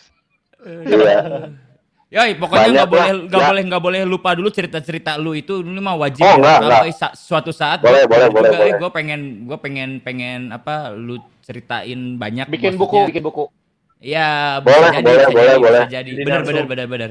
[0.64, 1.18] Iya.
[2.14, 3.48] Yoi, pokoknya nggak boleh nggak Ya.
[3.51, 6.22] boleh nggak boleh lupa dulu cerita-cerita lu itu ini mah wajib.
[6.22, 6.38] Oh, ya.
[6.38, 6.94] enggak, enggak.
[6.94, 8.74] sa- suatu saat Boleh, gua- boleh, gua boleh, juga, boleh.
[8.78, 9.20] Gue pengen
[9.51, 12.46] gue pengen pengen apa lu ceritain banyak.
[12.46, 13.51] Bikin buku, bikin buku.
[13.98, 15.80] Iya, Boleh, jadi, boleh, bisa boleh, jadi, boleh.
[15.80, 16.10] bisa jadi.
[16.14, 16.46] Langsung.
[16.46, 17.10] bener, bener, bener.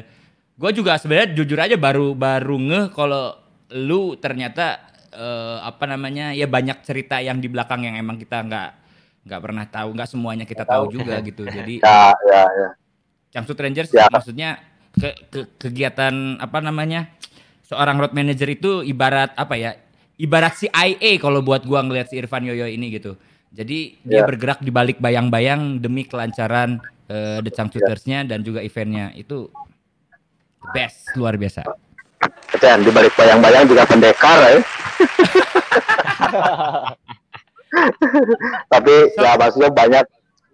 [0.56, 3.36] Gue juga sebenarnya jujur aja baru baru ngeh kalau
[3.74, 4.80] lu ternyata
[5.10, 8.70] eh, apa namanya ya banyak cerita yang di belakang yang emang kita nggak
[9.24, 11.48] nggak pernah tahu, nggak semuanya kita tahu juga gitu.
[11.48, 12.68] Jadi Ya, ya, ya.
[13.34, 14.06] Cangcut Rangers Ya.
[14.12, 14.62] maksudnya
[14.94, 17.10] ke, ke- kegiatan apa namanya
[17.66, 19.74] seorang road manager itu ibarat apa ya
[20.22, 23.18] ibarat CIA kalau buat gua ngelihat si Irfan Yoyo ini gitu
[23.50, 24.26] jadi dia Ya.
[24.30, 26.78] bergerak di balik bayang-bayang demi kelancaran
[27.10, 29.50] eh, The Cangcutersnya dan juga eventnya itu
[30.62, 31.66] the best luar biasa
[32.62, 34.62] Dan di balik bayang-bayang juga pendekar ya.
[38.74, 40.06] Tapi ya maksudnya banyak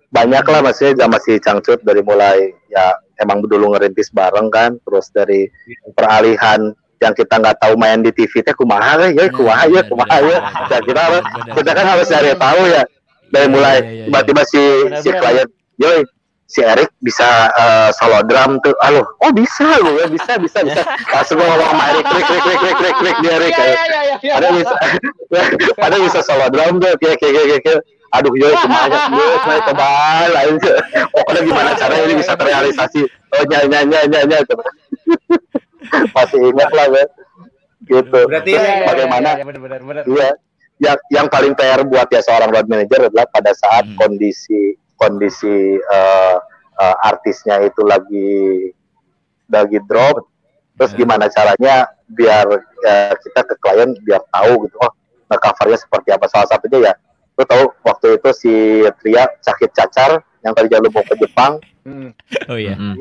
[0.10, 5.14] banyak lah maksudnya sama si Cangcut dari mulai ya emang dulu ngerintis bareng kan terus
[5.14, 5.46] dari
[5.94, 10.18] peralihan yang kita nggak tahu main di TV teh kumaha we, ya kumaha ya kumaha
[10.20, 11.24] ya ya kita harus
[11.56, 12.84] kita kan harus cari tahu ya
[13.30, 14.06] dari mulai iya, iya, iya.
[14.10, 14.62] tiba-tiba si
[15.06, 15.48] si klien
[15.80, 16.02] yoi
[16.50, 18.74] si Erik bisa eh, solo drum tuh.
[18.82, 20.82] Halo oh bisa lu ya bisa bisa bisa.
[21.14, 23.78] Langsung gua ngomong sama Erik klik klik klik klik klik klik dia Erik Iya, kayak
[23.86, 24.76] iya, iya, ada bisa
[25.86, 26.94] ada bisa solo drum tuh.
[26.98, 30.56] Kayak kayak kayak kayak aduh yo semangat yo saya tebal lain
[31.14, 33.02] pokoknya gimana caranya ini bisa terrealisasi?
[33.38, 34.54] Oh nyanyi nyanyi nyanyi nyanyi
[36.18, 37.06] masih ingat lah gue
[37.86, 38.20] gitu.
[38.26, 40.02] Berarti Terus Iya, iya, iya, bagaimana iya.
[40.10, 40.30] Iya.
[40.80, 43.98] Yang yang paling PR buat ya seorang road manager adalah pada saat Hmm.
[44.00, 46.38] kondisi kondisi eh,
[46.76, 48.30] eh, artisnya itu lagi
[49.50, 50.28] lagi drop.
[50.78, 51.00] Terus Hmm.
[51.00, 52.46] gimana caranya biar
[52.86, 54.92] eh, kita ke klien biar tahu gitu oh
[55.30, 56.94] covernya seperti apa salah satunya ya
[57.38, 58.54] lu tahu waktu itu si
[59.00, 62.12] Tria sakit cacar yang tadi lu mau ke Jepang Hmm.
[62.52, 62.98] oh iya Mm-mm.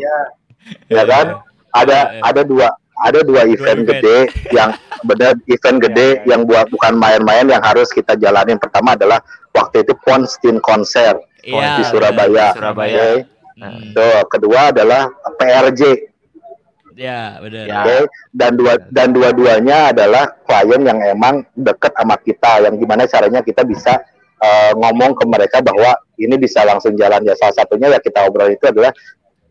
[0.89, 1.27] ya kan
[1.75, 2.21] ada Iya, iya.
[2.25, 2.69] ada dua
[2.99, 3.89] ada dua event event.
[3.89, 4.17] gede
[4.53, 4.71] yang
[5.05, 9.23] benar event gede yang buat bukan main-main yang harus kita jalanin pertama adalah
[9.53, 11.17] waktu itu Ponstin konser
[11.49, 12.29] Iya, di Surabaya.
[12.29, 12.53] bener.
[12.57, 12.97] Surabaya.
[12.97, 13.11] Oke.
[13.59, 13.91] Hmm.
[13.91, 15.83] Tuh, kedua adalah PRJ
[16.99, 17.79] ya benar Ya.
[17.87, 17.97] oke
[18.35, 23.63] dan dua dan dua-duanya adalah klien yang emang deket sama kita yang gimana caranya kita
[23.63, 24.03] bisa
[24.43, 28.51] eh, ngomong ke mereka bahwa ini bisa langsung jalan ya salah satunya ya kita obrol
[28.51, 28.91] itu adalah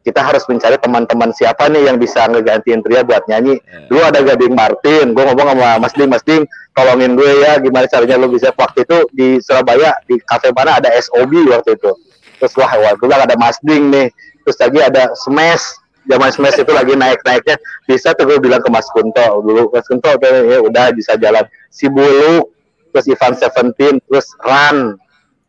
[0.08, 3.60] kita harus mencari teman-teman siapa nih yang bisa ngegantiin Tria buat nyanyi.
[3.60, 3.92] Ya.
[3.92, 7.92] Dulu ada Gading Martin, gue ngomong sama Mas Ding, Mas Ding, tolongin gue ya, gimana
[7.92, 11.92] caranya lo bisa waktu itu di Surabaya di kafe mana ada SOB waktu itu.
[12.40, 14.08] Terus wah, wah gue bilang ada Mas Ding nih,
[14.48, 15.76] terus lagi ada Smash,
[16.08, 20.16] zaman Smash itu lagi naik-naiknya, bisa tuh gue bilang ke Mas Kunto dulu, Mas Kunto
[20.24, 21.44] ya udah bisa jalan.
[21.68, 22.48] Si Bulu,
[22.96, 24.96] terus Ivan Seventeen, terus Ran,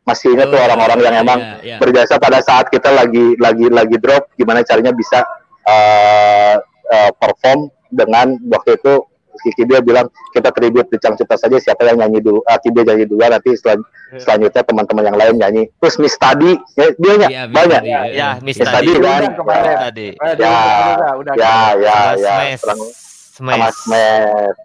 [0.08, 1.76] masih ingat tuh Oh, orang-orang yang iya, emang iya, iya.
[1.76, 5.20] berjasa pada saat kita lagi lagi lagi drop gimana caranya bisa
[5.68, 6.56] eh,
[6.88, 9.04] eh, perform dengan waktu itu
[9.38, 13.06] Kiki dia bilang kita tribute di Cangcuta saja siapa yang nyanyi dulu ah, Kiki nyanyi
[13.06, 13.86] dulu nanti selan-
[14.18, 17.88] selanjutnya teman-teman yang lain nyanyi terus Miss Tadi ya, dia nya Iya, Miss banyak Tadi,
[17.88, 18.28] Ya, iya.
[18.42, 18.90] Miss Miss tadi.
[18.90, 19.76] Tadi kan kemarin.
[19.78, 20.08] Tadi.
[20.10, 22.62] Eh, ya udah, udah, ya ya Sama ya Smash.
[23.38, 24.58] Sama Smash.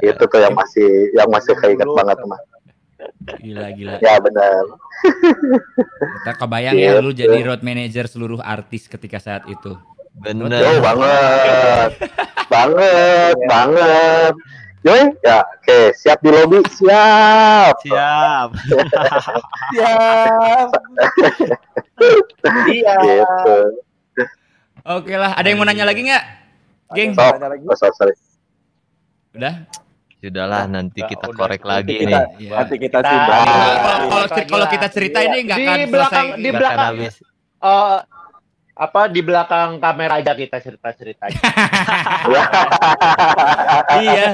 [0.00, 2.40] Itu tuh yang masih yang masih keinget banget mah
[3.40, 4.64] gila gila ya benar
[6.20, 7.04] kita kebayang ya Gitu.
[7.04, 9.76] lu jadi road manager seluruh artis ketika saat itu
[10.10, 10.58] Bener.
[10.58, 11.90] Yo banget
[12.50, 14.34] banget banget
[14.80, 17.76] Yoi, ya, oke, siap di lobby, siap.
[17.84, 18.48] Siap.
[19.76, 20.68] Siap.
[22.64, 22.94] Iya.
[22.96, 23.56] Gitu.
[24.88, 26.24] Oke lah, ada yang mau nanya lagi nggak?
[26.96, 28.16] Geng, oh, so, sorry.
[29.36, 29.68] udah?
[30.20, 31.70] Sudahlah nanti kita udah, korek udah.
[31.74, 32.12] lagi Nanti nih.
[32.12, 32.52] kita, Iya.
[32.54, 33.16] nanti kita Kita-.
[33.16, 33.40] Kalau
[34.04, 36.44] kalau Iya, kalau, kita cerita ini nggak Di akan belakang- selesai.
[36.44, 36.88] di belakang.
[36.92, 37.14] habis.
[37.58, 37.98] Eh,
[38.74, 41.36] apa di belakang kamera aja kita cerita ceritanya.
[43.98, 44.24] iya.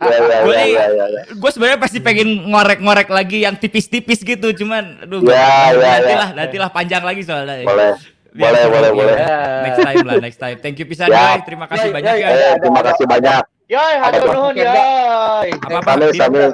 [0.00, 1.22] Ya, ya, Gue ya, ya, ya, ya.
[1.32, 6.36] Gue sebenarnya pasti pengen ngorek-ngorek lagi yang tipis-tipis gitu, cuman aduh Ya, ya, nantilah ya.
[6.36, 7.62] nantilah panjang lagi soalnya.
[7.62, 7.94] Boleh,
[8.32, 9.14] Biar boleh, boleh, boleh.
[9.62, 10.56] Next time lah, next time.
[10.58, 11.38] Thank you pisan, Ya.
[11.38, 11.46] Boy.
[11.46, 13.42] Terima kasih Ya, banyak ya, terima kasih banyak.
[13.64, 15.48] Yoi, hatur nuhun yoi.
[15.80, 16.48] Sambil, sambil.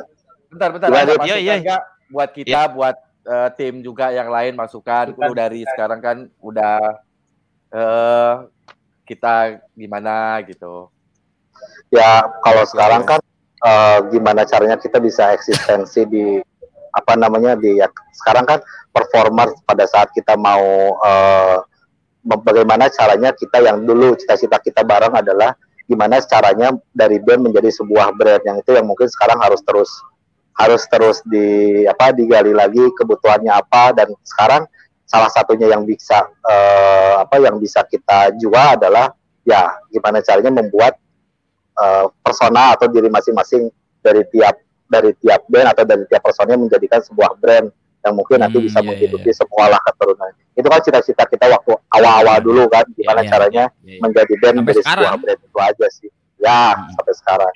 [0.51, 0.89] Bentar, bentar.
[0.91, 1.19] Gimana, Ada Dit?
[1.19, 1.77] masukan Iya, iya.
[2.11, 2.97] buat kita, buat
[3.27, 5.15] eh, tim juga yang lain masukan.
[5.19, 6.79] Kudu dari sekarang kan udah
[7.71, 8.35] eh
[9.07, 10.87] kita gimana gitu.
[11.91, 13.19] Ya, kalau sekarang kan
[13.67, 16.39] eh, gimana caranya kita bisa eksistensi di
[16.91, 17.91] apa namanya di ya,
[18.23, 18.59] sekarang kan
[18.91, 21.59] performer pada saat kita mau eh,
[22.23, 25.55] bagaimana caranya kita yang dulu cita-cita kita bareng adalah
[25.91, 29.91] gimana caranya dari band menjadi sebuah brand yang itu yang mungkin sekarang harus terus
[30.55, 33.91] harus terus di apa digali lagi kebutuhannya apa.
[33.99, 34.71] Dan sekarang
[35.03, 39.11] salah satunya yang bisa eh, apa yang bisa kita jual adalah
[39.43, 40.95] ya gimana caranya membuat
[41.75, 43.67] eh, persona atau diri masing-masing
[43.99, 48.57] dari tiap dari tiap band atau dari tiap personnya menjadikan sebuah brand yang mungkin nanti
[48.57, 50.31] Hmm, bisa iya, menghidupi semua lah keturunan.
[50.53, 54.01] Itu kan cita-cita kita waktu awal-awal dulu kan gimana Iya, iya, caranya iya, iya.
[54.01, 55.05] menjadi band Sampai menjadi sekarang.
[55.05, 56.11] sebuah brand itu aja sih.
[56.41, 56.89] Ya, Hmm.
[56.97, 57.53] sampai sekarang.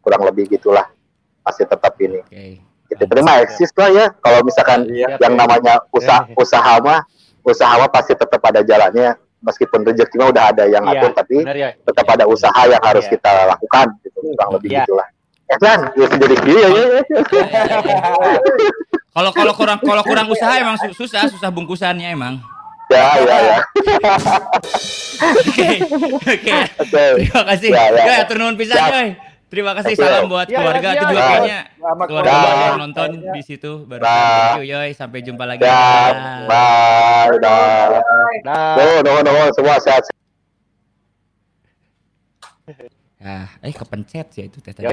[0.00, 0.86] Kurang lebih gitulah.
[1.42, 2.20] Masih tetap ini.
[2.20, 2.44] Oke.
[2.88, 4.06] Kita terima eksis lah ya.
[4.14, 5.16] Kalau misalkan Iya.
[5.18, 7.00] yang namanya usaha usaha mah
[7.42, 11.36] usaha mah pasti tetap ada jalannya meskipun rezeki mah udah ada yang Iya, ngatur tapi
[11.40, 11.68] benar ya.
[11.74, 13.12] tetap ada usaha yang harus Iya.
[13.12, 14.80] kita lakukan gitu kurang lebih Iya.
[14.82, 15.08] gitulah
[15.52, 17.00] ya kan ya jadi gini ya, ya, ya.
[19.12, 22.40] Kalau kalau kurang kalau kurang usaha emang su- susah, susah bungkusannya emang.
[22.88, 23.58] ya ya ya
[25.22, 25.68] Oke.
[26.24, 26.52] Oke.
[26.80, 27.70] oke Terima kasih.
[27.70, 28.24] Ya, ya, Ya, ya.
[28.24, 28.80] turun pisan.
[28.80, 29.08] Yoy.
[29.52, 31.28] Terima kasih salam buat Ya, keluarga ya, itu juga ya.
[31.28, 31.58] kayaknya
[32.08, 35.60] keluarga yang nonton di situ baru thank you Yoy sampai jumpa lagi.
[35.60, 36.48] ya Dadah.
[36.48, 37.36] bye
[38.42, 39.48] Nah, Nuhun, nuhun, nuhun.
[39.52, 40.08] semua sehat
[43.22, 44.72] Ah, eh kepencet sih itu teh.
[44.72, 44.88] tadi.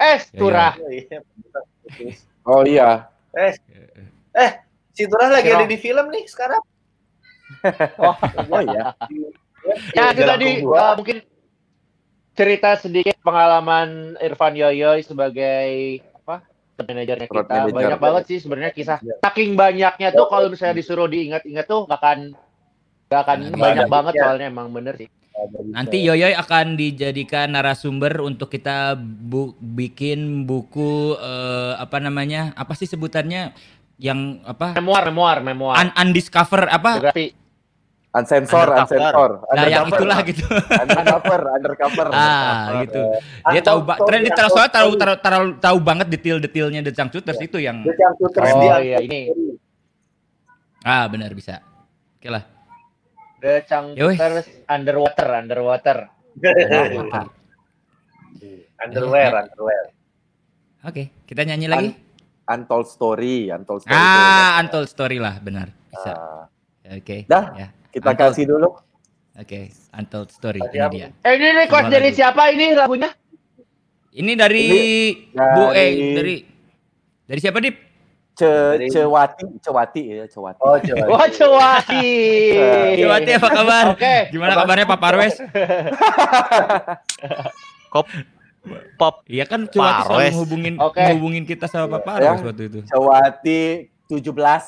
[0.00, 0.16] Yoi yoi.
[0.16, 0.72] Es turah.
[2.42, 3.06] Oh iya.
[3.30, 3.52] Eh,
[4.34, 4.52] eh,
[4.90, 5.58] si Turah lagi Siro.
[5.60, 6.62] ada di film nih sekarang.
[7.98, 8.14] Oh,
[8.48, 8.94] Oh iya.
[9.92, 11.18] ya itu tadi uh, mungkin
[12.32, 16.46] cerita sedikit pengalaman Irfan Yoyoy sebagai apa
[16.80, 17.74] manajernya kita manager.
[17.74, 22.18] banyak banget sih sebenarnya kisah saking banyaknya tuh kalau misalnya disuruh diingat-ingat tuh gak akan
[23.12, 25.08] gak akan Nggak banyak banget soalnya emang bener sih
[25.70, 32.52] Nanti Yoyoy akan dijadikan narasumber untuk kita bu- bikin buku eh, apa namanya?
[32.54, 33.54] Apa sih sebutannya?
[34.00, 34.72] Yang apa?
[34.74, 36.96] memoir memoir memoir Un- undiscover apa?
[36.96, 37.36] biografi
[38.10, 39.46] Unsensor, unsensor.
[39.54, 40.42] Nah, yang itulah gitu.
[40.50, 42.06] Undercover, undercover.
[42.10, 42.98] Ah, gitu.
[43.54, 47.86] Dia tahu ba- ternyata dia tahu tahu tahu tahu, banget detail-detailnya The Changcuters itu yang
[47.86, 48.74] Dia yang Shooters oh dia.
[48.82, 49.30] iya ini
[50.82, 51.62] ah benar bisa.
[52.18, 52.42] Oke lah.
[53.40, 53.64] The wes.
[53.64, 55.98] Changcuters underwater underwater
[58.78, 59.84] underwear, underwear.
[60.82, 61.88] Oke, kita nyanyi lagi.
[62.46, 63.94] Untold story, untold story.
[63.94, 65.70] Ah, Untold Story lah, benar.
[65.86, 66.10] Bisa.
[66.10, 66.44] Ah,
[66.90, 67.24] Oke.
[67.24, 67.44] Dah.
[67.54, 67.68] Ya.
[67.88, 68.32] kita Untold.
[68.32, 68.68] kasih dulu.
[69.32, 71.06] Oke, Untold Story Tadi ini dia.
[71.22, 72.18] eh ini request Sebuah dari lagu.
[72.18, 73.10] siapa ini lagunya
[74.10, 74.82] Ini dari Ini
[75.32, 76.36] Bu eh dari- dari
[77.24, 77.76] dari siapa, Dip?
[78.40, 78.48] Ce,
[78.88, 80.60] Cewati, Cewati ya, Cewati.
[80.64, 81.04] Oh, coba.
[81.12, 82.08] Wah Cewati
[82.96, 83.84] Cewati apa kabar?
[83.92, 85.36] Oke Gimana kabarnya Pak Parwes?
[87.92, 88.08] Kop
[88.96, 90.32] pop Iya kan Cewati selalu Parwes.
[90.40, 91.04] hubungin Oke.
[91.12, 92.80] hubungin kita sama Pak Parwes waktu itu.
[92.88, 93.60] Cewati
[94.08, 94.24] 17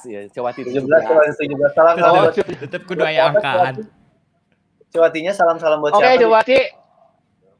[0.07, 1.03] ya, Cewati 17 17.
[1.03, 3.89] salam 17 salam Oh, buat Tetap kudu aya angkaan.
[4.93, 6.12] Cewatinya salam-salam buat Oke siapa?
[6.12, 6.20] nih?
[6.20, 6.59] Cewati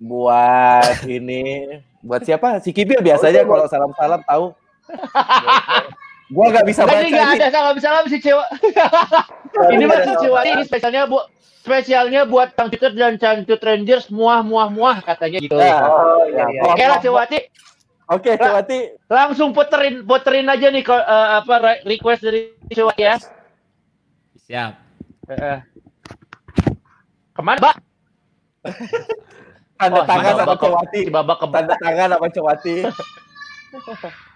[0.03, 1.43] Buat ini,
[2.03, 2.59] buat siapa?
[2.59, 4.53] Si Kibil biasanya kalau salam-salam tahu.
[6.29, 7.39] Gua nggak bisa baca Tadi nggak ini.
[7.39, 8.45] ada salam salam si Cewa
[9.69, 11.19] Ini mah si Cewati ini spesialnya bu
[11.61, 15.77] spesialnya buat Cangcut dan Cangcut Rangers muah muah muah katanya gitu Ya.
[15.81, 16.61] Oh, iya, iya.
[16.65, 17.39] Oke lah Cewati
[18.09, 18.79] Oke, Cewati.
[19.07, 21.05] langsung puterin puterin aja nih eh,
[21.39, 23.17] apa re- request dari Cewati ya
[24.43, 24.73] Siap.
[25.29, 25.59] Eh, eh.
[27.31, 27.77] Ke mana, Mbak?
[29.79, 31.01] Tanda Oh, tangan sama Cewati.
[31.49, 32.75] Tanda tangan sama Cewati.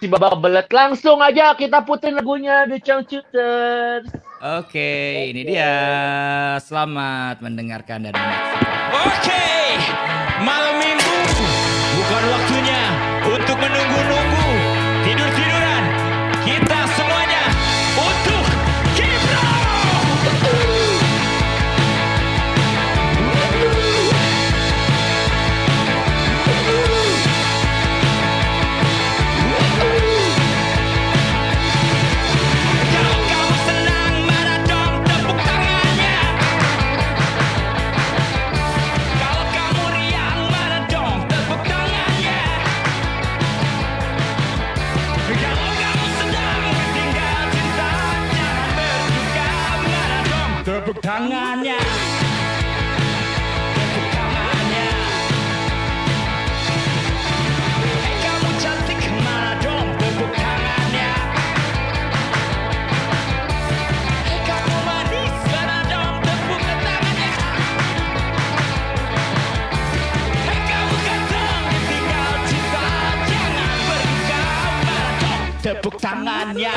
[0.00, 0.66] si babak kebelet.
[0.68, 4.06] Langsung aja kita puterin lagunya The Changcuters.
[4.36, 5.76] Oke, ini dia.
[6.60, 8.68] Selamat mendengarkan dan menyaksikan.
[8.92, 9.46] Oke,
[10.44, 11.16] malam minggu
[11.96, 12.56] bukan waktu
[13.26, 14.25] untuk menunggu-nunggu
[75.86, 76.74] tepuk tangannya.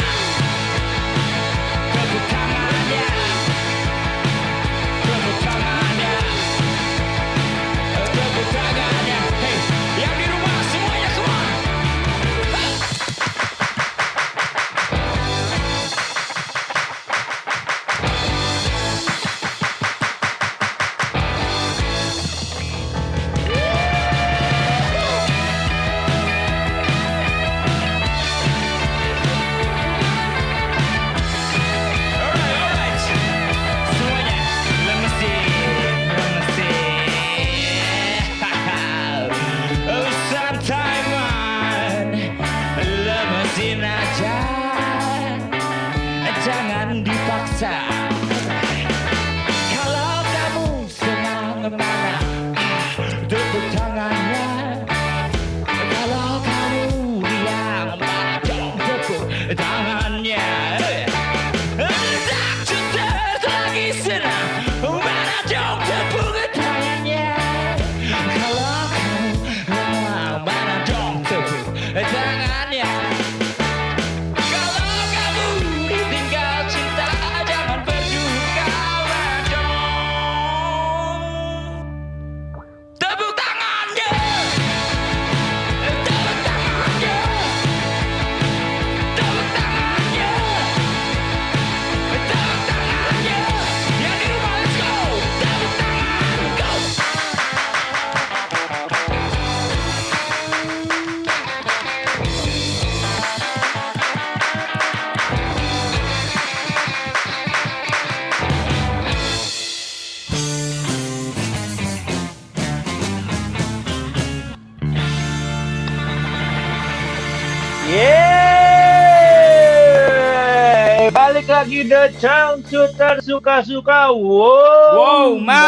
[122.19, 124.11] Chang Shooter suka-suka.
[124.11, 124.91] Wow.
[124.99, 125.63] Wow, ma.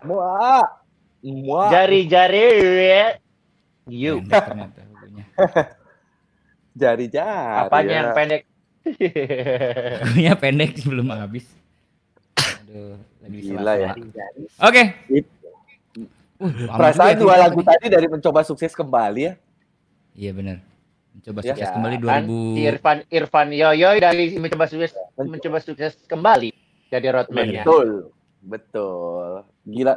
[0.00, 0.66] Muak.
[1.20, 1.68] Muak.
[1.68, 2.48] Jari-jari.
[3.92, 4.24] You.
[4.24, 5.24] Ternyata lagunya.
[6.80, 7.60] Jari-jari.
[7.68, 7.98] Apanya ya.
[8.00, 8.42] yang pendek?
[10.00, 11.46] Lagunya pendek belum habis.
[12.40, 13.92] Aduh, lagi Gila ya.
[14.64, 14.82] Oke.
[16.42, 19.32] Uh, lama Perasaan dua ya, lagu tadi dari mencoba sukses kembali ya.
[20.16, 20.71] Iya benar.
[21.12, 21.52] Mencoba Ya.
[21.52, 22.64] sukses kembali Kan 2000.
[22.64, 26.50] Irfan Irfan Yoyoy dari mencoba sukses mencoba sukses kembali
[26.88, 27.62] jadi roadman-nya.
[27.62, 27.88] Betul.
[28.42, 29.44] Betul.
[29.62, 29.94] Gila.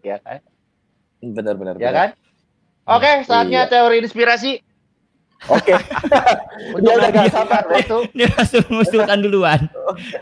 [0.00, 0.38] Ya kan?
[1.18, 1.74] Benar-benar.
[1.76, 2.08] Ya kan?
[2.86, 3.70] Oke, saatnya Iya.
[3.72, 4.62] teori inspirasi.
[5.50, 5.74] Oke.
[6.76, 7.98] Untuk Dia udah gak sabar, waktu.
[8.16, 9.60] Dia langsung mengusulkan duluan.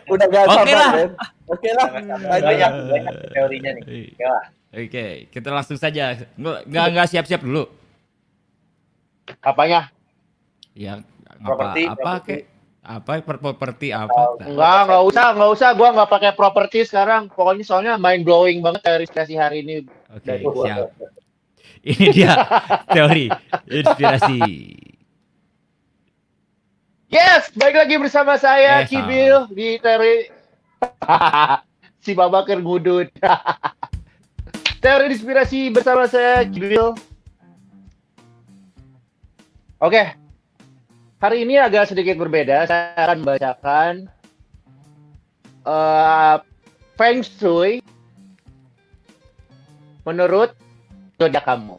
[0.08, 0.92] Udah gak Oke sabar, lah.
[0.96, 1.10] Ben.
[1.44, 1.86] Oke lah.
[2.40, 3.82] Banyak, banyak teorinya nih.
[4.10, 4.44] Oke lah.
[4.74, 6.18] Oke, kita langsung saja.
[6.34, 7.68] Nggak nggak siap-siap dulu.
[9.44, 9.92] Apanya?
[10.72, 11.04] Ya,
[11.38, 12.26] apa Properti, apa properti.
[12.26, 12.42] kek?
[12.84, 14.36] Apa per- properti apa?
[14.40, 15.68] Enggak, enggak usah, enggak usah.
[15.72, 17.28] Gua enggak pakai properti sekarang.
[17.28, 19.76] Pokoknya soalnya mind blowing banget teori inspirasi hari ini.
[20.10, 20.64] Oke, Dari gua.
[20.64, 20.88] siap.
[21.80, 22.32] Ini dia
[22.96, 23.28] teori
[23.66, 24.40] inspirasi.
[27.08, 30.28] Yes, baik lagi bersama saya Yes, Kibil di teori
[32.04, 33.06] si Babakir ngudut.
[34.82, 36.92] teori inspirasi bersama saya Kibil.
[39.84, 40.00] Oke.
[41.20, 42.64] Hari ini agak sedikit berbeda.
[42.64, 43.92] Saya akan membacakan
[45.60, 46.36] eh,
[46.96, 47.84] Feng Shui
[50.08, 50.56] menurut
[51.20, 51.76] zodiak kamu.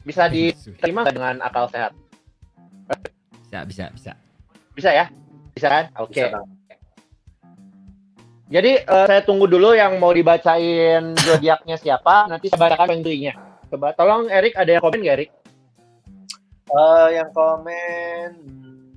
[0.00, 1.92] Bisa diterima nggak dengan akal sehat?
[3.44, 4.12] Bisa, bisa, bisa.
[4.72, 5.12] Bisa ya?
[5.52, 5.84] Bisa kan?
[6.00, 6.24] Oke.
[6.24, 6.48] Bisa, Bang.
[8.48, 13.36] Jadi eh, saya tunggu dulu yang mau dibacain zodiaknya siapa, nanti saya bacakan Feng Shui-nya.
[13.68, 15.30] Coba tolong Erik ada yang komen nggak Erik?
[16.70, 18.94] Eh, yang komen hmm,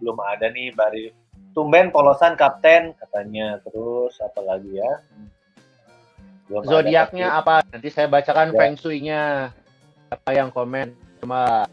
[0.00, 1.12] belum ada nih baru
[1.52, 5.28] tumben polosan kapten katanya terus apa lagi ya Hmm.
[6.42, 7.64] Belum Zodiaknya apa?
[7.66, 8.58] Nanti saya bacakan Ya.
[8.58, 9.22] feng shui-nya.
[10.10, 10.92] Apa yang komen?
[11.16, 11.64] Cuma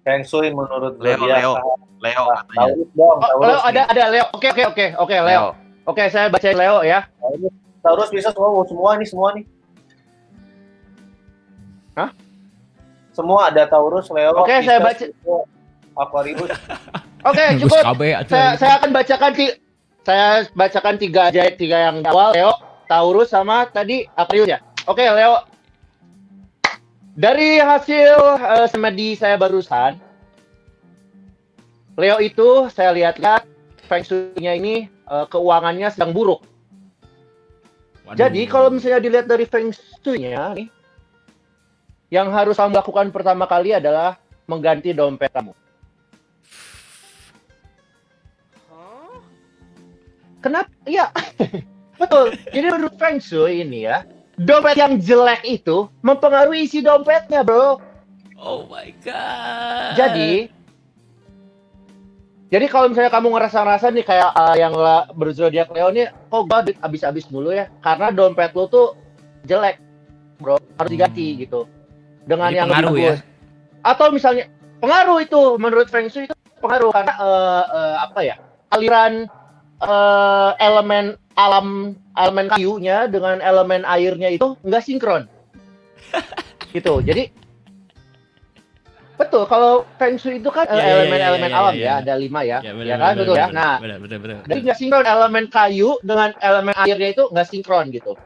[0.00, 1.52] Feng Shui menurut Leo, zodiak Leo.
[1.98, 2.54] Leo katanya.
[2.54, 3.66] Taurus dong Oh, Taurus Leo nih.
[3.66, 4.24] ada ada Leo.
[4.30, 5.26] Oke oke oke oke Leo.
[5.26, 5.46] Leo.
[5.86, 7.00] Oke saya bacain Leo ya.
[7.80, 9.44] Taurus bisa semua semua nih semua nih
[11.94, 12.10] Hah?
[13.14, 15.46] Semua ada Taurus Leo Oke, saya Pisces, baca-
[15.94, 16.50] Aquarius
[17.30, 17.82] Oke Gus cukup.
[17.88, 18.28] Atuh.
[18.28, 19.46] Saya saya akan bacakan ti
[20.04, 22.52] saya bacakan tiga aja tiga yang awal Leo,
[22.84, 24.58] Taurus sama tadi Aquarius ya.
[24.84, 25.40] Oke Leo.
[27.14, 29.96] Dari hasil eh, semedi saya barusan,
[31.94, 33.46] Leo itu saya lihat-lihat
[33.86, 36.42] feng shui-nya ini eh, keuangannya sedang buruk.
[38.04, 38.18] Waduh.
[38.18, 40.68] Jadi kalau misalnya dilihat dari feng shui-nya nih,
[42.14, 45.50] yang harus kamu lakukan pertama kali adalah mengganti dompet kamu.
[50.38, 50.70] Kenapa?
[50.86, 51.10] Iya.
[52.00, 52.38] Betul.
[52.54, 54.06] Jadi menurut feng shui ini ya,
[54.38, 57.82] dompet yang jelek itu mempengaruhi isi dompetnya, Bro.
[58.38, 59.98] Oh my god.
[59.98, 60.52] Jadi
[62.52, 66.62] jadi kalau misalnya kamu ngerasa-ngerasa nih kayak uh, yang la- berzodiak Leo nih, kok gua
[66.62, 67.66] duit habis-habis mulu ya?
[67.82, 68.94] Karena dompet lo tuh
[69.42, 69.82] jelek,
[70.38, 70.62] bro.
[70.78, 71.66] Harus diganti gitu.
[72.24, 72.88] Dengan Jadi yang lebih ya?
[72.88, 73.20] bagus.
[73.84, 74.44] Atau misalnya
[74.80, 78.36] pengaruh itu menurut Feng Shui itu pengaruh karena uh, uh, apa ya?
[78.72, 79.28] Aliran
[79.84, 85.28] uh, elemen alam elemen kayunya dengan elemen airnya itu nggak sinkron.
[86.74, 87.04] gitu.
[87.04, 87.30] Jadi
[89.14, 91.94] betul kalau Feng Shui itu kan iya, iya, elemen-elemen alam iya, ya, iya.
[92.02, 93.46] ada lima ya, Ya, ya, benar, kan betul ya.
[93.54, 94.38] Nah, benar, betul, betul.
[94.50, 98.18] jadi nggak sinkron elemen kayu dengan elemen airnya itu nggak sinkron gitu.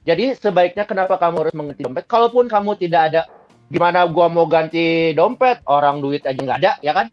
[0.00, 2.04] Jadi sebaiknya kenapa kamu harus mengganti dompet?
[2.08, 3.22] Kalaupun kamu tidak ada,
[3.68, 5.60] gimana gua mau ganti dompet?
[5.68, 7.12] Orang duit aja nggak ada, ya kan?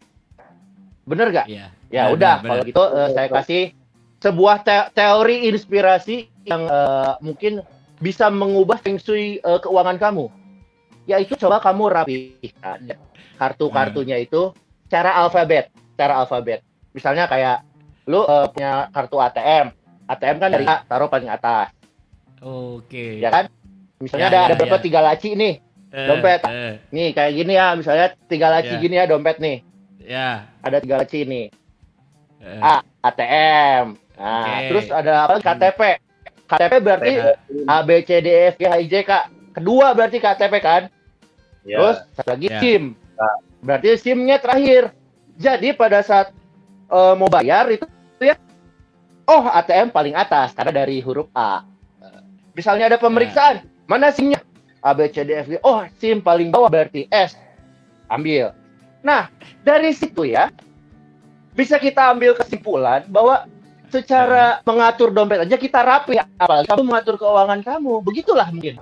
[1.04, 1.46] Bener nggak?
[1.48, 1.66] Iya.
[1.88, 3.62] Ya Benar, udah, benar, kalau gitu eh, saya kasih
[4.20, 7.64] sebuah te- teori inspirasi yang eh, mungkin
[8.00, 10.28] bisa mengubah feng shui eh, keuangan kamu.
[11.08, 12.96] Yaitu coba kamu rapikan ya,
[13.40, 14.52] kartu-kartunya itu
[14.92, 16.60] cara alfabet, cara alfabet.
[16.92, 17.64] Misalnya kayak
[18.04, 19.66] lu eh, punya kartu ATM,
[20.08, 21.72] ATM kan dari A taruh paling atas,
[22.40, 23.18] Oke.
[23.18, 23.44] ya kan?
[23.98, 24.82] Misalnya Ya, ada ya, ada berapa ya.
[24.82, 25.54] tiga laci nih,
[25.88, 26.40] Eh, dompet.
[26.46, 28.78] eh, nih kayak gini ya, misalnya tiga laci Ya.
[28.78, 29.56] gini ya dompet nih,
[29.98, 30.46] ya.
[30.62, 31.46] ada tiga laci nih.
[32.38, 33.98] Eh, A, ATM.
[34.14, 34.54] Nah, Oke.
[34.68, 35.34] terus ada apa?
[35.40, 35.80] KTP.
[36.46, 37.12] KTP berarti.
[37.66, 39.10] A B C D E F G H I J K.
[39.52, 40.82] Kedua berarti KTP kan?
[41.66, 41.76] Ya.
[41.76, 42.58] Terus satu lagi Ya.
[42.58, 42.94] SIM.
[43.58, 44.94] Berarti SIM-nya terakhir.
[45.34, 46.30] Jadi pada saat
[46.88, 47.84] eh, mau bayar itu
[48.18, 48.38] ya
[49.24, 51.66] oh ATM paling atas karena dari huruf A.
[52.58, 54.42] Misalnya ada pemeriksaan, mana SIM-nya?
[54.82, 55.62] A B C D F G.
[55.62, 57.38] Oh, SIM paling bawah berarti S.
[58.10, 58.50] Ambil.
[58.98, 59.30] Nah,
[59.62, 60.50] dari situ ya
[61.54, 63.46] bisa kita ambil kesimpulan bahwa
[63.90, 68.76] secara mengatur dompet aja kita rapi apalagi kamu mengatur keuangan kamu begitulah mungkin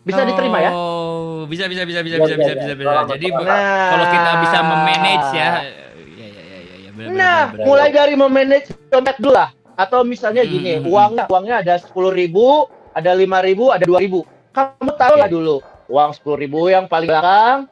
[0.00, 2.56] bisa diterima ya Oh, bisa bisa bisa bisa Ya, bisa ya, bisa ya.
[2.56, 2.88] bisa bisa.
[2.88, 3.88] Kalau Jadi Nah.
[3.90, 5.36] kalau kita bisa memanage ya.
[5.36, 7.64] Ya ya ya ya ya benar, nah benar, benar.
[7.66, 10.92] mulai dari memanage dompet dulu lah atau misalnya Hmm, gini hmm, hmm.
[10.94, 14.24] uangnya uangnya ada sepuluh ribu ada lima ribu ada dua ribu.
[14.56, 15.60] Kamu taruh lah dulu.
[15.92, 17.68] Uang sepuluh ribu yang paling belakang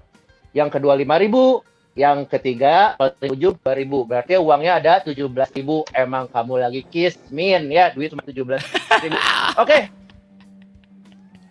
[0.52, 1.64] yang kedua lima ribu
[1.96, 4.04] yang ketiga paling ujung dua ribu.
[4.04, 5.88] Berarti uangnya ada tujuh belas ribu.
[5.96, 8.60] Emang kamu lagi kismin ya duit cuma tujuh belas
[9.00, 9.16] ribu.
[9.64, 9.88] Oke.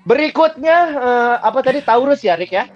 [0.05, 1.81] Berikutnya eh, apa tadi?
[1.81, 2.69] Taurus ya Rick ya?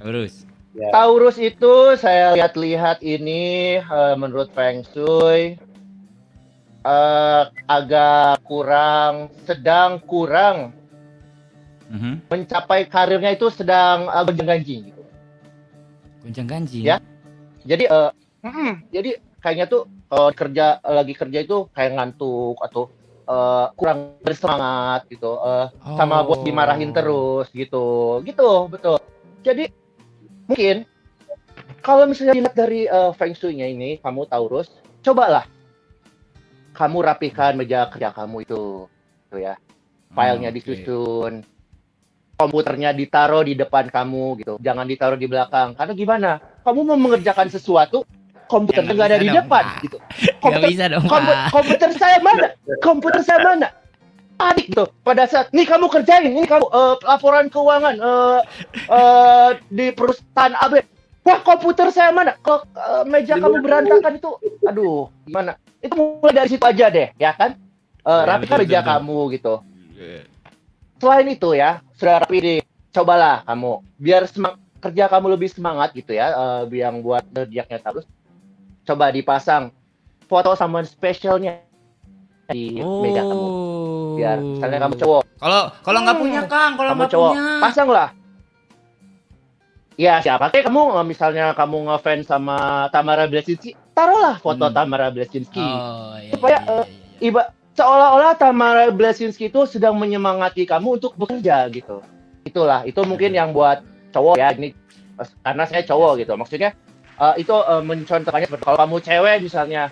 [0.00, 0.46] Terus.
[0.74, 0.90] Ya.
[0.90, 5.58] Taurus itu saya lihat-lihat ini eh, menurut Feng Shui
[6.84, 10.76] eh, agak kurang, sedang kurang
[11.84, 12.28] Mhm.
[12.32, 15.02] mencapai karirnya itu sedang uh, ganjing gitu.
[16.24, 16.84] Goncang ganjing.
[16.84, 16.96] Ya.
[17.64, 18.10] Jadi eh,
[18.44, 22.88] mm, jadi kayaknya tuh kalau kerja lagi kerja itu kayak ngantuk atau
[23.24, 25.36] eh, kurang bersemangat gitu.
[25.44, 25.66] eh,
[25.96, 26.44] sama bos Oh.
[26.44, 28.96] dimarahin terus gitu gitu betul
[29.44, 29.68] jadi
[30.48, 30.88] mungkin
[31.84, 34.72] kalau misalnya dilihat dari uh, feng shui-nya ini kamu Taurus
[35.04, 35.44] cobalah
[36.74, 38.90] kamu rapihkan meja kerja kamu itu
[39.30, 39.54] tuh ya
[40.10, 40.56] filenya Oke.
[40.60, 41.46] disusun
[42.34, 46.30] komputernya ditaruh di depan kamu gitu jangan ditaruh di belakang karena gimana
[46.62, 48.02] kamu mau mengerjakan sesuatu
[48.44, 49.80] komputernya Ya, nggak ada di dong, depan Pak.
[49.80, 49.96] gitu
[50.42, 51.48] komputer bisa dong, Kompu- Pak.
[51.50, 52.46] komputer saya mana?
[52.78, 53.68] Komputer saya mana?
[54.34, 58.40] Adik tuh pada saat nih kamu kerjain ini kamu eh, laporan keuangan eh,
[58.90, 60.82] eh, di perusahaan AB.
[61.22, 62.34] Wah komputer saya mana?
[62.36, 64.30] Kok eh, meja kamu berantakan itu?
[64.64, 65.54] Aduh gimana?
[65.84, 67.60] Itu mulai dari situ aja deh ya kan?
[68.00, 69.54] Eh, Ya, rapikan betul, meja betul, kamu gitu.
[69.94, 70.20] Iya.
[70.96, 72.54] Selain itu ya sudah rapi di
[72.90, 78.06] cobalah kamu biar semang kerja kamu lebih semangat gitu ya eh, yang buat zodiaknya Taurus
[78.84, 79.72] coba dipasang
[80.24, 81.58] foto sama spesialnya
[82.46, 83.46] di meja kamu
[84.14, 87.48] biar misalnya kamu cowok Kalau kalau nggak punya Kang, kalau nggak cowok punya.
[87.58, 88.08] pasang lah
[89.94, 92.56] ya siapa kayak kamu eh, misalnya kamu ngefans sama
[92.90, 94.74] Tamara Blazinski taruhlah foto Hmm.
[94.74, 97.28] Tamara Blazinski Oh, iya, Supaya, iya, iya, iya.
[97.30, 97.42] iba
[97.74, 102.02] seolah-olah Tamara Blazinski itu sedang menyemangati kamu untuk bekerja gitu.
[102.44, 103.80] Itulah, itu mungkin yang buat
[104.10, 104.74] cowok ya ini
[105.18, 106.34] eh, karena saya cowok gitu.
[106.34, 106.70] Maksudnya
[107.18, 109.82] eh, itu eh, mencontohkannya seperti kalau kamu cewek misalnya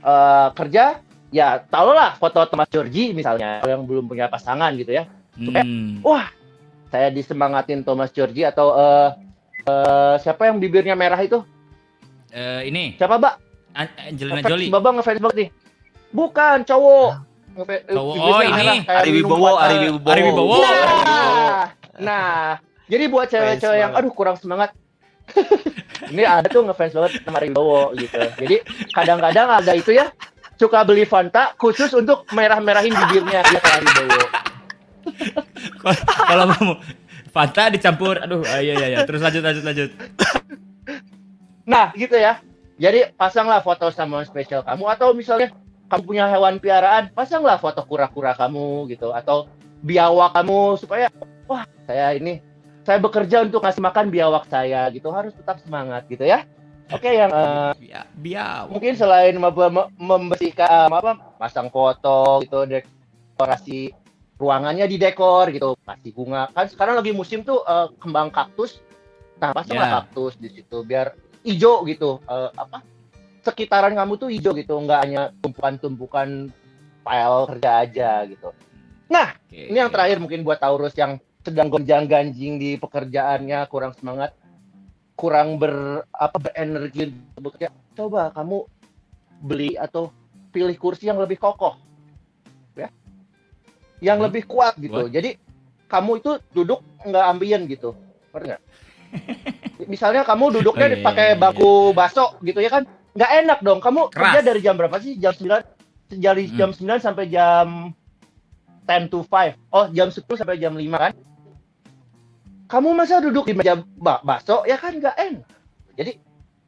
[0.00, 0.84] eh, kerja
[1.32, 5.08] ya taruhlah foto Thomas Georgie misalnya yang belum punya pasangan gitu ya.
[5.32, 6.04] Hmm.
[6.04, 6.28] Wah,
[6.92, 9.08] saya disemangatin Thomas Georgie atau eh,
[9.64, 11.40] eh, siapa yang bibirnya merah itu?
[12.32, 13.34] Eh, ini Siapa, Mbak?
[13.72, 14.70] An- Angelina Ngefans, Jolie.
[14.72, 15.48] Baba ngefans banget nih.
[16.12, 17.10] Bukan, cowok.
[17.52, 18.14] Ngefe- eh, Cowok.
[18.16, 18.68] Oh, ini.
[18.84, 20.08] Ari Wibowo, Ari Wibowo.
[20.08, 20.56] Ari Wibowo.
[20.60, 21.64] Nah,
[22.00, 22.32] nah,
[22.88, 24.72] jadi buat cewek-cewek yang aduh kurang semangat.
[26.12, 28.16] ini ada tuh ngefans banget sama Ari Wibowo gitu.
[28.16, 28.56] Jadi
[28.92, 30.08] kadang-kadang ada itu ya
[30.56, 34.24] suka beli Fanta khusus untuk merah-merahin bibirnya kayak Ari Wibowo.
[36.28, 36.72] Kalau kamu
[37.32, 38.98] Fanta dicampur, aduh, ah, iya iya iya.
[39.04, 39.90] Terus lanjut lanjut lanjut.
[41.72, 42.38] Nah, gitu ya.
[42.76, 45.48] Jadi pasanglah foto sama spesial kamu atau misalnya
[45.88, 49.48] kamu punya hewan piaraan, pasanglah foto kura-kura kamu gitu atau
[49.80, 51.08] biawak kamu supaya
[51.48, 52.40] wah, saya ini
[52.82, 56.44] saya bekerja untuk ngasih makan biawak saya gitu harus tetap semangat gitu ya.
[56.90, 58.48] Oke, yang eh, Bia, bia.
[58.68, 63.94] mungkin selain mem- mem- membersihkan apa pasang foto gitu dekorasi
[64.36, 68.82] ruangannya di dekor gitu kasih bunga kan sekarang lagi musim tuh eh, kembang kaktus
[69.38, 69.94] nah pasanglah Ya.
[70.02, 72.82] kaktus di situ biar hijau gitu Eh, apa
[73.42, 76.50] sekitaran kamu tuh hijau gitu nggak hanya tumpukan-tumpukan
[77.02, 78.54] file kerja aja gitu
[79.12, 84.32] Oke, ini yang terakhir mungkin buat Taurus yang sedang gonjang-ganjing di pekerjaannya, kurang semangat,
[85.12, 87.68] kurang ber apa berenergi bekerja.
[87.92, 88.64] Coba kamu
[89.44, 90.08] beli atau
[90.48, 91.76] pilih kursi yang lebih kokoh.
[92.72, 92.88] Ya.
[94.00, 94.26] Yang Hmm.
[94.32, 95.04] lebih kuat gitu.
[95.04, 95.12] What?
[95.12, 95.36] Jadi
[95.92, 97.92] kamu itu duduk nggak ambien gitu.
[98.32, 98.62] Ngerti nggak?
[99.84, 102.82] Misalnya kamu duduknya Oh, iya, iya, pakai iya, bangku baso gitu ya kan?
[103.12, 103.78] Nggak enak dong.
[103.78, 104.32] Kamu Keras.
[104.32, 105.18] kerja dari jam berapa sih?
[105.18, 105.60] Jam 9
[106.12, 106.56] dari Hmm.
[106.56, 107.92] jam 9 sampai jam
[108.86, 109.56] 10 to 5.
[109.68, 111.12] Oh, jam 10 sampai jam 5 kan?
[112.66, 115.44] Kamu masa duduk di meja ba- bakso ya kan nggak enak.
[115.92, 116.12] Jadi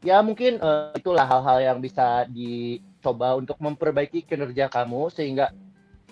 [0.04, 5.48] ya mungkin eh, itulah hal-hal yang bisa dicoba untuk memperbaiki kinerja kamu sehingga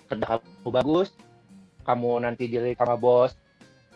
[0.09, 1.13] kerja kamu bagus,
[1.85, 3.37] kamu nanti dilihat sama bos,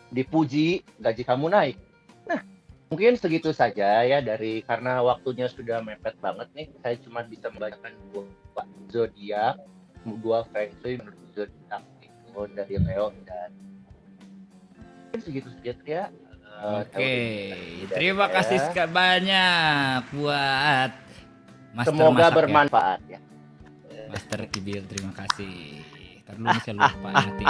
[0.08, 1.76] dipuji, gaji kamu naik.
[2.88, 7.92] Mungkin segitu saja ya dari karena waktunya sudah mepet banget nih, saya cuma bisa membacakan
[8.08, 8.24] dua
[8.88, 9.60] zodiak,
[10.24, 13.52] dua feng shui menurut zodiak itu dari Leo dan
[15.04, 16.04] mungkin segitu saja ya.
[16.58, 17.12] Eh, Oke,
[17.86, 18.34] dari terima saya.
[18.40, 20.90] kasih sekali banyak buat
[21.76, 22.36] Master Semoga masak ya.
[22.40, 23.20] bermanfaat ya.
[24.08, 25.84] Master Kibil, terima kasih.
[26.24, 27.44] Ntar dulu saya lupa nanti.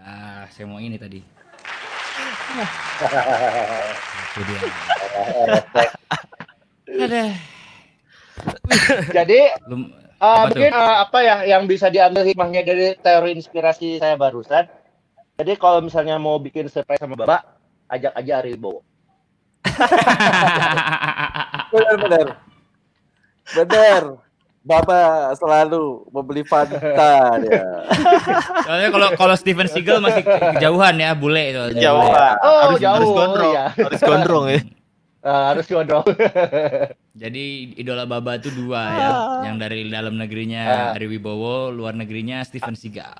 [0.00, 1.41] Ah, saya mau ini tadi.
[4.32, 4.60] Itu dia.
[6.92, 7.22] Ada.
[9.12, 13.98] Jadi Belum eh, Apa mungkin eh, apa ya yang bisa diambil hikmahnya dari teori inspirasi
[13.98, 14.68] saya barusan.
[15.40, 17.42] Jadi kalau misalnya mau bikin surprise sama Bapak,
[17.90, 18.80] ajak aja Ari Wibowo.
[21.72, 22.26] Benar, benar.
[23.56, 24.02] Benar.
[24.62, 25.00] Baba
[25.34, 26.78] selalu membeli Fanta
[27.36, 27.62] dia.
[28.64, 31.82] Soalnya kalau kalau Steven Seagal masih ke- kejauhan ya, bule itu.
[31.82, 32.34] Jauhan.
[32.38, 33.50] Oh, harus, jauh, harus gondrong.
[33.50, 33.64] iya.
[33.74, 34.60] Harus gondrong ya.
[35.22, 36.04] Eh, harus gondrong.
[37.22, 37.44] Jadi
[37.74, 39.08] idola Baba itu dua ya,
[39.44, 40.94] yang dari dalam negerinya Ah.
[40.94, 43.18] Ari Wibowo, luar negerinya Steven Seagal.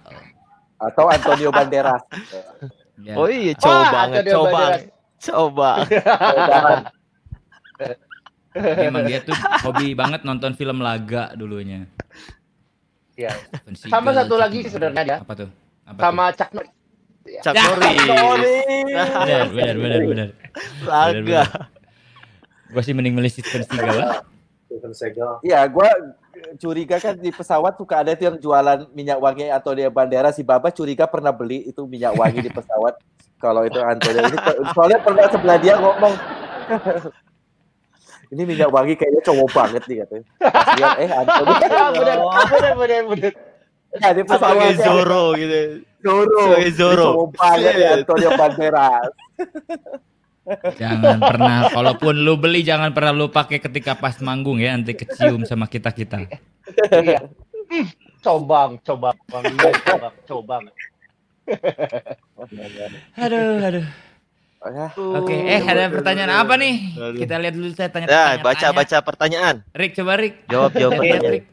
[0.79, 2.03] Atau Antonio Banderas.
[2.99, 3.15] Ya.
[3.15, 4.51] Oh iya, coba banget, coba.
[4.51, 4.83] Banderas.
[5.19, 5.71] Coba.
[8.57, 9.33] Emang dia tuh
[9.65, 11.89] hobi banget nonton film laga dulunya.
[13.17, 13.33] Iya.
[13.77, 15.17] Sama satu lagi sebenarnya ya.
[15.25, 15.49] Apa tuh?
[15.89, 16.73] Apa Sama Chuck Norris.
[17.45, 17.97] Chuck Norris.
[17.97, 18.17] tuh?
[18.93, 20.29] Benar, benar, benar, benar.
[20.85, 21.43] Laga.
[22.73, 24.25] Gua sih mending milih Steven Seagal lah.
[24.69, 25.33] Steven Seagal.
[25.45, 25.89] Iya, gua
[26.57, 30.41] curiga kan di pesawat suka ada tuh yang jualan minyak wangi Antonio Banderas.
[30.41, 32.97] Si Baba curiga pernah beli itu minyak wangi di pesawat.
[33.37, 34.39] Kalau itu Antonio ini
[34.73, 36.15] soalnya pernah sebelah dia ngomong
[38.33, 40.25] ini minyak wangi kayaknya cowok banget nih katanya.
[40.41, 42.19] Pas lihat, eh Antonio benar,
[42.49, 43.33] benar, benar, benar.
[43.93, 45.61] Nah, di pesawat Sebagai Zoro gitu.
[46.01, 46.41] Zoro.
[46.49, 47.09] Sebagai Zoro.
[47.13, 47.97] Cowok banget ya Shit.
[48.01, 49.11] Antonio Banderas.
[50.81, 55.45] Jangan pernah, kalaupun lu beli jangan pernah lu pakai ketika pas manggung ya, nanti kecium
[55.45, 56.25] sama kita kita.
[56.89, 57.29] Iya.
[57.69, 57.87] Hmm,
[58.23, 59.45] Cobang, cobang, Bang.
[59.45, 60.63] Iya, cobang, cobang.
[63.19, 63.87] Aduh, aduh.
[64.63, 64.87] Oh, ya.
[64.95, 66.95] Oke, eh ada pertanyaan apa nih?
[66.95, 67.19] Aduh.
[67.19, 69.67] Kita lihat dulu saya tanya Ya, baca baca pertanyaan.
[69.75, 70.47] Rick coba Rick.
[70.47, 71.33] Jawab jawab pertanyaan.
[71.35, 71.45] Rick.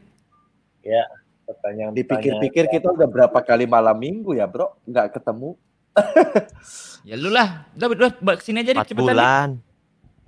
[0.80, 1.02] Ya,
[1.42, 1.90] pertanyaan.
[1.90, 4.78] Dipikir-pikir kita udah berapa kali malam minggu ya, Bro?
[4.86, 5.58] Nggak ketemu.
[7.00, 7.64] Ya lu lah.
[7.72, 9.16] Udah, udah, sini aja Rick cepetan.
[9.16, 9.48] Bulan.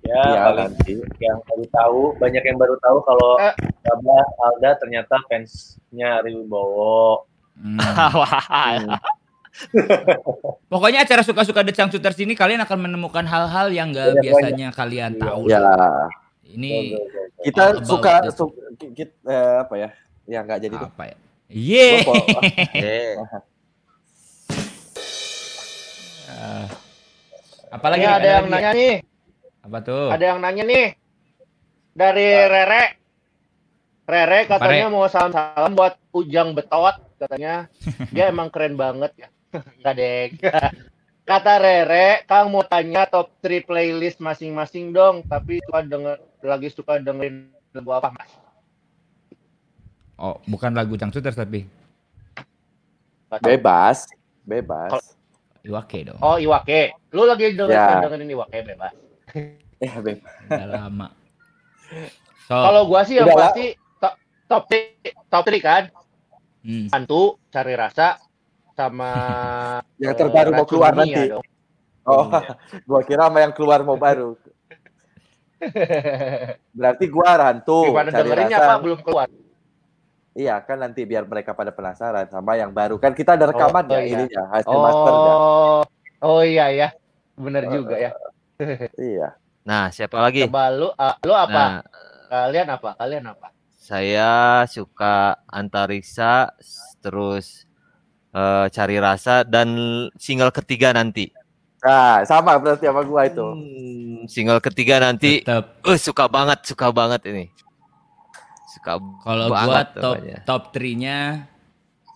[0.02, 0.92] Ya, Iya, paling nanti.
[1.20, 3.54] yang baru tahu, banyak yang baru tahu kalau Eh.
[3.84, 7.28] Baba Alda ternyata fansnya Ari Wibowo.
[7.54, 7.76] Hmm.
[10.72, 15.12] Pokoknya acara suka-suka The Shooters ini kalian akan menemukan hal-hal yang nggak Banyak, biasanya kalian
[15.12, 15.22] Iya.
[15.22, 15.42] tahu.
[15.46, 15.60] Ya,
[16.48, 16.72] Ini
[17.42, 18.52] kita suka the- su-
[18.92, 19.88] ki- eh, apa ya?
[20.24, 20.88] Ya nggak jadi tuh.
[20.88, 21.16] apa ya?
[21.48, 21.88] Ye.
[22.02, 22.42] Gua po-
[22.74, 23.12] Eh,
[26.28, 26.66] Ah.
[27.70, 28.52] Apalagi ada yang lagi?
[28.52, 28.94] nanya nih,
[29.62, 30.08] Apa tuh?
[30.08, 30.86] ada yang nanya nih
[31.92, 32.84] dari Rere.
[34.02, 37.68] Rere katanya mau salam-salam buat Ujang Betot katanya.
[38.12, 39.28] Dia emang keren banget ya.
[39.52, 40.30] Enggak deng.
[41.28, 46.98] Kata Rere, Kang mau tanya top 3 playlist masing-masing dong, tapi suka denger lagi suka
[46.98, 48.30] dengerin lagu apa, Mas?
[50.18, 51.66] Oh, bukan lagu Shooters tapi
[53.40, 54.12] Bebas,
[54.44, 55.16] bebas.
[55.64, 56.20] Iwake dong.
[56.20, 56.92] Oh, Iwake.
[57.14, 58.02] Lu lagi dengerin, Ya.
[58.02, 58.94] dengerin Iwake bebas.
[59.82, 60.30] Ya, bebas.
[60.46, 61.08] Udah lama.
[62.46, 64.14] So, Kalau gua sih yang Udah pasti top
[64.46, 65.84] top 3, top 3 kan.
[66.62, 66.86] hmm.
[66.94, 68.20] Hantu, cari rasa
[68.74, 69.10] sama
[70.00, 71.22] Yang eh, terbaru mau Racun keluar Dunia nanti.
[71.32, 71.44] dong.
[72.02, 72.26] Oh,
[72.88, 74.34] gua kira sama yang keluar mau baru.
[76.76, 78.58] Berarti gua rantu, Gimana cari dengerinnya.
[78.58, 79.28] Pak belum keluar.
[80.32, 83.92] Iya kan nanti biar mereka pada penasaran sama yang baru kan kita ada rekaman Oh,
[83.92, 84.08] ya iya.
[84.16, 85.34] ininya hasil masternya.
[85.36, 85.80] Oh,
[86.24, 86.88] oh iya ya.
[87.36, 88.10] Bener juga ya.
[88.96, 89.36] Iya.
[89.66, 90.46] Nah, siapa lagi?
[90.48, 91.52] Coba lu ah, lu apa?
[91.52, 91.82] Nah,
[92.32, 92.90] Kalian apa?
[92.96, 93.52] Kalian apa?
[93.82, 96.54] saya suka antariksa
[97.02, 97.66] terus
[98.32, 99.68] eh, cari rasa dan
[100.16, 101.28] single ketiga nanti.
[101.82, 103.42] Nah, sama berarti sama gua itu.
[103.42, 107.50] Hmm, single ketiga nanti tetap eh suka banget, suka banget ini.
[108.70, 111.50] Suka kalau gua banget top top 3-nya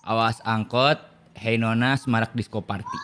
[0.06, 1.02] Awas Angkot,
[1.34, 2.98] Hey Nona, Semarak Disco Party.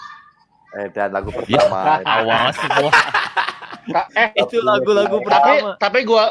[0.73, 1.99] Eh dan lagu pertama.
[1.99, 2.07] itu.
[2.17, 2.91] Awas semua.
[4.15, 5.71] Eh, Itu lagu-lagu tapi pertama.
[5.77, 6.31] tapi gua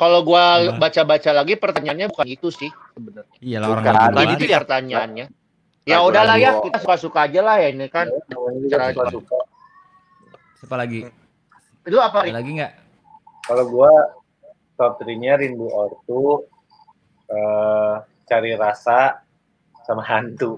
[0.00, 3.36] kalau gua baca-baca lagi pertanyaannya bukan itu sih sebenarnya.
[3.44, 4.24] Iya lah orang Bukan.
[4.32, 4.58] itu Itu ya?
[4.64, 5.26] pertanyaannya.
[5.84, 8.08] Ya udahlah ya, kita suka-suka aja lah ya ini kan.
[8.32, 9.38] Juga Cara- suka-suka.
[10.56, 11.04] Siapa lagi?
[11.84, 12.24] Lu apa?
[12.24, 12.72] Ada lagi nggak?
[13.44, 13.92] Kalau gua
[14.80, 16.48] top 3-nya Rindu Ortu,
[17.28, 17.94] eh,
[18.24, 19.20] Cari Rasa,
[19.84, 20.56] sama Hantu.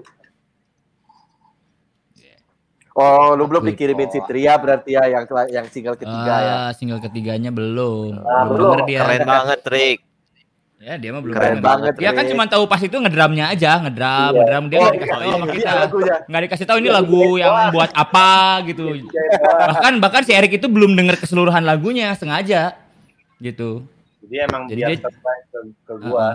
[2.93, 6.53] Oh, lu belum dikirimin si Tria berarti ya yang yang single ketiga ya.
[6.59, 8.21] Ah, single ketiganya belum.
[8.21, 9.01] Ah, belum dia.
[9.01, 9.99] Keren banget, Rick.
[10.77, 14.29] Ya, dia mah belum Keren banget, Dia kan cuma tahu pas itu ngedramnya aja, ngedram,
[14.29, 14.35] Iya.
[14.35, 15.71] ngedram dia Oh, nggak dikasih tahu iya, sama iya, kita.
[15.79, 16.15] lagunya.
[16.27, 18.29] Nggak dikasih tahu ini lagu yang buat apa
[18.67, 18.83] gitu.
[19.63, 22.75] Bahkan bahkan si Erik itu belum denger keseluruhan lagunya sengaja
[23.39, 23.87] gitu.
[24.21, 26.27] Jadi emang Jadi biar dia- surprise ke, ke gua.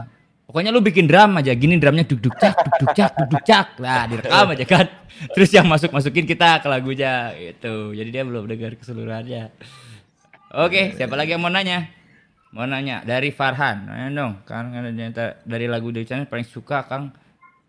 [0.48, 3.44] Pokoknya lu bikin drum aja, gini drumnya duk duk cak, duk duk cak, duk duk
[3.44, 3.66] cak.
[3.84, 4.86] Nah, direkam aja kan.
[5.36, 7.92] Terus yang masuk masukin kita ke lagunya gitu.
[7.92, 9.52] Jadi dia belum dengar keseluruhannya.
[10.56, 11.92] Oke, siapa lagi yang mau nanya?
[12.56, 13.92] Mau nanya dari Farhan.
[13.92, 14.72] Nanya dong, kan
[15.44, 17.12] dari lagu dari sana paling suka Kang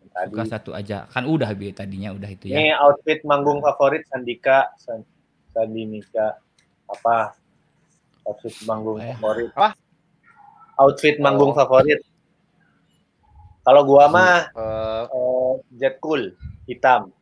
[0.07, 0.47] suka Tadi.
[0.47, 1.03] satu aja.
[1.11, 2.63] Kan udah bi tadinya udah itu ya.
[2.63, 5.03] Ini outfit manggung favorit Sandika, San,
[5.51, 6.39] Sandika
[6.87, 7.35] apa?
[8.23, 9.51] Outfit manggung Eh, favorit.
[9.51, 9.75] apa?
[10.79, 11.99] Outfit manggung favorit.
[13.69, 16.33] Kalau gua mah Eh, eh, jet cool
[16.65, 17.13] hitam.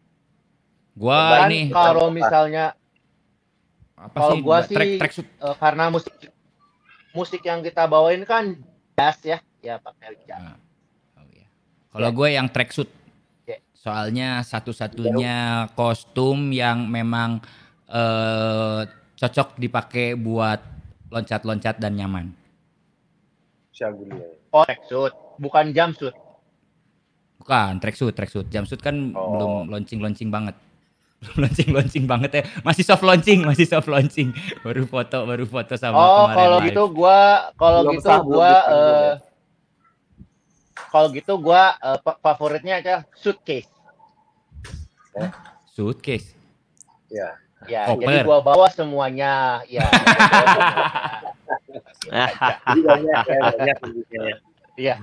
[0.95, 2.71] Gua kan ini kalau misalnya
[3.99, 4.41] apa kalau sih?
[4.47, 5.27] gua track sih- track suit.
[5.27, 6.15] eh, karena musik
[7.11, 8.55] musik yang kita bawain kan
[8.95, 10.39] jazz ya, ya pakai jazz.
[10.39, 10.55] Nah,
[11.19, 11.51] oh iya.
[11.91, 12.87] Kalau gue yang tracksuit.
[13.43, 13.59] Ya.
[13.75, 17.43] Soalnya satu-satunya kostum yang memang
[17.91, 18.87] eh,
[19.19, 20.63] cocok dipakai buat
[21.11, 22.31] loncat-loncat dan nyaman.
[23.75, 24.21] Syagulia.
[24.55, 25.11] Oh, tracksuit,
[25.41, 26.15] bukan jumpsuit.
[27.37, 28.47] Bukan tracksuit, tracksuit.
[28.47, 29.31] Jumpsuit kan Oh.
[29.33, 30.55] belum launching-launching banget.
[31.17, 32.43] Belum launching-launching banget ya.
[32.61, 34.29] Masih soft launching, masih soft launching.
[34.65, 36.67] Baru foto, baru foto sama Oh, kemarin kalau live.
[36.67, 37.19] gitu gua
[37.55, 38.51] kalau gitu gua
[40.87, 43.65] kalau gitu gua eh, fa- favoritnya aja suitcase.
[45.67, 46.37] Suitcase.
[47.09, 47.33] Ya.
[47.65, 48.05] Ya, Koper.
[48.05, 49.65] jadi gua bawa semuanya.
[49.65, 49.81] Ya.
[52.07, 54.21] Banyak ya, banyak jenisnya.
[54.77, 54.95] Iya.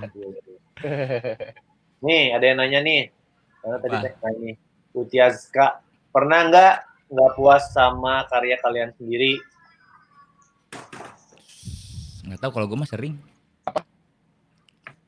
[2.03, 3.01] Nih, ada yang nanya nih.
[3.63, 4.03] Karena tadi Apa?
[4.03, 4.55] saya nanya nih.
[4.95, 5.65] Utiazka,
[6.11, 6.73] pernah nggak
[7.11, 9.39] nggak puas sama karya kalian sendiri?
[12.25, 13.15] Nggak tahu kalau gue mah sering.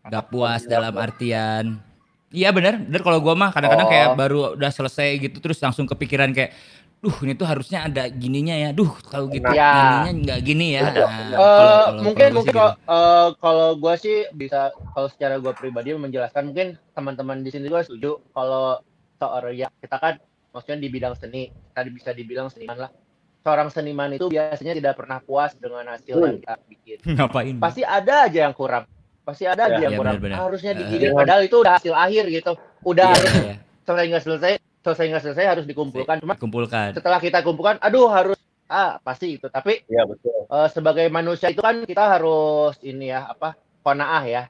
[0.07, 1.83] Gak puas dalam artian
[2.27, 3.91] Iya benar, benar kalau gua mah kadang-kadang Oh.
[3.91, 6.51] kayak baru udah selesai gitu terus langsung kepikiran kayak
[6.97, 8.69] duh ini tuh harusnya ada gininya ya.
[8.71, 10.01] Duh, kalau gitu Ya.
[10.03, 10.81] ininya nggak gini ya.
[10.87, 11.05] Betul.
[11.05, 12.89] Nah, Eh, kalau- kalau- mungkin kalau mungkin kalau gitu.
[12.89, 14.59] eh, kalau gue sih bisa
[14.91, 18.81] kalau secara gue pribadi menjelaskan mungkin teman-teman di sini juga setuju kalau
[19.15, 20.13] seorang ya kita kan
[20.49, 21.41] maksudnya di bidang seni
[21.71, 22.91] tadi bisa dibilang seniman lah
[23.39, 26.25] seorang seniman itu biasanya tidak pernah puas dengan hasil Hmm.
[26.27, 27.55] yang kita bikin ngapain?
[27.57, 28.83] pasti ada aja yang kurang
[29.21, 30.37] pasti ada aja Ya, yang ya, kurang benar-benar.
[30.43, 30.77] harusnya Eh.
[30.77, 32.51] digini padahal itu udah hasil akhir gitu
[32.83, 34.51] udah Iya, harus iya, selesai nggak selesai
[34.87, 36.95] selesai nggak selesai harus dikumpulkan cuma kumpulkan.
[36.95, 40.47] setelah kita kumpulkan aduh harus ah pasti itu tapi Iya betul.
[40.47, 44.43] eh, sebagai manusia itu kan kita harus ini ya apa konaah ya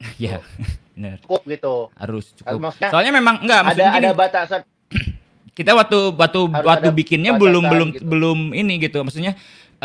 [0.20, 0.42] Iya.
[0.92, 1.18] Benar.
[1.20, 2.58] cukup gitu Harus Eh, cukup.
[2.60, 4.60] maksudnya Soalnya memang enggak ada maksudnya ada gini, batasan
[5.58, 8.04] kita waktu waktu Harus waktu bikinnya batasan belum belum gitu.
[8.04, 9.34] belum ini gitu maksudnya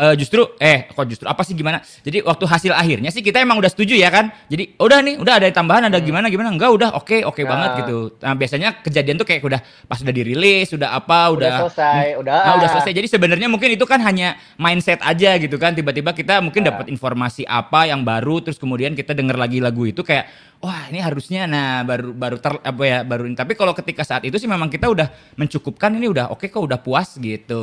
[0.00, 3.60] eh, justru eh kok justru apa sih gimana jadi waktu hasil akhirnya sih kita emang
[3.60, 6.96] udah setuju ya kan jadi udah nih udah ada tambahan ada gimana gimana enggak udah
[6.96, 7.44] oke oke Hmm.
[7.44, 7.50] Nah.
[7.52, 11.52] banget gitu nah biasanya kejadian tuh kayak udah pas udah dirilis udah apa udah, udah
[11.68, 12.92] selesai udah Nah, udah selesai.
[12.94, 15.74] Jadi sebenarnya mungkin itu kan hanya mindset aja gitu kan.
[15.74, 16.72] Tiba-tiba kita mungkin Nah.
[16.72, 21.02] dapat informasi apa yang baru terus kemudian kita denger lagi lagu itu kayak wah ini
[21.02, 23.36] harusnya nah baru baru ter apa ya baru ini.
[23.36, 26.78] Tapi kalau ketika saat itu sih memang kita udah mencukupkan ini udah oke kok udah
[26.80, 27.62] puas gitu.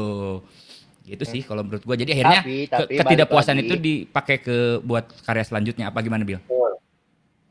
[1.08, 1.96] Gitu sih kalau menurut gua.
[1.96, 6.22] Jadi akhirnya Tapi- ke- tapi ketidakpuasan balik itu dipakai ke buat karya selanjutnya apa gimana
[6.22, 6.44] Bil?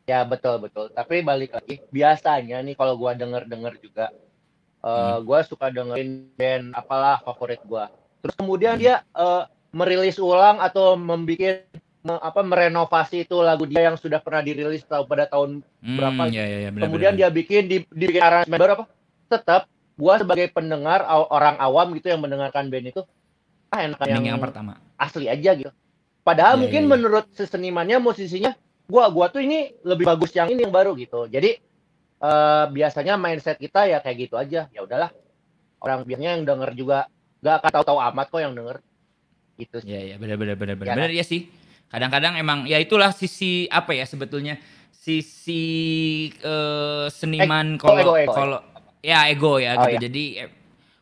[0.06, 4.06] ya betul betul tapi balik lagi biasanya nih kalau gua denger denger juga
[4.78, 5.26] eh Hmm.
[5.26, 7.90] gua suka dengerin band apalah favorit gua
[8.22, 8.82] terus kemudian Hmm.
[8.86, 9.42] dia eh,
[9.74, 11.66] merilis ulang atau membuat
[12.00, 16.22] me- apa merenovasi itu lagu dia yang sudah pernah dirilis tahu pada tahun Hmm, Berapa?
[16.30, 17.20] ya, ya, ya, benar, kemudian benar.
[17.26, 18.84] dia bikin di dibikin aransemen baru apa
[19.26, 19.66] tetap
[19.96, 23.02] gua sebagai pendengar orang awam gitu yang mendengarkan band itu
[23.82, 24.80] enak yang, yang pertama.
[24.96, 25.72] asli aja gitu
[26.22, 26.92] padahal Iya, mungkin iya, iya.
[26.96, 28.52] menurut sesenimannya musisinya
[28.86, 31.58] gua gua tuh ini lebih bagus yang ini yang baru gitu jadi
[32.16, 35.10] eh, biasanya mindset kita ya kayak gitu aja ya udahlah
[35.78, 36.98] orang biasanya yang denger juga
[37.38, 38.76] gak akan tahu-tahu amat kok yang denger
[39.56, 39.88] gitu sih.
[39.88, 40.88] Iya iya benar benar benar benar.
[40.88, 40.96] Ya.
[40.98, 41.48] Benar ya sih.
[41.86, 44.58] Kadang-kadang emang ya itulah sisi apa ya sebetulnya
[44.90, 45.62] sisi
[46.34, 48.32] eh, seniman kalau ego.
[48.34, 48.58] kalau
[49.00, 49.92] ya ego ya Oh, gitu.
[49.94, 49.98] iya.
[50.08, 50.24] Jadi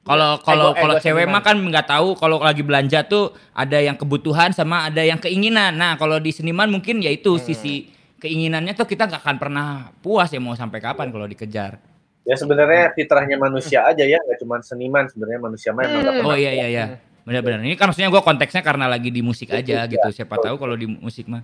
[0.04, 4.52] kalau kalau kalau cewek mah kan nggak tahu kalau lagi belanja tuh ada yang kebutuhan
[4.52, 5.72] sama ada yang keinginan.
[5.74, 7.42] Nah, kalau di seniman mungkin ya itu Hmm.
[7.42, 7.88] sisi
[8.20, 9.66] keinginannya tuh kita nggak akan pernah
[10.04, 11.80] puas ya mau sampai kapan kalau dikejar.
[12.24, 16.20] Ya sebenarnya fitrahnya manusia aja ya, nggak cuma seniman sebenarnya manusia mah emang nggak Hmm.
[16.20, 16.32] pernah.
[16.32, 16.84] Oh iya iya iya.
[17.24, 17.64] Benar-benar.
[17.64, 20.08] Ini kan maksudnya gue konteksnya karena lagi di musik aja gitu.
[20.12, 21.40] Siapa tahu kalau di musik mah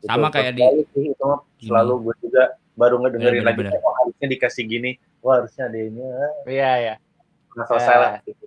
[0.00, 3.58] sama Betul, kayak di selalu sih, itu mah selalu gue juga baru ngedengerin Bener, lagi
[3.60, 4.90] bener, oh harusnya dikasih gini
[5.20, 6.96] wah harusnya ada ini ah, iya
[7.50, 8.00] nggak selesai Ya.
[8.00, 8.44] lah gitu.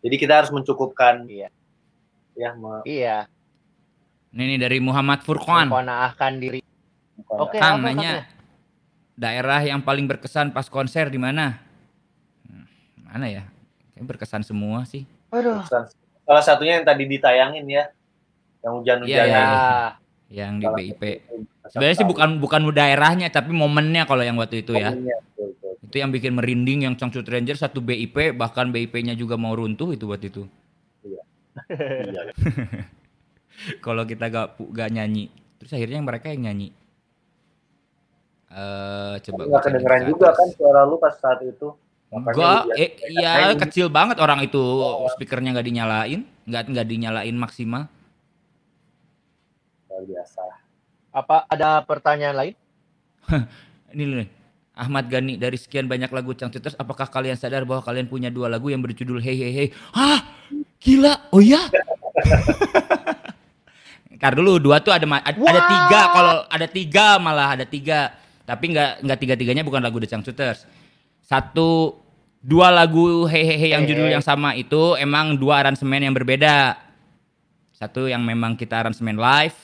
[0.00, 1.48] jadi kita harus mencukupkan Iya.
[2.34, 2.50] ya
[2.84, 3.18] iya
[4.30, 5.66] ini nih dari Muhammad Furqan.
[5.66, 6.60] mengkonaahkan diri
[7.26, 8.12] oke Kang apa nanya
[9.12, 11.56] daerah yang paling berkesan pas konser di mana?
[12.44, 12.68] Hmm,
[13.02, 13.48] Mana ya?
[13.90, 15.08] Kayak berkesan semua sih.
[15.26, 15.88] aduh Pesan.
[16.22, 17.88] salah satunya yang tadi ditayangin ya
[18.60, 19.46] yang hujan-hujan Iya, iya, ya
[20.26, 21.02] Yang di BIP.
[21.70, 24.94] Sebenarnya sih bukan bukan daerahnya tapi momennya kalau yang waktu itu ya.
[25.82, 30.04] Itu yang bikin merinding yang Changcut Ranger satu BIP bahkan BIP-nya juga mau runtuh itu
[30.06, 30.46] buat itu.
[31.06, 31.22] Iya.
[33.84, 36.68] Kalau kita gak gak nyanyi, terus akhirnya mereka yang nyanyi.
[38.46, 41.74] Eh coba nggak kedengeran ke juga kan suara lu pas saat itu
[42.06, 44.62] Enggak, eh, ya kecil banget orang itu
[45.18, 47.90] speakernya nggak dinyalain, nggak nggak dinyalain maksimal.
[49.96, 50.44] Luar biasa
[51.16, 52.54] apa ada pertanyaan lain
[53.96, 54.28] Ini loh nih.
[54.76, 58.68] Ahmad Gani dari sekian banyak lagu Cangcuters, apakah kalian sadar bahwa kalian punya dua lagu
[58.68, 59.68] yang berjudul Hey Hey Hey?
[59.96, 60.20] Hah?
[60.76, 61.32] Gila?
[61.32, 61.64] Oh ya?
[64.20, 68.12] Ntar dulu dua tuh ada ada, ada tiga kalau ada tiga malah ada tiga
[68.44, 70.68] tapi nggak nggak tiga tiganya bukan lagu The Cangcuters
[71.24, 71.96] satu
[72.44, 74.14] dua lagu Hey Hey Hey yang Hey, judul Hey.
[74.16, 76.76] yang sama itu emang dua aransemen yang berbeda
[77.76, 79.56] satu yang memang kita aransemen live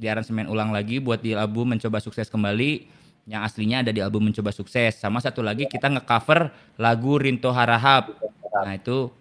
[0.00, 2.88] di aransemen ulang lagi buat di album mencoba sukses kembali
[3.28, 4.96] yang aslinya ada di album mencoba sukses.
[4.96, 6.48] Sama satu lagi kita ngecover
[6.80, 8.16] lagu Rinto Harahap.
[8.64, 9.12] Nah itu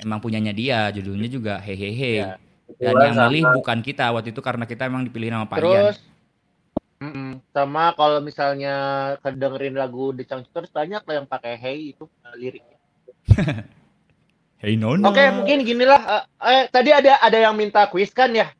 [0.00, 1.76] emang punyanya dia judulnya juga Hey
[2.78, 2.92] Ya.
[2.92, 6.04] dan yang milih bukan kita waktu itu karena kita emang dipilih nama Pak terus
[7.00, 8.76] mm-mm, sama kalau misalnya
[9.24, 12.76] kedengerin lagu The Changcuters banyak lah yang pakai hey itu uh, liriknya.
[14.60, 18.50] Hey Nono oke mungkin ginilah eh, eh, tadi ada ada yang minta kuis kan ya?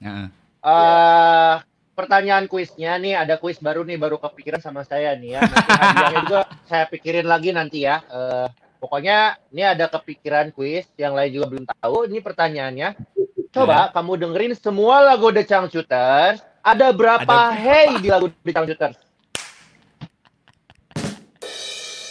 [0.00, 0.32] Nah,
[0.64, 1.54] eh
[1.94, 5.40] pertanyaan kuisnya nih ada kuis baru nih baru kepikiran sama saya nih ya.
[5.44, 8.00] Nanti juga saya pikirin lagi nanti ya.
[8.08, 8.48] Eh
[8.80, 12.08] pokoknya ini ada kepikiran kuis yang lain juga belum tahu.
[12.08, 12.88] Ini pertanyaannya.
[13.54, 16.42] Coba kamu dengerin semua lagu The Changcuters.
[16.64, 18.98] Ada berapa Ada hey di lagu The Changcuters?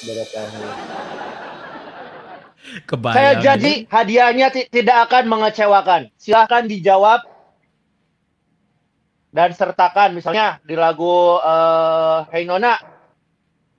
[0.08, 0.40] Berapa
[2.88, 3.16] Kebayang.
[3.16, 6.02] Saya janji hadiahnya ti- tidak akan mengecewakan.
[6.16, 7.22] Silahkan dijawab
[9.34, 12.78] dan sertakan misalnya di lagu eh, Hey Nona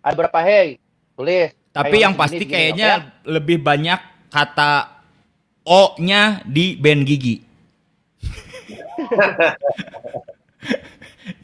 [0.03, 0.83] ada berapa Hey
[1.15, 1.55] tulis.
[1.71, 2.91] Tapi Hey, yang Nona pasti segini, kayaknya
[3.23, 4.01] lebih banyak
[4.35, 4.91] kata
[5.65, 7.41] O-nya di band Gigi.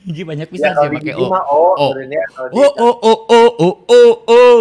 [0.05, 1.25] Gigi banyak Ya, pisan kalau sih pakai O.
[1.25, 1.33] O,
[1.73, 1.89] O.
[2.53, 4.61] oh oh oh oh oh oh.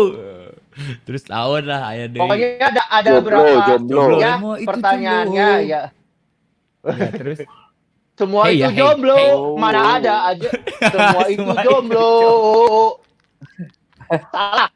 [1.04, 2.22] Terus lawan lah ayah deh.
[2.24, 4.04] Pokoknya ada ada Jomblo, berapa jomblo.
[4.16, 5.68] ya Semua itu pertanyaannya jomblo.
[5.68, 5.82] ya.
[6.88, 7.40] Ya, terus
[8.20, 9.32] Semua Hey itu ya, hey, jomblo, hey.
[9.56, 10.50] mana ada aja.
[10.92, 12.12] Semua itu Semua itu jomblo.
[14.28, 14.70] Salah.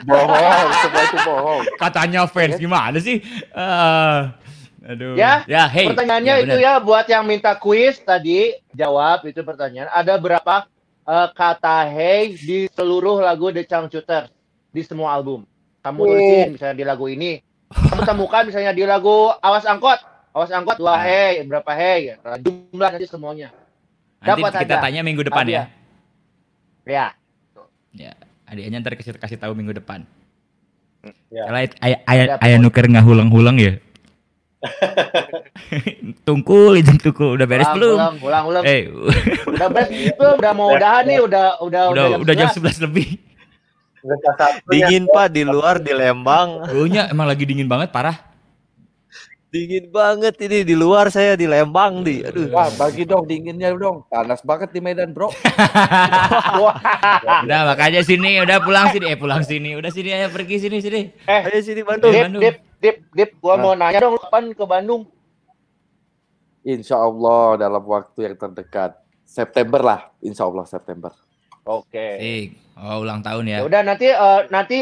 [0.00, 1.62] Bohong, semua itu bohong.
[1.76, 3.20] katanya fans gimana sih?
[3.52, 4.32] Ah,
[4.80, 5.12] aduh.
[5.12, 5.92] Ya, ya hey.
[5.92, 9.92] Pertanyaannya Ya, itu ya buat yang minta kuis tadi jawab itu pertanyaan.
[9.92, 10.64] Ada berapa
[11.04, 14.32] eh, kata hey di seluruh lagu The Changcuter
[14.72, 15.44] di semua album?
[15.84, 17.40] Kamu tulisin misalnya di lagu ini.
[17.68, 20.09] Kamu temukan misalnya di lagu Awas Angkot.
[20.30, 21.02] Awas Angkot dua Nah.
[21.02, 22.14] hey, berapa hey?
[22.38, 23.50] Jumlah nanti semuanya.
[24.22, 24.82] Nanti dapat kita aja.
[24.86, 25.62] tanya minggu depan ya.
[26.86, 27.06] Ya.
[27.90, 28.14] Ya,
[28.46, 30.06] adiknya ntar kasih kasih tahu minggu depan.
[31.34, 31.50] Ya.
[31.50, 32.64] Kalau ayah ayah Ada ayah apa?
[32.64, 33.72] nuker nggak hulang-hulang ya.
[36.28, 37.96] tungkul itu tungkul udah beres Ulang, belum?
[37.96, 38.64] Ulang, ulang, ulang.
[38.68, 38.92] Eh,
[39.56, 40.36] Udah beres belum?
[40.36, 42.84] Udah mau udahan nih, udah udah udah udah jam 11.
[42.84, 43.08] 11 lebih.
[44.04, 44.16] Udah.
[44.68, 46.70] Dingin Pak di luar di Lembang.
[46.70, 48.29] Ohnya emang lagi dingin banget parah.
[49.50, 52.22] Dingin banget ini di luar saya di Lembang di.
[52.22, 52.54] Aduh.
[52.54, 54.06] Wah, bagi dong dinginnya dong.
[54.06, 55.34] Panas banget di Medan, Bro.
[56.62, 56.78] Wah.
[57.44, 61.10] Udah makanya sini, udah pulang sini, eh pulang sini, udah sini ayo pergi sini sini.
[61.26, 62.14] Eh, Ayo sini Bandung.
[62.14, 62.42] Dip, Bandung.
[62.46, 65.02] dip, dip, dip, gua mau nanya dong, lu kapan ke Bandung?
[66.62, 68.94] Insya Allah dalam waktu yang terdekat.
[69.26, 71.10] September lah, insya Allah September.
[71.66, 72.06] Oke.
[72.22, 72.48] Sik.
[72.78, 73.58] Oh ulang tahun ya.
[73.60, 74.78] Ya udah nanti eh, nanti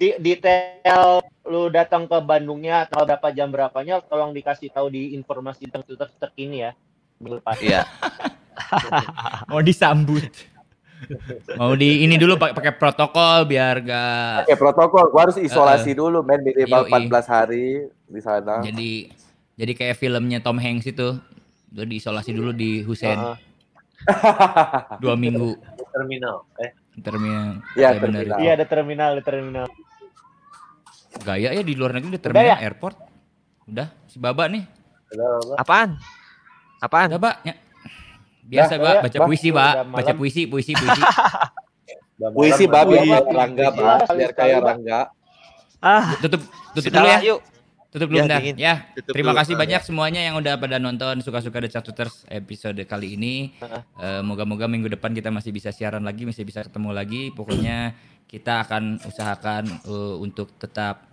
[0.00, 5.66] di detail lu datang ke Bandungnya tanggal berapa jam berapanya tolong dikasih tahu di informasi
[5.66, 6.72] tentang Twitter terkini ya.
[7.62, 7.82] Iya.
[9.50, 10.26] Mau disambut.
[11.58, 15.04] Mau di ini dulu pakai pakai protokol biar gak Oke, protokol.
[15.10, 16.46] Gua harus isolasi dulu, men.
[16.46, 17.10] Minimal Yoi.
[17.10, 17.66] 14 hari
[18.06, 18.62] di sana.
[18.62, 19.10] jadi
[19.58, 21.18] jadi kayak filmnya Tom Hanks itu.
[21.72, 23.36] Udah diisolasi dulu di Husein Heeh.
[25.00, 25.56] dua minggu.
[25.56, 26.44] Di terminal.
[26.60, 26.70] Eh,
[27.00, 27.64] Terminal.
[27.72, 28.38] Iya, benar terminal.
[28.44, 29.66] Iya ada terminal, ada terminal.
[31.18, 32.64] Gaya ya di luar negeri di terminal ya?
[32.64, 32.96] airport.
[33.64, 34.64] Udah si Baba nih.
[35.10, 35.56] udah, udah.
[35.56, 36.00] Apaan?
[36.78, 37.08] Apaan?
[37.08, 37.36] Udah, Pak.
[37.42, 37.54] Ya.
[38.42, 39.26] Biasa, ya, baca Bah.
[39.26, 39.72] puisi, Udah Pak.
[39.72, 39.86] malam.
[39.94, 41.02] Baca puisi, puisi, puisi.
[42.14, 43.18] Udah Puisi babi udah.
[43.24, 43.96] Rangga, Pak.
[44.04, 44.60] sekali Biar kayak.
[44.62, 45.00] Rangga.
[45.78, 47.18] Ah, Tutup tutup sudah dulu ya.
[47.24, 47.40] yuk.
[47.88, 48.54] Tutup dulu Ya, dingin.
[48.56, 49.40] Ya, Tutup terima dulu.
[49.42, 53.50] kasih Ah, banyak semuanya yang udah pada nonton suka-suka The Chatuters episode kali ini.
[53.98, 57.22] Eh, moga-moga minggu depan kita masih bisa siaran lagi, masih bisa ketemu lagi.
[57.30, 57.92] Pokoknya
[58.32, 61.04] kita akan usahakan eh, untuk tetap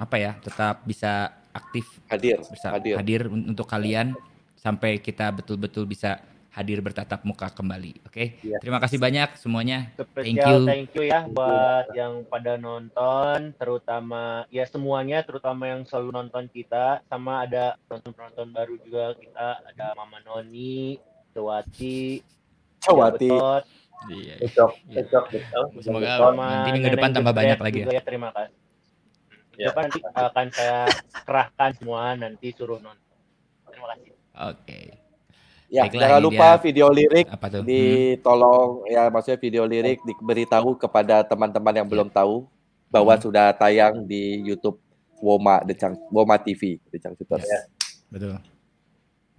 [0.00, 2.96] apa ya, tetap bisa aktif Hadir, bisa hadir.
[2.96, 4.16] hadir un- untuk kalian
[4.56, 8.04] sampai kita betul-betul bisa hadir bertatap muka kembali.
[8.08, 8.36] Oke.
[8.44, 8.60] Iya.
[8.60, 9.88] Terima kasih banyak semuanya.
[9.96, 10.68] Thank Spesial you.
[10.68, 17.00] thank you ya buat yang pada nonton, terutama ya semuanya, terutama yang selalu nonton kita,
[17.08, 21.00] sama ada penonton-penonton baru juga kita, ada Mama Noni,
[21.32, 22.20] Cewati,
[22.84, 23.32] Cewati.
[24.02, 24.34] Betot, Iya.
[24.40, 24.94] Cocok, Iya.
[25.00, 25.64] cocok, betul.
[25.80, 27.86] Semoga nanti minggu depan tambah banyak lagi ya.
[27.90, 28.02] ya.
[28.02, 28.56] Terima kasih.
[29.52, 29.66] Ya.
[29.68, 30.78] Depan nanti akan saya
[31.22, 33.16] kerahkan semua nanti suruh nonton.
[33.68, 34.10] Terima kasih.
[34.48, 34.80] Oke.
[35.68, 36.60] Ya, Baiklah, jangan lupa dia.
[36.62, 37.60] video lirik Apa tuh?
[37.60, 37.68] Hmm.
[37.68, 42.44] ditolong ya maksudnya video lirik diberitahu kepada teman-teman yang belum tahu
[42.92, 43.22] bahwa Hmm.
[43.24, 44.76] sudah tayang di YouTube
[45.16, 47.48] Woma The Cang Woma TV The Cangcuters.
[47.48, 47.60] Ya.
[48.12, 48.36] Betul.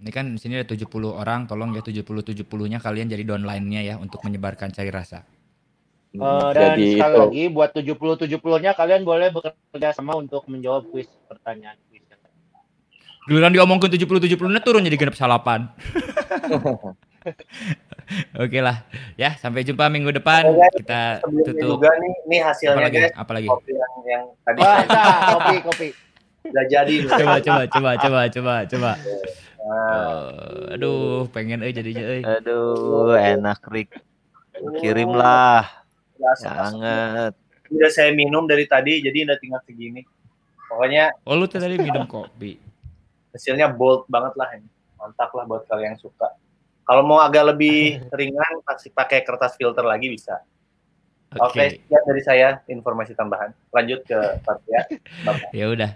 [0.04, 0.84] Ini kan di sini ada 70
[1.16, 5.24] orang, tolong ya 70 70-nya kalian jadi downline-nya ya untuk menyebarkan cari rasa.
[6.12, 10.92] Eh, dan Jadi sekali itu lagi buat 70 70-nya kalian boleh bekerja sama untuk menjawab
[10.92, 12.04] kuis pertanyaan kuis.
[13.24, 15.72] Giliran diomongin 70 70-nya turun jadi genep salapan.
[18.44, 18.84] Oke lah.
[19.16, 20.44] Ya, sampai jumpa minggu depan.
[20.44, 20.76] Oke, guys.
[20.84, 21.80] Kita tutup.
[21.80, 23.00] juga nih, nih hasilnya Apalagi?
[23.00, 23.12] guys.
[23.16, 23.48] Apalagi?
[23.48, 25.88] Kopi yang, yang tadi nah, kopi kopi.
[26.52, 26.94] udah jadi.
[27.08, 28.92] Coba coba coba coba coba coba.
[29.64, 32.20] Eh, aduh, pengen euy jadinya euy.
[32.20, 33.96] Aduh, enak Rick.
[34.76, 35.64] Kirimlah.
[36.36, 37.32] Sangat.
[37.72, 40.04] Udah saya minum dari tadi, jadi udah tinggal segini.
[40.68, 42.60] Pokoknya Oh, lu tadi minum kopi.
[43.34, 44.68] hasilnya bold banget lah ini.
[44.94, 46.28] Mantap lah buat kalian yang suka.
[46.84, 50.38] Kalau mau agak lebih ringan, pasti pakai kertas filter lagi bisa.
[51.42, 51.64] Oke, Oke.
[51.78, 53.50] sekian dari saya informasi tambahan.
[53.74, 54.82] Lanjut ke part ya.
[55.26, 55.50] Bapak.
[55.50, 55.90] Ya udah.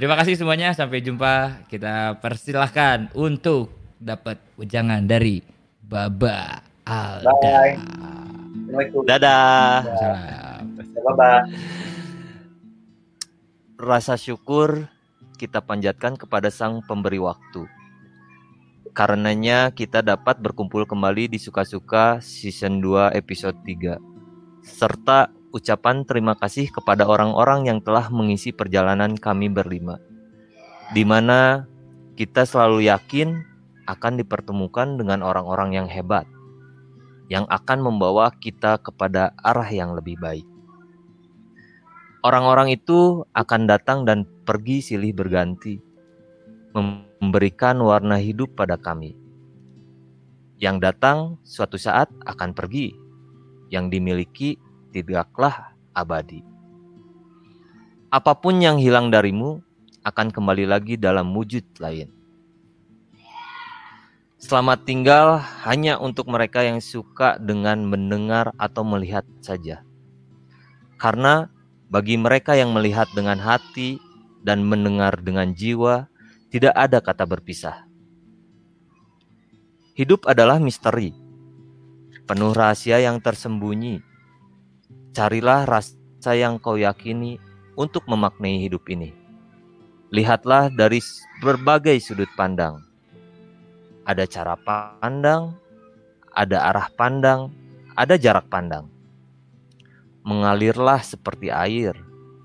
[0.00, 0.72] Terima kasih semuanya.
[0.72, 1.64] Sampai jumpa.
[1.68, 5.44] Kita persilahkan untuk dapat ujangan dari
[5.84, 7.32] Baba Alda.
[7.36, 7.76] Bye.
[7.76, 9.00] Assalamualaikum.
[9.04, 9.84] Dadah.
[9.84, 10.64] Salam.
[11.04, 11.32] Baba.
[13.78, 14.88] Rasa syukur
[15.38, 17.68] kita panjatkan kepada Sang Pemberi Waktu.
[18.90, 24.17] Karenanya kita dapat berkumpul kembali di Suka-Suka Season 2 Episode 3.
[24.62, 29.98] Serta ucapan terima kasih kepada orang-orang yang telah mengisi perjalanan kami berlima.
[30.92, 31.68] Di mana
[32.16, 33.44] kita selalu yakin
[33.88, 36.28] akan dipertemukan dengan orang-orang yang hebat.
[37.28, 40.48] Yang akan membawa kita kepada arah yang lebih baik.
[42.24, 45.78] Orang-orang itu akan datang dan pergi silih berganti,
[46.74, 49.14] memberikan warna hidup pada kami.
[50.58, 52.90] Yang datang suatu saat akan pergi,
[53.68, 54.56] yang dimiliki
[54.92, 56.44] tidaklah abadi.
[58.08, 59.60] Apa pun yang hilang darimu
[60.00, 62.08] akan kembali lagi dalam wujud lain.
[64.38, 69.82] Selamat tinggal hanya untuk mereka yang suka dengan mendengar atau melihat saja.
[70.94, 71.50] Karena
[71.90, 73.98] bagi mereka yang melihat dengan hati
[74.46, 76.06] dan mendengar dengan jiwa,
[76.54, 77.82] tidak ada kata berpisah.
[79.98, 81.10] Hidup adalah misteri,
[82.28, 84.04] penuh rahasia yang tersembunyi.
[85.16, 87.40] Carilah rasa yang kau yakini
[87.72, 89.16] untuk memaknai hidup ini.
[90.12, 91.00] Lihatlah dari
[91.40, 92.84] berbagai sudut pandang.
[94.04, 95.56] Ada cara pandang,
[96.36, 97.48] ada arah pandang,
[97.96, 98.92] ada jarak pandang
[100.28, 101.96] mengalirlah seperti air.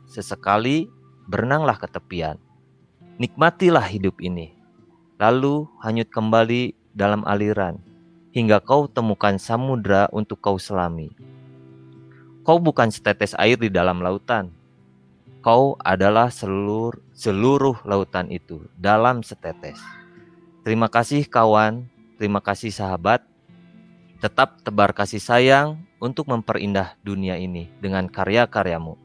[0.07, 0.87] Sesekali
[1.27, 2.39] berenanglah ke tepian.
[3.19, 4.55] Nikmatilah hidup ini.
[5.19, 7.92] Lalu hanyut kembali dalam aliran
[8.33, 11.13] hingga kau temukan samudra untuk kau selami.
[12.43, 14.51] Kau bukan setetes air di dalam lautan.
[15.39, 19.79] Kau adalah seluruh seluruh lautan itu dalam setetes.
[20.65, 21.87] Terima kasih kawan,
[22.17, 23.23] terima kasih sahabat.
[24.19, 28.95] Tetap tebar kasih sayang untuk memperindah dunia ini dengan karya-karyamu.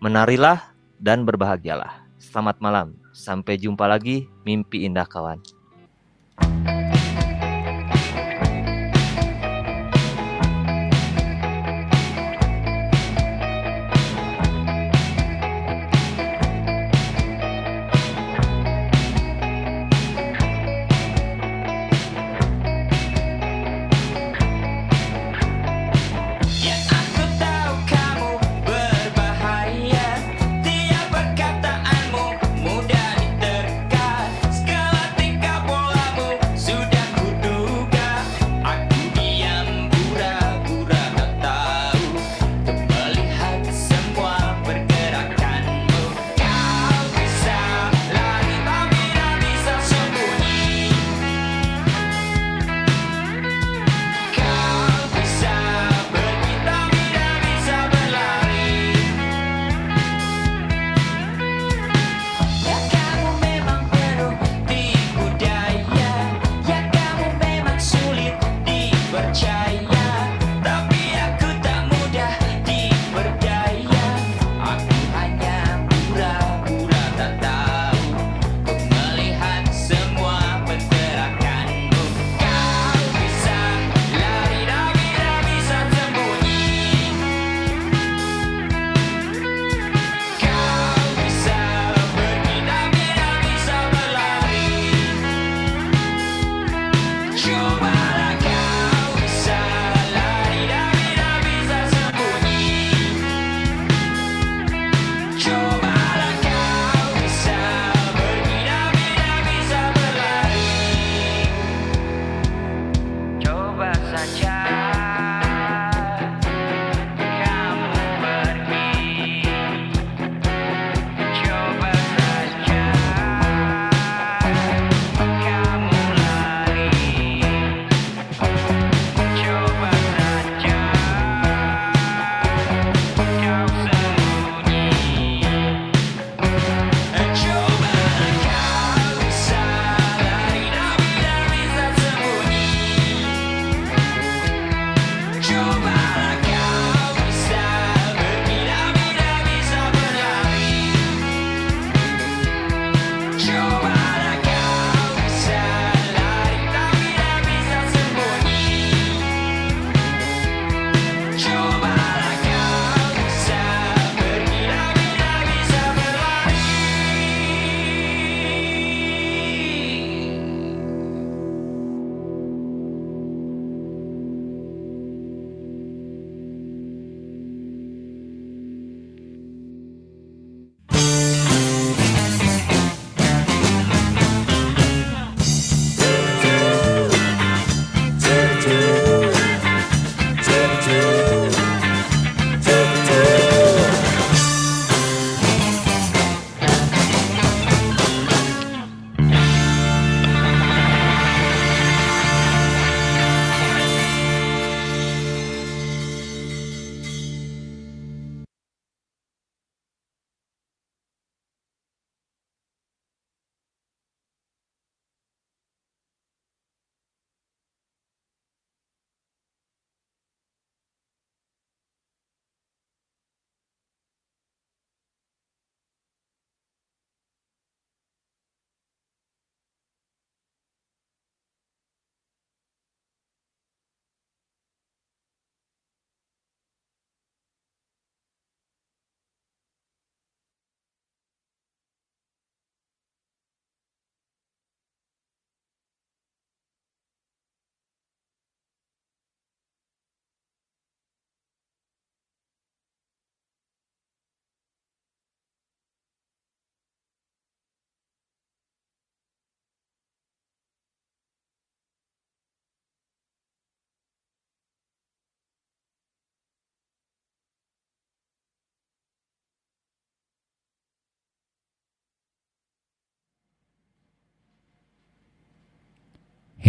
[0.00, 2.08] Menarilah dan berbahagialah.
[2.16, 2.96] Selamat malam.
[3.12, 4.24] Sampai jumpa lagi.
[4.48, 5.44] Mimpi indah kawan.
[6.40, 6.73] Ya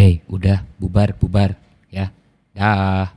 [0.05, 1.57] Hei, udah bubar, bubar
[1.89, 2.13] ya.
[2.53, 3.09] Dah,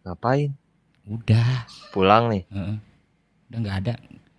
[0.00, 0.56] Ngapain?
[1.04, 1.68] udah.
[1.92, 2.40] Pulang nih.
[2.48, 2.76] Heeh.
[3.52, 3.94] Udah nggak ada,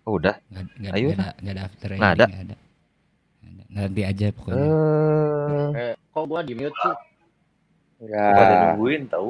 [0.09, 0.41] Oh, udah.
[0.49, 2.25] nggak nggak Ayo nggak ada, nggak ada after Nggak ending, ada.
[2.25, 2.55] nggak ada.
[3.45, 3.73] Nggak ada.
[3.77, 4.57] Nanti aja pokoknya.
[4.57, 6.95] Eh, Eh, kok gua di mute sih?
[8.09, 9.29] Ya, Pada nungguin tahu.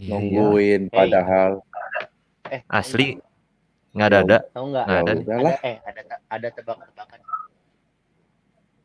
[0.00, 1.52] Iya, nungguin padahal.
[2.48, 3.20] Eh, asli
[3.92, 4.38] nggak ada ada.
[4.48, 4.84] Tahu nggak?
[4.88, 5.12] Nggak ada.
[5.12, 5.54] Ya udahlah.
[5.60, 6.00] Ada, eh, ada
[6.32, 7.20] ada tebak-tebakan.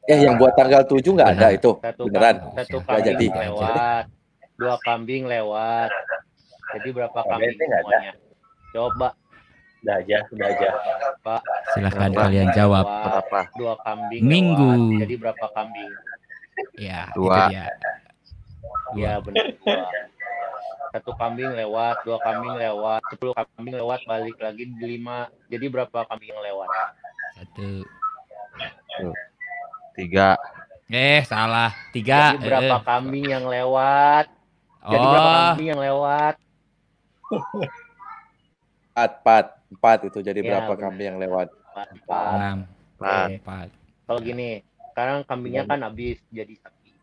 [0.08, 1.72] Eh, yang buat tanggal 7 nggak ada itu.
[1.78, 2.36] Satu Beneran.
[2.40, 3.26] kam- satu Nggak jadi.
[3.28, 4.04] kambing lewat,
[4.56, 5.90] dua kambing lewat.
[6.70, 7.84] Jadi berapa kambing nggak ada.
[7.84, 8.12] semuanya?
[8.72, 9.10] Coba
[9.78, 10.70] Udah aja, udah aja.
[11.70, 12.24] Silahkan Berapa?
[12.26, 12.86] kalian jawab.
[12.88, 13.40] Berapa?
[13.54, 14.72] dua kambing Minggu.
[14.74, 15.00] lewat.
[15.00, 15.92] Jadi berapa kambing?
[16.74, 17.36] Ya, Dua.
[17.38, 17.66] itu dia.
[18.90, 19.86] Iya benar dua.
[20.90, 25.28] Satu kambing lewat, dua kambing lewat, sepuluh kambing lewat, balik lagi di lima.
[25.46, 26.70] Jadi berapa kambing yang lewat?
[27.36, 27.84] Satu.
[29.98, 30.38] Tiga.
[30.88, 31.74] Eh, salah.
[31.90, 32.32] Tiga.
[32.32, 34.26] Jadi berapa Eh, kambing yang lewat?
[34.86, 36.36] Jadi berapa Oh, kambing yang lewat?
[38.88, 40.82] Empat, empat, empat itu jadi Ya, berapa benar.
[40.86, 41.48] kambing yang lewat?
[41.50, 41.88] Empat.
[41.92, 42.30] Empat.
[42.32, 42.58] enam.
[42.96, 43.28] Empat.
[43.36, 43.68] Empat.
[44.08, 44.50] Kalau gini,
[44.88, 46.94] sekarang kambingnya kan habis jadi sapi.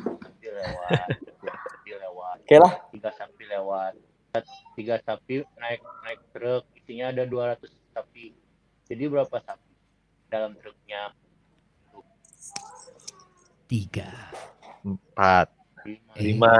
[0.00, 1.06] Sapi lewat,
[1.42, 2.72] sapi lewat, Oke lah.
[2.90, 3.92] tiga sapi lewat.
[4.72, 8.32] Tiga sapi naik naik truk, isinya ada 200 sapi.
[8.88, 9.70] Jadi berapa sapi
[10.26, 11.12] dalam truknya?
[13.72, 14.12] Tiga.
[14.84, 15.48] Empat.
[15.88, 16.12] Lima.
[16.12, 16.54] Eh, Lima.